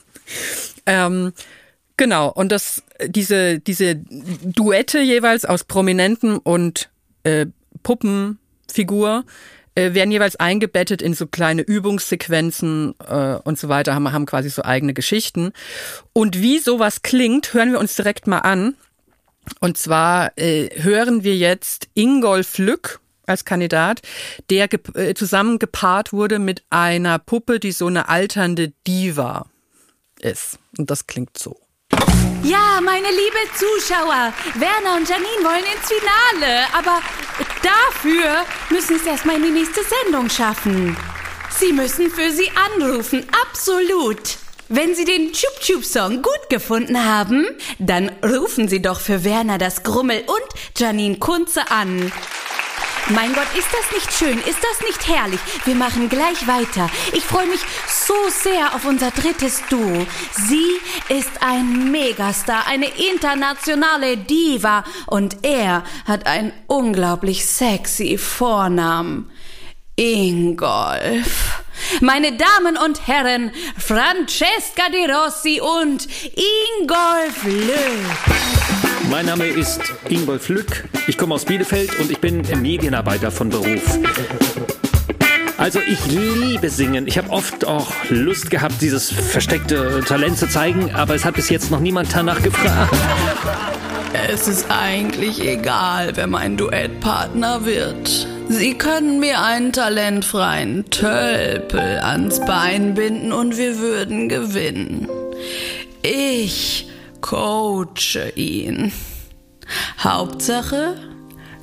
ähm, 0.85 1.31
genau. 1.97 2.31
Und 2.31 2.51
das, 2.51 2.83
diese, 3.05 3.59
diese 3.59 3.95
Duette 3.95 4.99
jeweils 4.99 5.45
aus 5.45 5.63
Prominenten 5.63 6.37
und 6.37 6.89
äh, 7.23 7.47
Puppenfigur 7.83 9.25
äh, 9.75 9.93
werden 9.93 10.11
jeweils 10.11 10.35
eingebettet 10.37 11.01
in 11.01 11.13
so 11.13 11.27
kleine 11.27 11.61
Übungssequenzen 11.61 12.95
äh, 13.07 13.35
und 13.43 13.59
so 13.59 13.69
weiter, 13.69 13.93
haben, 13.93 14.11
haben 14.11 14.25
quasi 14.25 14.49
so 14.49 14.63
eigene 14.63 14.93
Geschichten. 14.93 15.51
Und 16.13 16.41
wie 16.41 16.59
sowas 16.59 17.01
klingt, 17.01 17.53
hören 17.53 17.71
wir 17.71 17.79
uns 17.79 17.95
direkt 17.95 18.27
mal 18.27 18.39
an. 18.39 18.75
Und 19.59 19.77
zwar 19.77 20.35
äh, 20.37 20.69
hören 20.81 21.23
wir 21.23 21.35
jetzt 21.35 21.89
Ingolf 21.93 22.57
Lück 22.57 22.99
als 23.27 23.43
Kandidat, 23.43 24.01
der 24.49 24.69
gep- 24.69 24.97
äh, 24.97 25.13
zusammen 25.13 25.59
gepaart 25.59 26.13
wurde 26.13 26.39
mit 26.39 26.63
einer 26.69 27.19
Puppe, 27.19 27.59
die 27.59 27.71
so 27.71 27.87
eine 27.87 28.07
alternde 28.07 28.71
Diva 28.87 29.47
ist. 30.19 30.57
Und 30.77 30.89
das 30.89 31.07
klingt 31.07 31.37
so. 31.37 31.59
Ja, 32.45 32.79
meine 32.79 33.07
liebe 33.07 33.39
Zuschauer, 33.57 34.31
Werner 34.53 34.97
und 34.97 35.09
Janine 35.09 35.43
wollen 35.43 35.65
ins 35.65 35.87
Finale, 35.87 36.65
aber 36.73 37.01
dafür 37.63 38.45
müssen 38.69 38.97
es 38.97 39.03
erstmal 39.03 39.37
in 39.37 39.45
die 39.45 39.49
nächste 39.49 39.81
Sendung 39.83 40.29
schaffen. 40.29 40.95
Sie 41.49 41.73
müssen 41.73 42.11
für 42.11 42.29
sie 42.29 42.51
anrufen, 42.69 43.25
absolut. 43.49 44.19
Wenn 44.69 44.93
Sie 44.93 45.05
den 45.05 45.33
Chup 45.33 45.59
Chup 45.59 45.83
Song 45.83 46.21
gut 46.21 46.49
gefunden 46.51 47.03
haben, 47.03 47.47
dann 47.79 48.11
rufen 48.23 48.67
Sie 48.67 48.81
doch 48.81 48.99
für 48.99 49.23
Werner 49.23 49.57
das 49.57 49.81
Grummel 49.81 50.19
und 50.27 50.79
Janine 50.79 51.17
Kunze 51.17 51.71
an. 51.71 52.11
Mein 53.09 53.33
Gott, 53.33 53.47
ist 53.57 53.67
das 53.71 53.91
nicht 53.91 54.13
schön? 54.13 54.37
Ist 54.39 54.59
das 54.63 54.87
nicht 54.87 55.07
herrlich? 55.07 55.39
Wir 55.65 55.75
machen 55.75 56.09
gleich 56.09 56.47
weiter. 56.47 56.89
Ich 57.13 57.23
freue 57.23 57.45
mich 57.45 57.61
so 58.05 58.13
sehr 58.29 58.75
auf 58.75 58.85
unser 58.85 59.11
drittes 59.11 59.61
Duo. 59.69 60.05
Sie 60.47 60.79
ist 61.09 61.31
ein 61.41 61.91
Megastar, 61.91 62.67
eine 62.67 62.87
internationale 62.87 64.17
Diva 64.17 64.83
und 65.07 65.37
er 65.43 65.83
hat 66.05 66.27
einen 66.27 66.51
unglaublich 66.67 67.45
sexy 67.45 68.17
Vornamen. 68.17 69.31
Ingolf. 69.97 71.63
Meine 72.01 72.33
Damen 72.33 72.77
und 72.77 73.07
Herren, 73.07 73.51
Francesca 73.77 74.89
De 74.91 75.09
Rossi 75.09 75.61
und 75.61 76.07
Ingolf 76.35 77.43
Löw. 77.45 79.09
Mein 79.09 79.27
Name 79.27 79.45
ist 79.45 79.79
Ingolf 80.09 80.49
Lück. 80.49 80.83
Ich 81.07 81.17
komme 81.17 81.35
aus 81.35 81.45
Bielefeld 81.45 81.97
und 81.99 82.11
ich 82.11 82.19
bin 82.19 82.41
Medienarbeiter 82.61 83.31
von 83.31 83.49
Beruf. 83.49 83.99
Also 85.57 85.79
ich 85.79 86.05
liebe 86.07 86.69
Singen. 86.69 87.07
Ich 87.07 87.17
habe 87.17 87.29
oft 87.29 87.65
auch 87.65 87.91
Lust 88.09 88.51
gehabt, 88.51 88.81
dieses 88.81 89.09
versteckte 89.09 90.01
Talent 90.05 90.37
zu 90.37 90.49
zeigen, 90.49 90.93
aber 90.93 91.15
es 91.15 91.23
hat 91.23 91.35
bis 91.35 91.49
jetzt 91.49 91.71
noch 91.71 91.79
niemand 91.79 92.13
danach 92.13 92.41
gefragt. 92.41 92.93
Es 94.29 94.47
ist 94.47 94.67
eigentlich 94.69 95.45
egal, 95.45 96.11
wer 96.15 96.27
mein 96.27 96.57
Duettpartner 96.57 97.65
wird. 97.65 98.27
Sie 98.49 98.77
können 98.77 99.19
mir 99.19 99.41
einen 99.41 99.71
talentfreien 99.71 100.89
Tölpel 100.89 101.99
ans 101.99 102.39
Bein 102.41 102.93
binden 102.93 103.31
und 103.31 103.57
wir 103.57 103.79
würden 103.79 104.29
gewinnen. 104.29 105.07
Ich 106.01 106.89
coache 107.21 108.31
ihn. 108.35 108.91
Hauptsache 109.99 110.95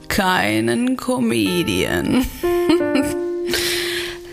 keinen 0.08 0.96
Comedian. 0.96 2.26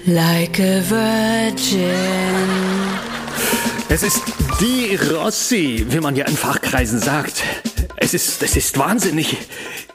like 0.05 0.59
a 0.59 0.81
virgin. 0.89 1.89
Es 3.89 4.03
ist 4.03 4.21
die 4.59 4.95
Rossi, 4.95 5.85
wie 5.89 5.99
man 5.99 6.15
ja 6.15 6.25
in 6.25 6.37
Fachkreisen 6.37 6.99
sagt. 6.99 7.43
Es 7.97 8.13
ist, 8.13 8.41
es 8.43 8.55
ist 8.55 8.77
wahnsinnig. 8.77 9.37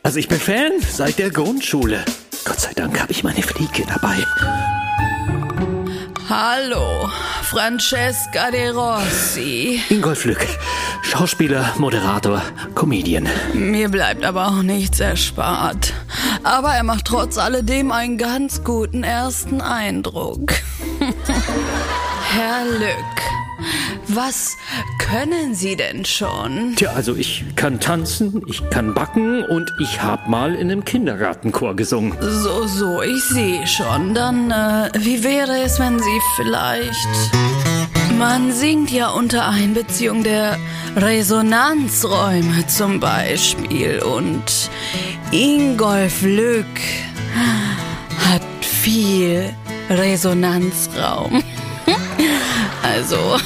Also 0.02 0.18
ich 0.18 0.28
bin 0.28 0.38
Fan 0.38 0.72
seit 0.92 1.18
der 1.18 1.30
Grundschule. 1.30 2.04
Gott 2.44 2.60
sei 2.60 2.72
Dank 2.74 3.00
habe 3.00 3.12
ich 3.12 3.24
meine 3.24 3.42
Fliege 3.42 3.84
dabei. 3.86 4.16
Hallo, 6.28 7.08
Francesca 7.42 8.50
De 8.50 8.70
Rossi. 8.70 9.80
Ingolf 9.90 10.24
Lück, 10.24 10.46
Schauspieler, 11.02 11.74
Moderator, 11.78 12.42
Comedian. 12.74 13.28
Mir 13.52 13.88
bleibt 13.88 14.24
aber 14.24 14.48
auch 14.48 14.62
nichts 14.62 15.00
erspart. 15.00 15.92
Aber 16.44 16.74
er 16.74 16.82
macht 16.82 17.06
trotz 17.06 17.38
alledem 17.38 17.90
einen 17.90 18.18
ganz 18.18 18.62
guten 18.62 19.02
ersten 19.02 19.62
Eindruck. 19.62 20.52
Herr 22.30 22.66
Lück, 22.66 23.22
was 24.08 24.58
können 24.98 25.54
Sie 25.54 25.74
denn 25.74 26.04
schon? 26.04 26.74
Tja, 26.76 26.92
also 26.94 27.16
ich 27.16 27.44
kann 27.56 27.80
tanzen, 27.80 28.42
ich 28.46 28.68
kann 28.68 28.92
backen 28.92 29.42
und 29.42 29.72
ich 29.80 30.02
habe 30.02 30.28
mal 30.28 30.54
in 30.54 30.70
einem 30.70 30.84
Kindergartenchor 30.84 31.76
gesungen. 31.76 32.14
So, 32.20 32.66
so, 32.66 33.00
ich 33.00 33.24
sehe 33.24 33.66
schon. 33.66 34.12
Dann, 34.12 34.50
äh, 34.50 34.90
wie 34.98 35.24
wäre 35.24 35.62
es, 35.62 35.78
wenn 35.80 35.98
Sie 35.98 36.20
vielleicht... 36.36 37.08
Man 38.18 38.52
singt 38.52 38.92
ja 38.92 39.08
unter 39.08 39.48
Einbeziehung 39.48 40.22
der 40.22 40.56
Resonanzräume 40.96 42.66
zum 42.68 43.00
Beispiel 43.00 44.00
und 44.00 44.70
Ingolf 45.32 46.22
Lück 46.22 46.66
hat 48.28 48.42
viel 48.60 49.52
Resonanzraum. 49.90 51.42
Also 52.82 53.38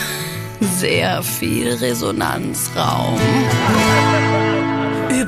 sehr 0.60 1.22
viel 1.22 1.72
Resonanzraum. 1.74 3.18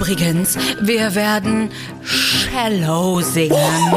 Übrigens, 0.01 0.57
wir 0.81 1.15
werden 1.15 1.69
Shallow 2.03 3.21
singen. 3.21 3.53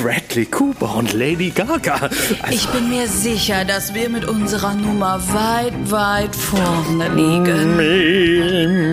Bradley 0.00 0.46
Cooper 0.46 0.94
und 0.98 1.12
Lady 1.12 1.50
Gaga. 1.50 1.94
Also, 1.94 2.54
Ich 2.54 2.64
bin 2.68 2.90
mir 2.90 3.08
sicher, 3.08 3.64
dass 3.64 3.92
wir 3.92 4.08
mit 4.08 4.24
unserer 4.24 4.74
Nummer 4.74 5.20
weit, 5.32 5.72
weit 5.90 6.36
vorne 6.36 7.08
liegen. 7.08 7.76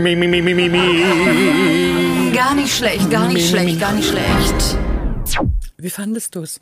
mi, 0.01 0.15
mi, 0.15 0.28
mi, 0.28 0.41
mi, 0.41 0.55
mi, 0.55 0.69
mi. 0.69 2.32
Gar 2.34 2.55
nicht 2.55 2.76
schlecht, 2.76 3.11
gar 3.11 3.28
nicht 3.28 3.47
schlecht, 3.47 3.80
gar 3.80 3.93
nicht 3.93 4.09
schlecht. 4.09 4.78
Wie 5.78 5.91
fandest 5.91 6.36
du's? 6.36 6.59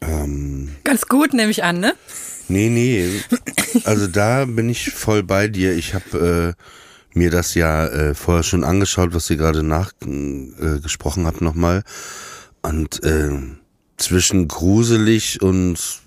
Ähm, 0.00 0.70
Ganz 0.82 1.06
gut, 1.06 1.32
nehme 1.32 1.52
ich 1.52 1.62
an, 1.62 1.78
ne? 1.78 1.94
nee, 2.48 2.68
nee. 2.68 3.08
Also 3.84 4.08
da 4.08 4.46
bin 4.46 4.68
ich 4.68 4.90
voll 4.90 5.22
bei 5.22 5.46
dir. 5.46 5.74
Ich 5.76 5.94
habe 5.94 6.56
äh, 6.58 6.62
mir 7.14 7.30
das 7.30 7.54
ja 7.54 7.86
äh, 7.86 8.14
vorher 8.14 8.42
schon 8.42 8.64
angeschaut, 8.64 9.14
was 9.14 9.30
ihr 9.30 9.36
gerade 9.36 9.62
nachgesprochen 9.62 11.22
äh, 11.24 11.26
habt 11.26 11.40
nochmal. 11.40 11.82
Und 12.62 13.02
äh, 13.04 13.30
zwischen 13.96 14.48
gruselig 14.48 15.42
und 15.42 16.00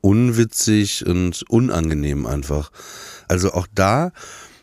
unwitzig 0.00 1.06
und 1.06 1.42
unangenehm 1.48 2.26
einfach. 2.26 2.70
Also 3.28 3.52
auch 3.52 3.66
da, 3.74 4.12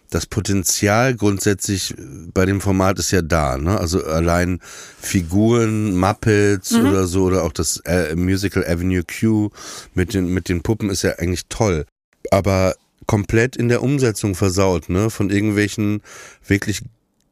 das 0.09 0.25
Potenzial 0.25 1.15
grundsätzlich 1.15 1.95
bei 2.33 2.45
dem 2.45 2.61
Format 2.61 2.99
ist 2.99 3.11
ja 3.11 3.21
da, 3.21 3.57
ne? 3.57 3.79
Also 3.79 4.03
allein 4.03 4.59
Figuren, 4.99 5.95
Muppets 5.95 6.73
oder 6.73 7.05
so, 7.05 7.25
oder 7.25 7.43
auch 7.43 7.53
das 7.53 7.77
äh, 7.85 8.15
Musical 8.15 8.65
Avenue 8.65 9.03
Q 9.03 9.49
mit 9.93 10.13
den, 10.13 10.33
mit 10.33 10.49
den 10.49 10.61
Puppen 10.61 10.89
ist 10.89 11.03
ja 11.03 11.11
eigentlich 11.19 11.45
toll. 11.47 11.85
Aber 12.31 12.75
komplett 13.05 13.55
in 13.55 13.69
der 13.69 13.81
Umsetzung 13.83 14.35
versaut, 14.35 14.89
ne? 14.89 15.09
Von 15.09 15.29
irgendwelchen 15.29 16.01
wirklich 16.45 16.81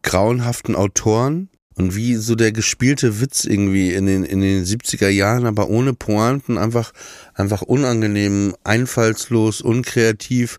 grauenhaften 0.04 0.76
Autoren. 0.76 1.50
Und 1.76 1.96
wie 1.96 2.16
so 2.16 2.34
der 2.34 2.52
gespielte 2.52 3.22
Witz 3.22 3.46
irgendwie 3.46 3.94
in 3.94 4.08
den, 4.08 4.24
in 4.24 4.42
den 4.42 4.66
70er 4.66 5.10
Jahren, 5.10 5.46
aber 5.46 5.70
ohne 5.70 5.94
Pointen, 5.94 6.58
einfach, 6.58 6.92
einfach 7.36 7.62
unangenehm, 7.62 8.56
einfallslos, 8.64 9.62
unkreativ. 9.62 10.58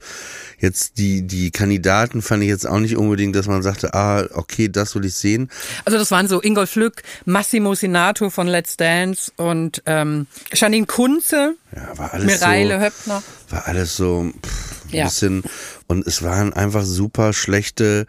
Jetzt 0.61 0.97
die, 0.99 1.27
die 1.27 1.51
Kandidaten 1.51 2.23
fand 2.23 2.45
ich 2.45 2.49
jetzt 2.49 2.69
auch 2.69 2.79
nicht 2.79 2.97
unbedingt, 2.97 3.35
dass 3.35 3.49
man 3.49 3.65
sagte, 3.65 3.95
ah, 3.95 4.29
okay, 4.35 4.69
das 4.69 4.95
will 4.95 5.05
ich 5.07 5.15
sehen. 5.17 5.51
Also 5.85 5.99
das 5.99 6.13
waren 6.13 6.29
so 6.29 6.41
Ingolf 6.41 6.77
Lück, 6.77 7.03
Massimo 7.25 7.75
Sinato 7.75 8.31
von 8.31 8.47
Let's 8.47 8.77
Dance 8.77 9.33
und 9.35 9.83
ähm, 9.87 10.29
Janine 10.53 10.87
Kunze, 10.87 11.57
Ja, 11.75 11.99
war 11.99 12.15
alles 12.15 12.27
Mireile 12.27 12.77
so, 12.79 12.85
Höppner. 12.85 13.23
war 13.51 13.67
alles 13.67 13.97
so 13.97 14.31
pff, 14.47 14.78
Ja. 14.91 15.05
bisschen 15.05 15.43
und 15.87 16.07
es 16.07 16.23
waren 16.23 16.53
einfach 16.53 16.85
super 16.85 17.33
schlechte 17.33 18.07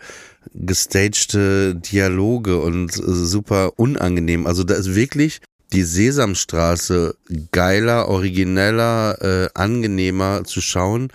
gestagte 0.53 1.75
Dialoge 1.75 2.59
und 2.59 2.95
äh, 2.97 3.01
super 3.01 3.73
unangenehm. 3.77 4.47
Also 4.47 4.63
da 4.63 4.75
ist 4.75 4.95
wirklich 4.95 5.41
die 5.71 5.83
Sesamstraße 5.83 7.15
geiler, 7.51 8.07
origineller, 8.07 9.17
äh, 9.21 9.49
angenehmer 9.53 10.43
zu 10.43 10.61
schauen 10.61 11.09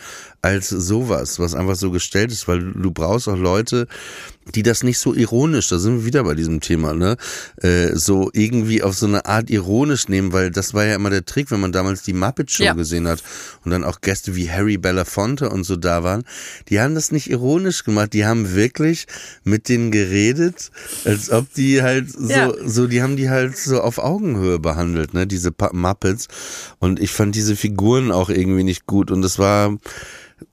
als 0.44 0.68
sowas, 0.68 1.38
was 1.38 1.54
einfach 1.54 1.74
so 1.74 1.90
gestellt 1.90 2.30
ist, 2.30 2.46
weil 2.46 2.60
du 2.60 2.90
brauchst 2.90 3.28
auch 3.28 3.36
Leute, 3.38 3.86
die 4.54 4.62
das 4.62 4.82
nicht 4.82 4.98
so 4.98 5.14
ironisch, 5.14 5.68
da 5.68 5.78
sind 5.78 6.00
wir 6.00 6.04
wieder 6.04 6.22
bei 6.24 6.34
diesem 6.34 6.60
Thema, 6.60 6.92
ne, 6.92 7.16
äh, 7.62 7.92
so 7.96 8.28
irgendwie 8.34 8.82
auf 8.82 8.94
so 8.94 9.06
eine 9.06 9.24
Art 9.24 9.48
ironisch 9.48 10.08
nehmen, 10.08 10.34
weil 10.34 10.50
das 10.50 10.74
war 10.74 10.84
ja 10.84 10.96
immer 10.96 11.08
der 11.08 11.24
Trick, 11.24 11.50
wenn 11.50 11.60
man 11.60 11.72
damals 11.72 12.02
die 12.02 12.12
Muppet 12.12 12.50
Show 12.50 12.64
Ja. 12.64 12.74
gesehen 12.74 13.08
hat 13.08 13.22
und 13.64 13.70
dann 13.70 13.84
auch 13.84 14.02
Gäste 14.02 14.36
wie 14.36 14.50
Harry 14.50 14.76
Belafonte 14.76 15.48
und 15.48 15.64
so 15.64 15.76
da 15.76 16.04
waren, 16.04 16.24
die 16.68 16.78
haben 16.78 16.94
das 16.94 17.10
nicht 17.10 17.30
ironisch 17.30 17.84
gemacht, 17.84 18.12
die 18.12 18.26
haben 18.26 18.54
wirklich 18.54 19.06
mit 19.44 19.70
denen 19.70 19.90
geredet, 19.90 20.70
als 21.06 21.30
ob 21.30 21.50
die 21.54 21.80
halt 21.80 22.10
so, 22.12 22.28
Ja. 22.30 22.52
so, 22.66 22.86
die 22.86 23.00
haben 23.02 23.16
die 23.16 23.30
halt 23.30 23.56
so 23.56 23.80
auf 23.80 23.96
Augenhöhe 23.98 24.58
behandelt, 24.58 25.14
ne, 25.14 25.26
diese 25.26 25.52
Muppets 25.72 26.28
und 26.80 27.00
ich 27.00 27.12
fand 27.12 27.34
diese 27.34 27.56
Figuren 27.56 28.12
auch 28.12 28.28
irgendwie 28.28 28.62
nicht 28.64 28.84
gut 28.84 29.10
und 29.10 29.22
das 29.22 29.38
war 29.38 29.74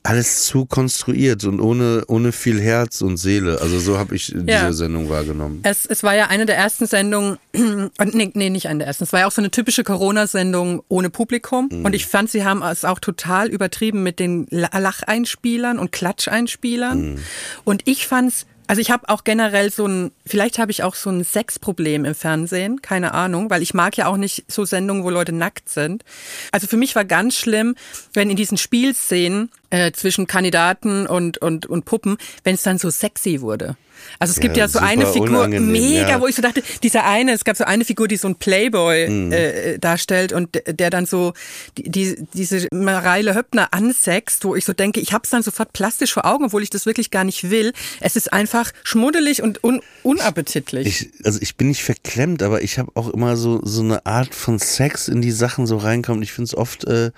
alles 0.04 0.46
zu 0.46 0.66
konstruiert 0.66 1.44
und 1.46 1.60
ohne, 1.60 2.04
ohne 2.08 2.32
viel 2.32 2.60
Herz 2.60 3.02
und 3.02 3.18
Seele. 3.18 3.60
Also 3.62 3.80
so 3.80 3.98
habe 3.98 4.16
ich 4.16 4.28
diese 4.28 4.46
Ja. 4.46 4.72
Sendung 4.74 5.10
wahrgenommen. 5.10 5.60
Es, 5.64 5.86
es 5.86 6.04
war 6.04 6.16
ja 6.16 6.28
eine 6.28 6.46
der 6.46 6.58
ersten 6.58 6.86
Sendungen, 6.88 7.38
und 7.54 8.14
nee, 8.16 8.32
nee, 8.34 8.50
nicht 8.50 8.68
eine 8.68 8.80
der 8.80 8.88
ersten, 8.88 9.04
es 9.04 9.14
war 9.14 9.22
ja 9.22 9.28
auch 9.28 9.32
so 9.32 9.42
eine 9.42 9.52
typische 9.52 9.84
Corona-Sendung 9.84 10.84
ohne 10.88 11.10
Publikum. 11.10 11.68
Und 11.84 11.94
ich 11.94 12.06
fand, 12.06 12.30
sie 12.30 12.44
haben 12.46 12.62
es 12.64 12.86
auch 12.86 13.00
total 13.00 13.50
übertrieben 13.50 14.04
mit 14.04 14.20
den 14.20 14.48
La- 14.50 14.78
Lacheinspielern 14.78 15.80
und 15.80 15.92
Klatscheinspielern. 15.92 17.20
Und 17.64 17.82
ich 17.86 18.08
fand's, 18.08 18.46
also 18.72 18.80
ich 18.80 18.90
habe 18.90 19.10
auch 19.10 19.26
generell 19.26 19.70
so 19.70 19.86
ein, 19.86 20.12
vielleicht 20.26 20.58
habe 20.58 20.72
ich 20.72 20.82
auch 20.82 20.96
so 20.96 21.10
ein 21.10 21.26
Sexproblem 21.26 22.06
im 22.06 22.16
Fernsehen, 22.16 22.82
keine 22.82 23.14
Ahnung, 23.14 23.50
weil 23.50 23.62
ich 23.62 23.74
mag 23.74 23.98
ja 23.98 24.08
auch 24.08 24.16
nicht 24.16 24.46
so 24.48 24.64
Sendungen, 24.64 25.04
wo 25.04 25.10
Leute 25.10 25.34
nackt 25.34 25.68
sind. 25.68 26.06
Also 26.54 26.68
für 26.68 26.78
mich 26.78 26.96
war 26.96 27.04
ganz 27.04 27.36
schlimm, 27.36 27.76
wenn 28.14 28.30
in 28.30 28.38
diesen 28.38 28.58
Spielszenen 28.58 29.52
äh, 29.72 29.92
zwischen 29.92 30.26
Kandidaten 30.26 31.06
und, 31.06 31.38
und, 31.40 31.66
und 31.66 31.84
Puppen, 31.84 32.16
wenn 32.46 32.56
es 32.56 32.64
dann 32.64 32.78
so 32.78 32.90
sexy 32.90 33.42
wurde. 33.42 33.76
Also 34.20 34.32
es 34.32 34.40
gibt 34.40 34.58
Ja, 34.58 34.66
ja 34.66 34.68
so 34.68 34.80
eine 34.80 35.06
Figur, 35.08 35.48
mega, 35.48 36.10
ja. 36.10 36.22
wo 36.22 36.28
ich 36.28 36.36
so 36.36 36.42
dachte, 36.42 36.62
dieser 36.84 37.06
eine, 37.06 37.34
es 37.34 37.44
gab 37.44 37.58
so 37.58 37.64
eine 37.64 37.86
Figur, 37.86 38.08
die 38.08 38.18
so 38.18 38.28
ein 38.28 38.36
Playboy 38.36 39.10
Mhm. 39.10 39.32
äh, 39.32 39.78
darstellt 39.80 40.34
und 40.34 40.54
der- 40.56 40.74
der 40.74 40.90
dann 40.90 41.06
so 41.06 41.34
die, 41.78 41.90
die, 41.90 42.16
diese 42.34 42.68
Mareile 42.72 43.36
Höppner 43.36 43.74
ansext, 43.74 44.44
wo 44.46 44.56
ich 44.56 44.66
so 44.66 44.74
denke, 44.74 45.00
ich 45.00 45.14
habe 45.14 45.24
es 45.24 45.30
dann 45.30 45.44
sofort 45.44 45.74
plastisch 45.74 46.14
vor 46.14 46.26
Augen, 46.26 46.46
obwohl 46.46 46.64
ich 46.64 46.70
das 46.70 46.86
wirklich 46.86 47.12
gar 47.12 47.24
nicht 47.24 47.50
will. 47.50 47.74
Es 48.00 48.16
ist 48.16 48.32
einfach 48.34 48.72
schmuddelig 48.84 49.42
und 49.42 49.64
un, 49.64 49.82
unappetitlich. 50.04 50.88
Ich, 50.88 51.26
also 51.26 51.40
ich 51.42 51.56
bin 51.58 51.68
nicht 51.70 51.84
verklemmt, 51.84 52.44
aber 52.44 52.62
ich 52.62 52.78
habe 52.80 52.92
auch 52.96 53.10
immer 53.10 53.36
so, 53.38 53.60
so 53.64 53.82
eine 53.82 54.06
Art 54.06 54.36
von 54.36 54.60
Sex 54.60 55.08
in 55.08 55.22
die 55.22 55.32
Sachen 55.32 55.66
so 55.68 55.78
reinkommt. 55.78 56.24
Ich 56.24 56.32
finde 56.34 56.46
es 56.48 56.56
oft 56.56 56.86
äh, 56.86 57.12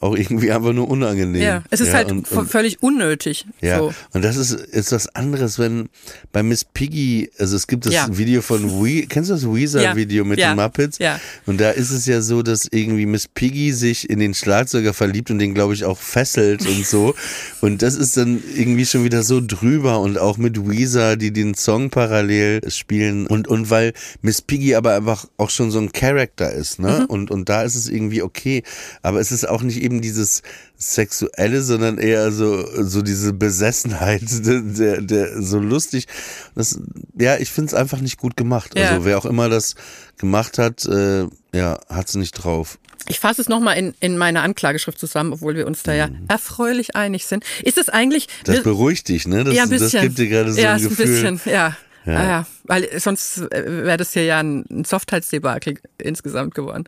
auch 0.00 0.16
irgendwie 0.16 0.50
einfach 0.50 0.72
nur 0.72 0.88
unangenehm. 0.88 1.42
ja, 1.42 1.62
es 1.70 1.80
ist 1.80 1.92
halt 1.92 2.10
und, 2.10 2.30
und, 2.32 2.48
völlig 2.50 2.82
unnötig. 2.82 3.44
ja, 3.60 3.78
So. 3.78 3.92
und 4.14 4.24
das 4.24 4.36
ist, 4.36 4.52
ist 4.52 4.92
was 4.92 5.14
anderes, 5.14 5.58
wenn 5.58 5.90
bei 6.32 6.42
Miss 6.42 6.64
Piggy, 6.64 7.30
also 7.38 7.54
es 7.54 7.66
gibt 7.66 7.84
das 7.84 7.92
Ja. 7.92 8.08
Video 8.10 8.40
von 8.40 8.82
We, 8.82 9.06
kennst 9.06 9.28
du 9.28 9.34
das 9.34 9.44
Weezer-Video 9.46 10.24
mit 10.24 10.38
Ja. 10.38 10.54
den 10.54 10.56
Muppets? 10.56 10.98
Ja. 10.98 11.20
Und 11.44 11.60
da 11.60 11.70
ist 11.70 11.90
es 11.90 12.06
ja 12.06 12.22
so, 12.22 12.42
dass 12.42 12.66
irgendwie 12.70 13.04
Miss 13.04 13.28
Piggy 13.28 13.72
sich 13.72 14.08
in 14.08 14.18
den 14.20 14.32
Schlagzeuger 14.32 14.94
verliebt 14.94 15.30
und 15.30 15.38
den, 15.38 15.52
glaube 15.52 15.74
ich, 15.74 15.84
auch 15.84 15.98
fesselt 15.98 16.66
und 16.66 16.86
so. 16.86 17.14
Und 17.60 17.82
das 17.82 17.94
ist 17.94 18.16
dann 18.16 18.42
irgendwie 18.56 18.86
schon 18.86 19.04
wieder 19.04 19.22
so 19.22 19.40
drüber 19.46 20.00
und 20.00 20.18
auch 20.18 20.38
mit 20.38 20.66
Weezer, 20.68 21.16
die 21.16 21.30
den 21.30 21.54
Song 21.54 21.90
parallel 21.90 22.62
spielen. 22.70 23.26
Und, 23.26 23.48
und 23.48 23.68
weil 23.68 23.92
Miss 24.22 24.40
Piggy 24.40 24.74
aber 24.74 24.94
einfach 24.94 25.26
auch 25.36 25.50
schon 25.50 25.70
so 25.70 25.78
ein 25.78 25.92
Charakter 25.92 26.50
ist, 26.50 26.78
ne? 26.78 27.06
Und, 27.06 27.30
und 27.30 27.48
da 27.50 27.62
ist 27.62 27.74
es 27.74 27.88
irgendwie 27.88 28.22
okay. 28.22 28.62
Aber 29.02 29.20
es 29.20 29.30
ist 29.30 29.46
auch 29.46 29.60
nicht 29.62 29.82
eben 29.82 29.89
dieses 29.98 30.42
Sexuelle, 30.78 31.62
sondern 31.62 31.98
eher 31.98 32.30
so, 32.32 32.64
so 32.82 33.02
diese 33.02 33.32
Besessenheit, 33.32 34.22
der, 34.46 35.00
der, 35.00 35.42
so 35.42 35.58
lustig. 35.58 36.06
Das, 36.54 36.78
ja, 37.18 37.36
ich 37.38 37.50
finde 37.50 37.68
es 37.68 37.74
einfach 37.74 38.00
nicht 38.00 38.18
gut 38.18 38.36
gemacht. 38.36 38.78
Ja. 38.78 38.90
Also 38.90 39.04
wer 39.04 39.18
auch 39.18 39.26
immer 39.26 39.48
das 39.48 39.74
gemacht 40.18 40.58
hat, 40.58 40.86
äh, 40.86 41.26
ja, 41.52 41.80
hat's 41.88 42.14
nicht 42.14 42.32
drauf. 42.32 42.78
Ich 43.08 43.18
fasse 43.18 43.40
es 43.40 43.48
nochmal 43.48 43.76
in, 43.76 43.94
in 44.00 44.16
meine 44.18 44.42
Anklageschrift 44.42 44.98
zusammen, 44.98 45.32
obwohl 45.32 45.56
wir 45.56 45.66
uns 45.66 45.82
da 45.82 45.92
ja 45.92 46.10
erfreulich 46.28 46.94
einig 46.94 47.26
sind. 47.26 47.44
Ist 47.64 47.78
es 47.78 47.88
eigentlich. 47.88 48.28
Mhm. 48.28 48.44
Das 48.44 48.62
beruhigt 48.62 49.08
dich, 49.08 49.26
ne? 49.26 49.42
Das, 49.42 49.54
ja, 49.54 49.64
ein 49.64 49.70
das 49.70 49.80
bisschen. 49.80 50.02
gibt 50.02 50.18
dir 50.18 50.28
gerade 50.28 50.52
so 50.52 50.60
ja, 50.60 50.74
ein 50.74 50.82
Gefühl. 50.82 51.26
ein 51.26 51.36
bisschen, 51.36 51.52
ja. 51.52 51.76
Ja. 52.06 52.16
Ah, 52.16 52.24
ja. 52.24 52.46
Weil 52.64 52.88
sonst 52.98 53.38
äh, 53.52 53.84
wäre 53.84 53.96
das 53.98 54.12
hier 54.14 54.24
ja 54.24 54.38
ein, 54.38 54.64
ein 54.70 54.84
Softheitsdebakel 54.84 55.74
insgesamt 55.98 56.54
geworden. 56.54 56.84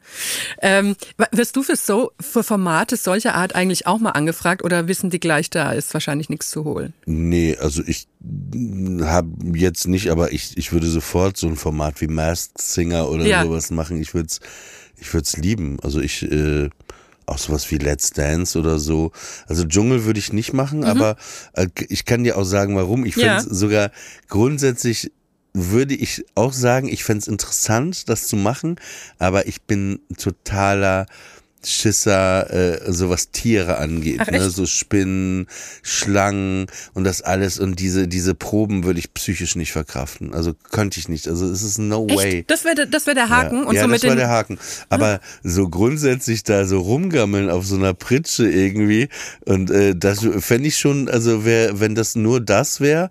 Ähm, 0.61 0.97
wirst 1.33 1.55
du 1.57 1.63
für 1.63 1.77
so 1.77 2.13
für 2.21 2.43
Formate 2.43 2.97
solcher 2.97 3.35
Art 3.35 3.55
eigentlich 3.55 3.87
auch 3.87 3.99
mal 3.99 4.11
angefragt 4.11 4.65
oder 4.65 4.89
wissen 4.89 5.11
die 5.11 5.21
gleich, 5.21 5.51
da 5.51 5.73
ist 5.73 5.93
wahrscheinlich 5.93 6.31
nichts 6.31 6.51
zu 6.51 6.65
holen? 6.65 6.95
Nee, 7.05 7.57
also 7.61 7.83
ich 7.87 8.09
habe 9.03 9.29
jetzt 9.55 9.87
nicht, 9.87 10.11
aber 10.11 10.33
ich, 10.33 10.57
ich 10.57 10.73
würde 10.73 10.87
sofort 10.87 11.37
so 11.37 11.47
ein 11.47 11.57
Format 11.57 12.01
wie 12.01 12.07
Masked 12.09 12.61
Singer 12.61 13.09
oder 13.11 13.27
Ja. 13.27 13.45
sowas 13.45 13.71
machen. 13.71 14.01
Ich 14.01 14.15
würde 14.15 14.29
es 14.29 14.41
ich 14.99 15.13
würd's 15.13 15.37
lieben. 15.37 15.79
Also 15.83 16.01
ich, 16.01 16.23
äh, 16.31 16.71
auch 17.27 17.39
sowas 17.39 17.71
wie 17.71 17.79
Let's 17.79 18.11
Dance 18.11 18.59
oder 18.59 18.79
so. 18.79 19.13
Also 19.47 19.65
Dschungel 19.65 20.05
würde 20.05 20.19
ich 20.19 20.33
nicht 20.33 20.53
machen, 20.53 20.85
aber 20.85 21.17
äh, 21.55 21.69
ich 21.89 22.05
kann 22.05 22.25
dir 22.25 22.37
auch 22.37 22.45
sagen, 22.45 22.77
warum. 22.77 23.05
Ich 23.05 23.15
finde 23.15 23.27
Ja. 23.29 23.37
es 23.39 23.45
sogar 23.45 23.91
grundsätzlich 24.29 25.13
würde 25.55 25.95
ich 25.95 26.25
auch 26.35 26.53
sagen, 26.53 26.89
ich 26.89 27.05
fände 27.05 27.21
es 27.21 27.29
interessant, 27.29 28.09
das 28.09 28.27
zu 28.27 28.37
machen, 28.37 28.77
aber 29.19 29.47
ich 29.47 29.63
bin 29.63 30.01
totaler 30.17 31.07
Schisser, 31.65 32.51
äh, 32.53 32.93
so 32.93 33.11
was 33.11 33.31
Tiere 33.31 33.79
angeht, 33.79 34.19
Ach, 34.21 34.31
ne? 34.31 34.51
so 34.51 34.67
Spinnen, 34.67 35.47
Schlangen 35.83 36.67
und 36.95 37.05
das 37.05 37.23
alles 37.23 37.59
und 37.59 37.79
diese 37.79 38.09
diese 38.09 38.35
Proben 38.35 38.85
würde 38.85 38.99
ich 38.99 39.15
psychisch 39.15 39.57
nicht 39.57 39.73
verkraften. 39.73 40.35
Also 40.35 40.55
könnte 40.71 40.99
ich 40.99 41.09
nicht. 41.09 41.29
Also 41.29 41.47
es 41.47 41.63
ist 41.63 41.79
no 41.79 42.07
way. 42.09 42.39
Echt? 42.39 42.51
Das 42.51 42.65
wäre 42.65 42.87
das 42.87 43.07
wäre 43.07 43.15
der 43.15 43.29
Haken 43.29 43.63
Ja, 43.63 43.69
und 43.69 43.75
ja 43.75 43.83
so 43.83 43.89
das 43.89 44.03
mit 44.03 44.03
war 44.03 44.17
den 44.17 44.19
der 44.19 44.29
Haken. 44.29 44.59
Aber 44.89 45.21
so 45.43 45.69
grundsätzlich 45.69 46.43
da 46.43 46.65
so 46.65 46.81
rumgammeln 46.81 47.51
auf 47.51 47.67
so 47.67 47.77
einer 47.77 47.95
Pritsche 47.95 48.49
irgendwie 48.49 49.09
und 49.45 49.71
äh, 49.71 49.95
das 49.97 50.27
fände 50.41 50.69
ich 50.69 50.77
schon, 50.77 51.09
also 51.09 51.45
wär, 51.45 51.81
wenn 51.81 51.95
das 51.95 52.15
nur 52.15 52.41
das 52.41 52.81
wäre 52.81 53.11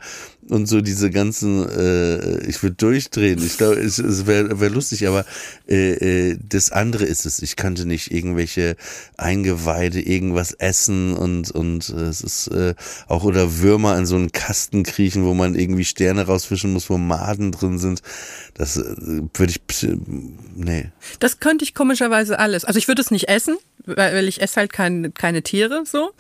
und 0.52 0.66
so 0.66 0.82
diese 0.82 1.10
ganzen, 1.10 1.68
äh, 1.70 2.46
ich 2.46 2.62
würde 2.62 2.76
durchdrehen. 2.76 3.42
Ich 3.44 3.58
glaube, 3.58 3.76
es, 3.76 4.00
es 4.00 4.28
wäre 4.28 4.60
wär 4.60 4.70
lustig, 4.70 5.08
aber 5.08 5.26
äh, 5.68 6.32
äh, 6.32 6.38
das 6.44 6.72
andere 6.74 7.06
ist 7.06 7.26
es. 7.26 7.42
Ich 7.42 7.56
kannte 7.56 7.86
nicht 7.86 8.12
irgendwelche 8.12 8.76
Eingeweide, 9.16 10.02
irgendwas 10.02 10.52
essen 10.52 11.14
und 11.14 11.52
und 11.52 11.90
äh, 11.90 12.02
es 12.02 12.22
ist 12.22 12.48
äh, 12.48 12.76
auch 13.08 13.24
oder 13.24 13.60
Würmer 13.60 13.98
in 13.98 14.06
so 14.06 14.16
einen 14.16 14.34
Kasten 14.34 14.84
kriechen, 14.84 15.24
wo 15.24 15.34
man 15.34 15.56
irgendwie 15.56 15.86
Sterne 15.86 16.26
rausfischen 16.26 16.74
muss, 16.74 16.90
wo 16.90 16.98
Maden 16.98 17.54
drin 17.54 17.80
sind. 17.80 18.02
Das 18.54 18.76
äh, 18.76 18.84
würde 19.34 19.54
ich, 19.54 19.88
nee. 20.54 20.92
Das 21.20 21.40
könnte 21.40 21.64
ich 21.64 21.74
komischerweise 21.74 22.40
alles. 22.40 22.66
Also 22.66 22.78
ich 22.78 22.90
würde 22.90 23.02
es 23.02 23.10
nicht 23.10 23.30
essen, 23.30 23.58
weil 23.86 24.28
ich 24.28 24.42
esse 24.42 24.58
halt 24.58 24.74
kein, 24.74 25.14
keine 25.14 25.44
Tiere 25.44 25.84
so. 25.86 26.12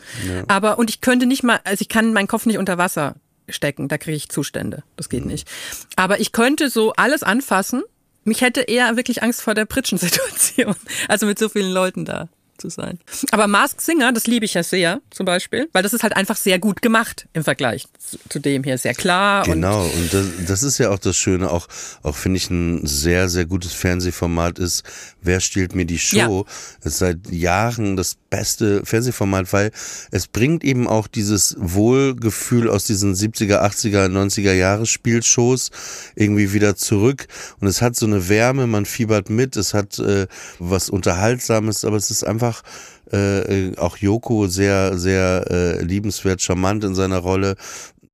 Aber 0.48 0.80
und 0.80 0.90
ich 0.90 1.02
könnte 1.02 1.26
nicht 1.26 1.44
mal, 1.44 1.60
also 1.66 1.82
ich 1.82 1.90
kann 1.90 2.14
meinen 2.14 2.28
Kopf 2.28 2.46
nicht 2.46 2.58
unter 2.58 2.78
Wasser 2.78 3.16
stecken, 3.50 3.88
da 3.88 3.98
kriege 3.98 4.18
ich 4.18 4.30
Zustände. 4.30 4.84
Das 4.96 5.10
geht 5.10 5.26
nicht. 5.26 5.48
Aber 5.96 6.20
ich 6.20 6.32
könnte 6.32 6.70
so 6.70 6.94
alles 6.94 7.24
anfassen. 7.24 7.84
Mich 8.24 8.42
hätte 8.42 8.62
eher 8.62 8.96
wirklich 8.98 9.24
Angst 9.24 9.42
vor 9.42 9.56
der 9.56 9.66
Pritschensituation. 9.66 10.76
Also 11.08 11.26
mit 11.26 11.40
so 11.40 11.50
vielen 11.50 11.72
Leuten 11.72 12.06
da 12.06 12.30
zu 12.62 12.70
sein. 12.70 13.00
Aber 13.32 13.48
Mask 13.48 13.82
Singer, 13.82 14.14
das 14.14 14.28
liebe 14.28 14.46
ich 14.46 14.54
ja 14.54 14.64
sehr, 14.64 15.02
zum 15.10 15.26
Beispiel, 15.26 15.68
weil 15.74 15.84
das 15.84 15.94
ist 15.94 16.04
halt 16.04 16.16
einfach 16.16 16.38
sehr 16.38 16.60
gut 16.60 16.82
gemacht 16.82 17.28
im 17.34 17.44
Vergleich 17.44 17.88
zu, 17.98 18.18
zu 18.30 18.40
dem 18.40 18.64
hier. 18.64 18.78
Sehr 18.78 18.94
klar. 18.94 19.48
Und 19.48 19.54
Genau, 19.56 19.84
und 19.84 20.14
das, 20.14 20.28
das 20.48 20.64
ist 20.64 20.78
ja 20.78 20.92
auch 20.92 21.00
das 21.00 21.18
Schöne, 21.18 21.50
auch, 21.50 21.68
auch 22.04 22.16
finde 22.16 22.38
ich 22.38 22.50
ein 22.50 22.86
sehr, 22.86 23.28
sehr 23.28 23.46
gutes 23.46 23.74
Fernsehformat 23.74 24.60
ist, 24.60 24.84
Wer 25.22 25.40
stiehlt 25.40 25.76
mir 25.76 25.86
die 25.86 26.00
Show? 26.00 26.46
ist 26.84 27.00
seit 27.00 27.32
Jahren 27.32 27.96
das 27.96 28.18
beste 28.32 28.84
Fernsehformat, 28.84 29.54
weil 29.54 29.72
es 30.10 30.28
bringt 30.28 30.64
eben 30.64 30.88
auch 30.88 31.08
dieses 31.08 31.56
Wohlgefühl 31.60 32.68
aus 32.68 32.86
diesen 32.86 33.14
70er, 33.14 33.62
80er, 33.62 34.08
90er 34.08 34.54
Jahre 34.54 34.88
Spielshows 34.88 35.70
irgendwie 36.16 36.54
wieder 36.54 36.76
zurück 36.76 37.28
und 37.60 37.68
es 37.68 37.84
hat 37.84 37.96
so 37.96 38.08
eine 38.08 38.28
Wärme, 38.28 38.66
man 38.66 38.88
fiebert 38.88 39.30
mit, 39.30 39.56
es 39.56 39.76
hat 39.76 40.00
äh, 40.00 40.26
was 40.58 40.90
Unterhaltsames, 40.90 41.86
aber 41.86 41.98
es 41.98 42.10
ist 42.10 42.24
einfach 42.24 42.64
äh, 43.12 43.68
äh, 43.68 43.78
auch 43.78 43.98
Joko 43.98 44.48
sehr, 44.48 44.98
sehr 44.98 45.46
äh, 45.50 45.84
liebenswert, 45.84 46.42
charmant 46.42 46.86
in 46.86 46.96
seiner 46.96 47.18
Rolle. 47.18 47.56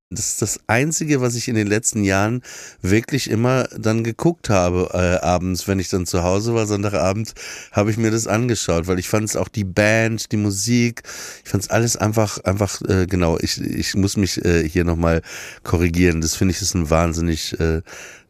Das 0.10 0.30
ist 0.30 0.42
das 0.42 0.62
Einzige, 0.68 1.20
was 1.20 1.36
ich 1.36 1.50
in 1.50 1.56
den 1.56 1.68
letzten 1.68 2.06
Jahren 2.06 2.42
wirklich 2.82 3.30
immer 3.30 3.68
dann 3.78 4.06
geguckt 4.06 4.50
habe, 4.50 4.90
äh, 4.94 5.26
abends, 5.26 5.68
wenn 5.68 5.80
ich 5.80 5.90
dann 5.90 6.06
zu 6.06 6.24
Hause 6.24 6.54
war, 6.54 6.66
Sonntagabend, 6.66 7.34
habe 7.74 7.92
ich 7.92 7.98
mir 7.98 8.10
das 8.10 8.26
angeschaut, 8.26 8.88
weil 8.88 9.00
ich 9.00 9.10
fand 9.10 9.28
es 9.28 9.36
auch 9.36 9.50
die 9.50 9.66
Band, 9.66 10.32
die 10.32 10.38
Musik, 10.38 11.04
ich 11.44 11.50
fand 11.50 11.64
es 11.64 11.70
alles 11.70 11.98
einfach, 11.98 12.38
einfach, 12.46 12.82
äh, 12.84 13.06
genau, 13.06 13.38
ich, 13.42 13.60
ich 13.60 13.96
muss 13.96 14.16
mich 14.16 14.44
äh, 14.46 14.68
hier 14.68 14.86
nochmal 14.86 15.22
korrigieren. 15.64 16.22
Das 16.22 16.36
finde 16.36 16.54
ich 16.54 16.62
ist 16.62 16.74
ein 16.74 16.90
wahnsinnig 16.90 17.60
äh, 17.60 17.82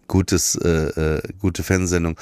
gutes, 0.07 0.55
äh, 0.55 0.69
äh, 1.17 1.21
gute 1.39 1.61
Fernsehsendung. 1.61 2.19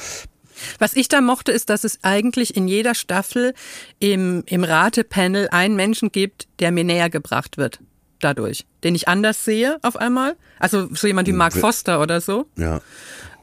Was 0.80 0.98
ich 0.98 1.08
da 1.08 1.22
mochte, 1.22 1.54
ist, 1.54 1.70
dass 1.70 1.86
es 1.86 2.00
eigentlich 2.02 2.58
in 2.58 2.68
jeder 2.68 2.94
Staffel 2.94 3.54
im, 4.00 4.44
im 4.48 4.66
Ratepanel 4.66 5.48
einen 5.52 5.78
Menschen 5.78 6.12
gibt, 6.12 6.50
der 6.60 6.74
mir 6.74 6.84
näher 6.84 7.10
gebracht 7.10 7.58
wird. 7.58 7.80
Dadurch. 8.22 8.66
Den 8.84 8.96
ich 8.96 9.08
anders 9.08 9.44
sehe 9.46 9.78
auf 9.82 9.98
einmal. 9.98 10.36
Also 10.60 10.88
so 10.94 11.08
jemand 11.08 11.28
wie 11.28 11.34
Mark 11.34 11.54
Foster 11.54 12.02
oder 12.02 12.22
so. 12.22 12.48
Ja. 12.58 12.82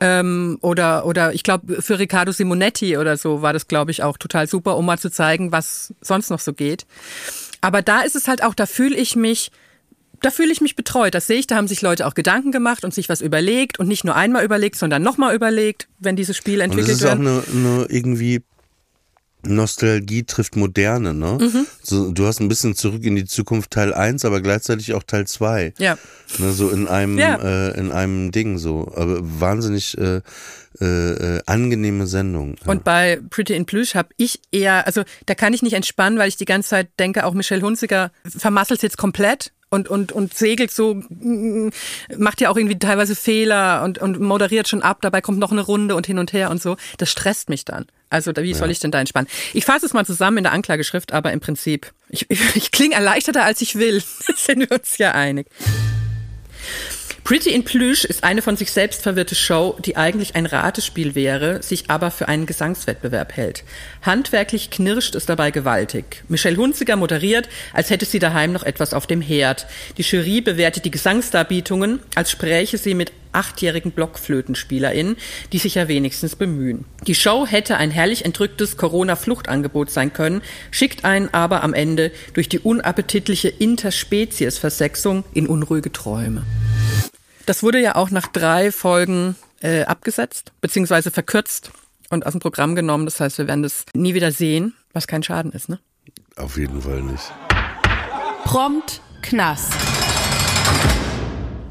Ähm, 0.00 0.58
oder, 0.62 1.06
oder 1.06 1.32
ich 1.32 1.44
glaube, 1.44 1.80
für 1.80 1.98
Riccardo 1.98 2.32
Simonetti 2.32 2.96
oder 2.96 3.16
so 3.16 3.42
war 3.42 3.52
das, 3.52 3.68
glaube 3.68 3.92
ich, 3.92 4.02
auch 4.02 4.18
total 4.18 4.48
super, 4.48 4.76
um 4.76 4.84
mal 4.84 4.98
zu 4.98 5.10
zeigen, 5.10 5.52
was 5.52 5.94
sonst 6.00 6.30
noch 6.30 6.40
so 6.40 6.52
geht. 6.52 6.86
Aber 7.60 7.82
da 7.82 8.00
ist 8.00 8.16
es 8.16 8.26
halt 8.26 8.42
auch, 8.42 8.54
da 8.54 8.66
fühle 8.66 8.96
ich 8.96 9.14
mich, 9.14 9.52
da 10.20 10.30
fühle 10.30 10.50
ich 10.50 10.60
mich 10.60 10.74
betreut. 10.74 11.14
Das 11.14 11.28
sehe 11.28 11.38
ich, 11.38 11.46
da 11.46 11.54
haben 11.54 11.68
sich 11.68 11.82
Leute 11.82 12.06
auch 12.06 12.14
Gedanken 12.14 12.50
gemacht 12.50 12.84
und 12.84 12.92
sich 12.92 13.08
was 13.08 13.20
überlegt 13.20 13.78
und 13.78 13.86
nicht 13.86 14.02
nur 14.02 14.16
einmal 14.16 14.44
überlegt, 14.44 14.76
sondern 14.76 15.02
nochmal 15.02 15.36
überlegt, 15.36 15.88
wenn 16.00 16.16
diese 16.16 16.34
Spiele 16.34 16.64
Und 16.64 16.70
es 16.70 16.76
entwickelt 16.78 16.96
ist 16.96 17.04
auch 17.04 17.08
werden. 17.10 17.28
eine, 17.28 17.42
eine 17.52 17.86
irgendwie 17.88 18.42
Nostalgie 19.44 20.24
trifft 20.24 20.56
Moderne, 20.56 21.14
ne? 21.14 21.38
Mhm. 21.40 21.66
So, 21.82 22.12
du 22.12 22.26
hast 22.26 22.40
ein 22.40 22.48
bisschen 22.48 22.74
zurück 22.74 23.04
in 23.04 23.16
die 23.16 23.24
Zukunft 23.24 23.70
Teil 23.72 23.92
1, 23.92 24.24
aber 24.24 24.40
gleichzeitig 24.40 24.94
auch 24.94 25.02
Teil 25.02 25.26
2. 25.26 25.74
Ja. 25.78 25.98
Ne, 26.38 26.52
so 26.52 26.70
in 26.70 26.88
einem, 26.88 27.18
Ja. 27.18 27.36
äh, 27.36 27.78
in 27.78 27.90
einem 27.92 28.30
Ding 28.32 28.58
so. 28.58 28.92
Aber 28.94 29.18
wahnsinnig 29.22 29.96
äh, 29.98 30.20
äh, 30.80 30.84
äh, 31.36 31.42
angenehme 31.46 32.06
Sendung. 32.06 32.56
Ja. 32.64 32.70
Und 32.70 32.84
bei 32.84 33.20
Pretty 33.30 33.54
in 33.54 33.66
Plüsch 33.66 33.94
habe 33.94 34.08
ich 34.16 34.40
eher, 34.52 34.86
also 34.86 35.02
da 35.26 35.34
kann 35.34 35.52
ich 35.52 35.62
nicht 35.62 35.74
entspannen, 35.74 36.18
weil 36.18 36.28
ich 36.28 36.36
die 36.36 36.44
ganze 36.46 36.70
Zeit 36.70 36.88
denke, 36.98 37.24
auch 37.26 37.34
Michelle 37.34 37.62
Hunziker 37.62 38.10
vermasselt 38.26 38.82
jetzt 38.82 38.96
komplett 38.96 39.52
und, 39.72 39.88
und, 39.88 40.12
und 40.12 40.34
segelt 40.34 40.70
so, 40.70 40.94
mm, 40.94 41.70
macht 42.18 42.42
ja 42.42 42.50
auch 42.50 42.56
irgendwie 42.56 42.78
teilweise 42.78 43.16
Fehler 43.16 43.82
und, 43.82 43.98
und 43.98 44.20
moderiert 44.20 44.68
schon 44.68 44.82
ab, 44.82 44.98
dabei 45.00 45.22
kommt 45.22 45.38
noch 45.38 45.50
eine 45.50 45.62
Runde 45.62 45.96
und 45.96 46.06
hin 46.06 46.18
und 46.18 46.34
her 46.34 46.50
und 46.50 46.60
so. 46.60 46.76
Das 46.98 47.10
stresst 47.10 47.48
mich 47.48 47.64
dann. 47.64 47.86
Also 48.10 48.32
wie 48.36 48.52
soll 48.52 48.70
ich 48.70 48.80
denn 48.80 48.90
da 48.90 49.00
entspannen? 49.00 49.28
Ich 49.54 49.64
fasse 49.64 49.86
es 49.86 49.94
mal 49.94 50.04
zusammen 50.04 50.38
in 50.38 50.44
der 50.44 50.52
Anklageschrift, 50.52 51.12
aber 51.12 51.32
im 51.32 51.40
Prinzip, 51.40 51.90
ich, 52.10 52.26
ich, 52.28 52.40
ich 52.56 52.70
klinge 52.70 52.94
erleichterter, 52.94 53.44
als 53.44 53.62
ich 53.62 53.76
will. 53.76 54.02
sind 54.36 54.60
wir 54.60 54.72
uns 54.72 54.98
ja 54.98 55.12
einig. 55.12 55.46
Pretty 57.24 57.50
in 57.50 57.62
Plüsch 57.62 58.04
ist 58.04 58.24
eine 58.24 58.42
von 58.42 58.56
sich 58.56 58.72
selbst 58.72 59.02
verwirrte 59.02 59.36
Show, 59.36 59.76
die 59.84 59.96
eigentlich 59.96 60.34
ein 60.34 60.44
Ratespiel 60.44 61.14
wäre, 61.14 61.62
sich 61.62 61.84
aber 61.88 62.10
für 62.10 62.26
einen 62.26 62.46
Gesangswettbewerb 62.46 63.36
hält. 63.36 63.62
Handwerklich 64.02 64.70
knirscht 64.70 65.14
es 65.14 65.24
dabei 65.24 65.52
gewaltig. 65.52 66.24
Michelle 66.26 66.56
Hunziger 66.56 66.96
moderiert, 66.96 67.48
als 67.72 67.90
hätte 67.90 68.06
sie 68.06 68.18
daheim 68.18 68.52
noch 68.52 68.64
etwas 68.64 68.92
auf 68.92 69.06
dem 69.06 69.20
Herd. 69.20 69.66
Die 69.98 70.02
Jury 70.02 70.40
bewertet 70.40 70.84
die 70.84 70.90
Gesangsdarbietungen, 70.90 72.00
als 72.16 72.32
spräche 72.32 72.76
sie 72.76 72.94
mit 72.94 73.12
achtjährigen 73.30 73.92
BlockflötenspielerInnen, 73.92 75.16
die 75.52 75.58
sich 75.58 75.76
ja 75.76 75.86
wenigstens 75.86 76.34
bemühen. 76.34 76.84
Die 77.06 77.14
Show 77.14 77.46
hätte 77.46 77.76
ein 77.76 77.92
herrlich 77.92 78.24
entrücktes 78.24 78.76
Corona-Fluchtangebot 78.76 79.90
sein 79.90 80.12
können, 80.12 80.42
schickt 80.72 81.04
einen 81.04 81.32
aber 81.32 81.62
am 81.62 81.72
Ende 81.72 82.10
durch 82.34 82.48
die 82.48 82.58
unappetitliche 82.58 83.48
Interspezies-Versexung 83.48 85.24
in 85.32 85.46
unruhige 85.46 85.92
Träume. 85.92 86.44
Das 87.46 87.62
wurde 87.62 87.80
ja 87.80 87.96
auch 87.96 88.10
nach 88.10 88.28
drei 88.28 88.70
Folgen 88.70 89.36
äh, 89.60 89.82
abgesetzt, 89.82 90.52
beziehungsweise 90.60 91.10
verkürzt 91.10 91.72
und 92.10 92.26
aus 92.26 92.32
dem 92.32 92.40
Programm 92.40 92.74
genommen. 92.74 93.04
Das 93.04 93.20
heißt, 93.20 93.38
wir 93.38 93.48
werden 93.48 93.62
das 93.62 93.84
nie 93.94 94.14
wieder 94.14 94.30
sehen, 94.32 94.74
was 94.92 95.06
kein 95.06 95.22
Schaden 95.22 95.52
ist, 95.52 95.68
ne? 95.68 95.80
Auf 96.36 96.56
jeden 96.56 96.82
Fall 96.82 97.02
nicht. 97.02 97.32
Prompt 98.44 99.00
Knast. 99.22 99.72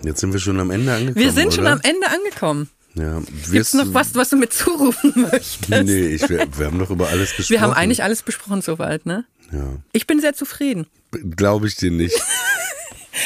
Jetzt 0.04 0.20
sind 0.20 0.34
wir 0.34 0.40
schon 0.40 0.60
am 0.60 0.72
Ende 0.72 0.94
angekommen. 0.94 1.16
Wir 1.16 1.32
sind 1.32 1.54
schon 1.54 1.64
oder? 1.64 1.74
am 1.74 1.82
Ende 1.84 2.08
angekommen. 2.08 2.70
Ja, 2.94 3.20
Gibt's 3.20 3.52
wirst 3.52 3.76
noch 3.76 3.94
was, 3.94 4.16
was 4.16 4.30
du 4.30 4.36
mit 4.36 4.52
zurufen 4.52 5.14
möchtest? 5.16 5.70
Nee, 5.70 6.08
ich, 6.08 6.28
wir, 6.28 6.46
wir 6.58 6.66
haben 6.66 6.80
doch 6.80 6.90
über 6.90 7.08
alles 7.08 7.36
gesprochen. 7.36 7.50
Wir 7.50 7.62
haben 7.62 7.74
eigentlich 7.74 8.04
alles 8.04 8.22
besprochen 8.22 8.62
soweit, 8.62 9.06
ne? 9.06 9.26
Ja. 9.52 9.76
Ich 9.94 10.08
bin 10.08 10.20
sehr 10.20 10.34
zufrieden. 10.34 10.88
Glaube 11.12 11.68
ich 11.68 11.76
dir 11.76 11.92
nicht. 11.92 12.20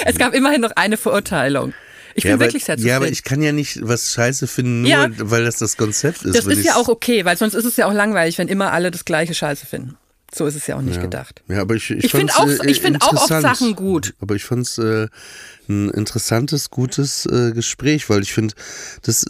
Es 0.04 0.18
gab 0.18 0.34
immerhin 0.34 0.62
noch 0.62 0.72
eine 0.76 0.98
Verurteilung. 0.98 1.76
Ich 2.18 2.24
bin 2.24 2.30
ja, 2.30 2.36
aber, 2.36 2.45
wirklich 2.45 2.63
sehr 2.63 2.78
zufrieden. 2.78 2.89
ja, 2.89 2.95
aber 2.95 3.09
ich 3.09 3.24
kann 3.24 3.41
ja 3.41 3.51
nicht 3.51 3.80
was 3.88 4.13
scheiße 4.13 4.47
finden, 4.47 4.82
nur 4.84 4.89
Ja. 4.89 5.09
weil 5.18 5.43
das 5.43 5.57
das 5.57 5.76
Konzept 5.78 6.24
ist. 6.24 6.36
das 6.38 6.45
ist 6.45 6.63
ja 6.66 6.76
auch 6.78 6.88
okay, 6.88 7.26
weil 7.26 7.36
sonst 7.38 7.53
ist 7.53 7.66
es 7.66 7.76
ja 7.76 7.88
auch 7.88 7.93
langweilig, 7.93 8.38
wenn 8.38 8.47
immer 8.47 8.72
alle 8.72 8.89
das 8.89 9.03
gleiche 9.05 9.34
Scheiße 9.34 9.66
finden. 9.66 9.97
So 10.34 10.45
ist 10.47 10.55
es 10.55 10.66
ja 10.68 10.76
auch 10.78 10.82
nicht 10.82 10.99
gedacht. 11.01 11.43
Ja, 11.47 11.61
aber 11.61 11.76
ich, 11.76 11.89
ich, 11.91 12.05
Ich 12.05 12.11
find 12.11 12.32
fand's, 12.32 12.59
auch- 12.59 12.63
äh, 12.66 12.70
ich 12.72 12.82
find 12.82 13.01
auch 13.01 13.13
oft. 13.13 13.28
Sachen 13.28 13.76
gut. 13.76 14.13
Aber 14.20 14.36
ich 14.36 14.43
fand 14.43 14.66
es 14.66 14.78
äh, 14.78 15.07
ein 15.70 15.89
interessantes, 15.91 16.70
gutes 16.72 17.26
äh, 17.26 17.51
Gespräch, 17.51 18.09
weil 18.09 18.22
ich 18.22 18.34
finde, 18.34 18.53
das 19.03 19.26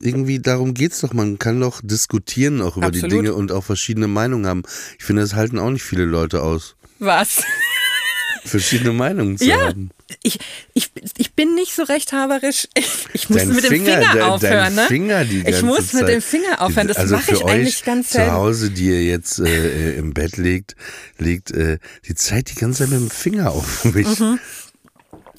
irgendwie 0.00 0.38
darum 0.40 0.74
geht's 0.74 1.00
doch. 1.00 1.12
Man 1.12 1.38
kann 1.38 1.60
doch 1.60 1.80
diskutieren 1.84 2.60
auch 2.62 2.76
über 2.76 2.90
die 2.90 2.98
Absolut. 3.02 3.24
Dinge 3.24 3.34
und 3.34 3.52
auch 3.52 3.62
verschiedene 3.64 4.08
Meinungen 4.08 4.46
haben. 4.46 4.62
Ich 4.98 5.04
finde, 5.04 5.22
das 5.22 5.34
halten 5.34 5.58
auch 5.58 5.70
nicht 5.70 5.82
viele 5.84 6.04
Leute 6.04 6.42
aus, 6.42 6.76
Was? 6.98 7.42
verschiedene 8.44 8.92
Meinungen 8.92 9.38
zu 9.38 9.44
Ja, 9.44 9.66
haben. 9.68 9.90
ich, 10.24 10.38
ich, 10.74 10.92
bin 10.92 11.04
nicht 11.72 11.76
so 11.76 11.92
rechthaberisch. 11.92 12.68
Ich, 12.82 13.06
ich 13.14 13.28
muss 13.30 13.38
Dein 13.38 13.48
mit 13.54 13.64
dem 13.64 13.70
Finger, 13.70 13.98
Finger, 13.98 14.14
dein, 14.14 14.22
aufhören, 14.22 14.52
dein 14.52 14.74
ne? 14.74 14.86
Finger 14.86 15.24
die 15.24 15.38
ich 15.38 15.44
ganze 15.44 15.64
muss 15.64 15.92
mit 15.92 16.02
Zeit. 16.02 16.08
dem 16.08 16.22
Finger 16.22 16.60
aufhören. 16.62 16.88
Das 16.88 16.96
also 16.96 17.16
mache 17.16 17.32
ich 17.32 17.44
eigentlich 17.44 17.84
ganz 17.84 18.08
zu 18.08 18.14
selten. 18.14 18.32
Hause, 18.32 18.70
die 18.70 18.86
ihr 18.86 19.04
jetzt 19.04 19.38
äh, 19.38 19.96
im 19.96 20.14
Bett 20.14 20.36
liegt, 20.36 20.74
liegt 21.18 21.50
äh, 21.50 21.78
die 22.06 22.14
Zeit 22.14 22.50
die 22.50 22.54
ganze 22.54 22.80
Zeit 22.84 22.90
mit 22.90 23.00
dem 23.00 23.10
Finger 23.10 23.50
auf 23.52 23.84
mich. 23.84 24.18
Mhm. 24.18 24.40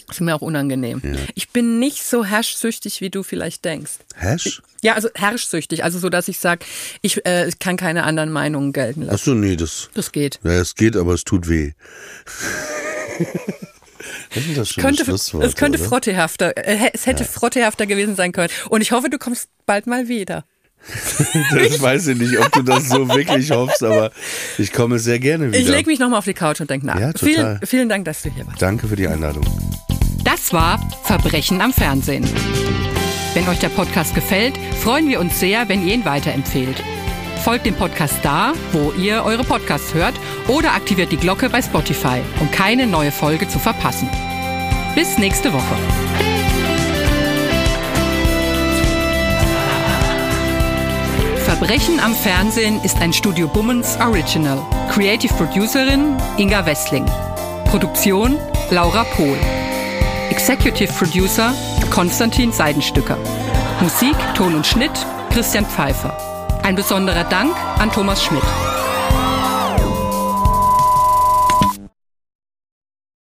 ist 0.10 0.22
mir 0.22 0.36
auch 0.36 0.42
unangenehm. 0.42 1.02
Ich 1.36 1.50
bin 1.50 1.80
nicht 1.80 2.04
so 2.04 2.24
herrschsüchtig, 2.24 3.02
wie 3.02 3.10
du 3.10 3.24
vielleicht 3.24 3.66
denkst. 3.66 3.94
Hash? 4.16 4.62
Ja, 4.82 4.94
also 4.94 5.10
herrschsüchtig. 5.16 5.84
Also 5.84 6.00
so, 6.00 6.10
dass 6.10 6.28
ich 6.28 6.38
sage, 6.40 6.66
ich 7.02 7.26
äh, 7.26 7.48
ich 7.48 7.60
kann 7.60 7.76
keine 7.78 8.04
anderen 8.04 8.32
Meinungen 8.32 8.72
gelten 8.72 9.02
lassen. 9.02 9.16
Achso, 9.16 9.34
nee, 9.34 9.56
das, 9.56 9.90
Das 9.96 10.12
geht. 10.12 10.40
ja, 10.44 10.52
es 10.52 10.76
geht, 10.76 10.96
aber 10.96 11.14
es 11.14 11.24
tut 11.24 11.50
weh. 11.50 11.72
Das 14.56 14.70
schon 14.70 14.84
Könnte, 14.84 15.04
ein 15.04 15.06
Schlusswort, 15.06 15.44
es 15.44 15.56
könnte 15.56 15.80
oder? 15.80 15.88
frottehafter, 15.88 16.58
äh, 16.58 16.92
es 16.94 17.06
hätte 17.06 17.26
frottehafter 17.26 17.86
gewesen 17.86 18.16
sein 18.16 18.32
können. 18.32 18.50
Und 18.70 18.82
ich 18.82 18.92
hoffe, 18.92 19.10
du 19.10 19.18
kommst 19.18 19.50
bald 19.66 19.88
mal 19.88 20.08
wieder. 20.08 20.46
Das 21.54 21.82
weiß 21.82 22.08
ich 22.08 22.18
nicht, 22.18 22.38
ob 22.38 22.52
du 22.52 22.62
das 22.62 22.90
so 22.90 23.08
wirklich 23.08 23.52
hoffst, 23.52 23.84
aber 23.84 24.12
ich 24.58 24.74
komme 24.74 25.00
sehr 25.00 25.20
gerne 25.20 25.48
wieder. 25.48 25.60
Ich 25.60 25.68
lege 25.70 25.90
mich 25.90 26.00
nochmal 26.00 26.20
auf 26.20 26.26
die 26.26 26.34
Couch 26.34 26.60
und 26.60 26.70
denke 26.70 26.86
nach. 26.86 27.00
Ja, 27.00 27.14
total. 27.14 27.30
vielen, 27.30 27.60
vielen 27.66 27.90
Dank, 27.90 28.06
dass 28.06 28.22
du 28.24 28.30
hier 28.30 28.46
warst. 28.46 28.62
Danke 28.62 28.88
für 28.88 28.96
die 28.96 29.08
Einladung. 29.08 29.46
Das 30.26 30.52
war 30.52 30.80
Verbrechen 31.04 31.62
am 31.62 31.74
Fernsehen. 31.74 32.26
Wenn 33.34 33.48
euch 33.48 33.60
der 33.60 33.70
Podcast 33.70 34.14
gefällt, 34.14 34.56
freuen 34.82 35.08
wir 35.10 35.20
uns 35.20 35.40
sehr, 35.40 35.68
wenn 35.70 35.88
ihr 35.88 35.94
ihn 35.94 36.06
weiterempfehlt. 36.06 36.84
Folgt 37.44 37.66
dem 37.66 37.76
Podcast 37.76 38.16
da, 38.24 38.54
wo 38.72 38.94
ihr 38.94 39.22
eure 39.26 39.44
Podcasts 39.44 39.94
hört 39.94 40.14
oder 40.48 40.72
aktiviert 40.76 41.12
die 41.12 41.18
Glocke 41.18 41.50
bei 41.50 41.62
Spotify, 41.62 42.22
um 42.40 42.50
keine 42.52 42.88
neue 42.88 43.12
Folge 43.12 43.50
zu 43.50 43.60
verpassen. 43.60 44.08
Bis 44.96 45.18
nächste 45.18 45.52
Woche. 45.52 45.76
Verbrechen 51.44 52.00
am 52.00 52.16
Fernsehen 52.16 52.82
ist 52.82 53.02
ein 53.02 53.12
Studio 53.12 53.50
Bummens 53.50 53.98
Original. 54.00 54.62
Creative 54.90 55.34
Producerin 55.34 56.16
Inga 56.38 56.66
Wessling. 56.66 57.06
Produktion 57.66 58.38
Laura 58.72 59.04
Pohl. 59.04 59.38
Executive 60.30 60.94
Producer 60.94 61.54
Konstantin 61.92 62.54
Seidenstücker. 62.54 63.18
Musik, 63.82 64.16
Ton 64.34 64.56
und 64.56 64.66
Schnitt 64.66 64.94
Christian 65.30 65.66
Pfeiffer. 65.66 66.33
Ein 66.64 66.76
besonderer 66.76 67.26
Dank 67.26 67.54
an 67.78 67.92
Thomas 67.92 68.24
Schmidt. 68.24 68.42